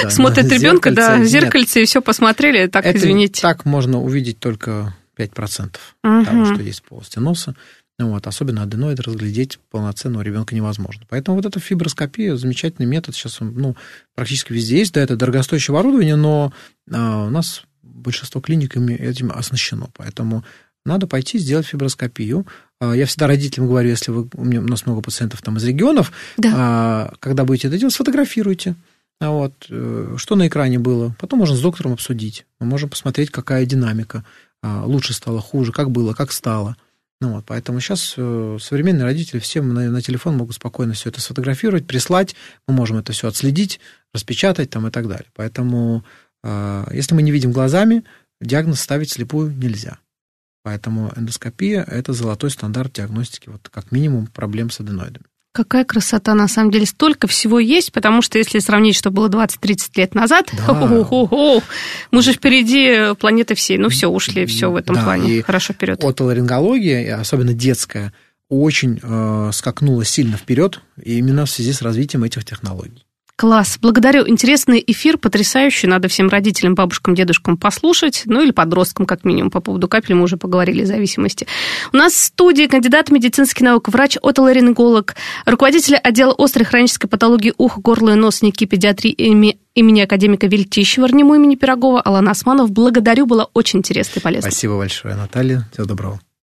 да, 0.03 0.11
смотрит 0.11 0.51
ребенка, 0.51 0.91
да, 0.91 1.23
зеркальце 1.25 1.83
и 1.83 1.85
все 1.85 2.03
посмотрели, 2.03 2.67
так, 2.67 2.85
это 2.85 2.99
извините. 2.99 3.41
Так 3.41 3.65
можно 3.65 4.01
увидеть 4.01 4.41
только 4.41 4.95
5% 5.17 5.77
угу. 6.03 6.25
того, 6.25 6.45
что 6.47 6.63
есть 6.63 6.81
в 6.81 6.85
полости 6.85 7.19
носа. 7.19 7.55
Вот, 7.97 8.27
особенно 8.27 8.63
аденоид 8.63 8.99
разглядеть 8.99 9.61
полноценного 9.71 10.23
ребенка 10.23 10.55
невозможно. 10.57 11.05
Поэтому 11.09 11.37
вот 11.37 11.47
эта 11.47 11.61
фиброскопия 11.61 12.35
замечательный 12.35 12.87
метод. 12.87 13.15
Сейчас 13.15 13.41
он 13.41 13.55
ну, 13.55 13.77
практически 14.17 14.53
везде 14.53 14.79
есть. 14.79 14.95
Да, 14.95 15.01
это 15.01 15.17
дорогостоящее 15.17 15.75
оборудование, 15.77 16.17
но 16.17 16.53
а, 16.91 17.27
у 17.27 17.31
нас 17.31 17.63
большинство 17.83 18.41
клиник 18.41 18.77
этим 18.77 19.31
оснащено. 19.31 19.91
Поэтому 19.97 20.45
надо 20.85 21.07
пойти 21.07 21.39
сделать 21.39 21.67
фиброскопию. 21.67 22.47
А, 22.81 22.93
я 22.93 23.07
всегда 23.07 23.27
родителям 23.27 23.67
говорю, 23.67 23.89
если 23.89 24.11
вы, 24.11 24.29
у, 24.35 24.45
меня, 24.45 24.61
у 24.61 24.65
нас 24.65 24.87
много 24.87 25.01
пациентов 25.01 25.43
там 25.43 25.57
из 25.57 25.65
регионов, 25.65 26.13
да. 26.37 26.53
а, 26.55 27.15
когда 27.21 27.45
будете 27.45 27.69
это 27.69 27.79
делать, 27.79 27.95
сфотографируйте. 27.95 28.75
А 29.21 29.31
вот, 29.31 29.53
э, 29.71 30.17
что 30.19 30.35
на 30.35 30.49
экране 30.49 30.79
было. 30.79 31.15
Потом 31.21 31.39
можно 31.39 31.57
с 31.57 31.61
доктором 31.61 31.93
обсудить. 31.93 32.45
Мы 32.59 32.67
можем 32.67 32.91
посмотреть, 32.91 33.31
какая 33.31 33.65
динамика. 33.65 34.25
Лучше 34.63 35.13
стало, 35.13 35.41
хуже, 35.41 35.73
как 35.73 35.91
было, 35.91 36.15
как 36.15 36.33
стало. 36.33 36.77
Ну 37.21 37.35
вот, 37.35 37.45
поэтому 37.47 37.81
сейчас 37.81 38.15
э, 38.17 38.59
современные 38.61 39.05
родители 39.05 39.39
все 39.39 39.63
на, 39.63 39.89
на 39.91 40.03
телефон 40.03 40.37
могут 40.37 40.57
спокойно 40.57 40.95
все 40.95 41.11
это 41.11 41.21
сфотографировать, 41.21 41.87
прислать, 41.87 42.35
мы 42.67 42.75
можем 42.75 42.97
это 42.97 43.13
все 43.13 43.29
отследить, 43.29 43.79
распечатать 44.13 44.71
там 44.71 44.89
и 44.89 44.91
так 44.91 45.07
далее. 45.07 45.27
Поэтому, 45.35 46.03
если 46.43 47.15
мы 47.15 47.23
не 47.23 47.31
видим 47.31 47.53
глазами, 47.53 48.05
диагноз 48.41 48.81
ставить 48.81 49.11
слепую 49.11 49.53
нельзя. 49.53 49.99
Поэтому 50.65 51.13
эндоскопия– 51.15 51.85
это 51.89 52.15
золотой 52.15 52.51
стандарт 52.51 52.95
диагностики, 52.95 53.51
вот 53.51 53.69
как 53.71 53.93
минимум 53.93 54.27
проблем 54.27 54.71
с 54.71 54.81
аденоидами. 54.81 55.27
Какая 55.53 55.85
красота, 55.85 56.35
на 56.35 56.49
самом 56.49 56.73
деле. 56.73 56.85
Столько 56.85 57.29
всего 57.29 57.61
есть, 57.61 57.93
потому 57.93 58.23
что 58.23 58.39
если 58.39 58.59
сравнить, 58.59 58.97
что 58.97 59.11
было 59.13 59.29
20-30 59.29 59.91
лет 59.95 60.15
назад, 60.17 60.51
Да. 60.67 60.73
мы 62.11 62.23
же 62.23 62.33
впереди 62.33 63.15
планеты 63.21 63.55
всей. 63.55 63.79
Ну 63.79 63.89
все, 63.89 64.09
ушли, 64.09 64.47
все 64.47 64.69
в 64.71 64.77
этом 64.77 64.97
Да, 64.97 65.05
плане. 65.05 65.31
и 65.37 65.43
Хорошо 65.43 65.75
вперед. 65.75 66.03
Отоларингология, 66.03 67.21
особенно 67.21 67.53
детская, 67.55 68.13
очень 68.49 68.99
э, 69.03 69.51
скакнула 69.53 70.05
сильно 70.05 70.37
вперед 70.37 70.81
именно 71.01 71.45
в 71.47 71.51
связи 71.51 71.73
с 71.73 71.83
развитием 71.83 72.25
этих 72.25 72.45
технологий. 72.45 73.04
Класс. 73.37 73.79
Благодарю. 73.83 74.29
Интересный 74.29 74.83
эфир, 74.87 75.19
потрясающий. 75.19 75.89
Надо 75.89 76.07
всем 76.07 76.29
родителям, 76.29 76.77
бабушкам, 76.77 77.17
дедушкам 77.17 77.57
послушать. 77.57 78.23
Ну 78.27 78.41
или 78.41 78.53
подросткам, 78.53 79.07
как 79.07 79.25
минимум. 79.25 79.51
По 79.51 79.61
поводу 79.61 79.89
капель 79.89 80.15
мы 80.15 80.23
уже 80.23 80.37
поговорили, 80.37 80.85
зависимости. 80.85 81.47
У 81.93 81.97
нас 81.97 82.13
в 82.13 82.25
студии 82.25 82.67
кандидат 82.67 83.11
медицинских 83.11 83.63
наук, 83.63 83.89
врач-отоларинголог, 83.89 85.17
руководитель 85.47 85.97
отдела 85.97 86.33
острой 86.39 86.65
хронической 86.65 87.11
патологии 87.11 87.53
уха, 87.59 87.81
горла 87.81 88.11
и 88.11 88.15
нос 88.15 88.41
НИКИ 88.43 88.67
педиатрии 88.67 89.11
имени, 89.11 89.59
имени 89.75 90.03
академика 90.03 90.47
Вельтищева, 90.47 91.09
РНИМУ 91.09 91.35
имени 91.35 91.57
Пирогова, 91.57 92.01
Алана 92.03 92.31
Османов. 92.31 92.71
Благодарю, 92.71 93.27
было 93.27 93.51
очень 93.53 93.81
интересно 93.81 94.21
и 94.21 94.23
полезно. 94.23 94.51
Спасибо 94.51 94.77
большое, 94.79 95.17
Наталья. 95.17 95.69
Всего 95.73 95.87
доброго. 95.87 96.21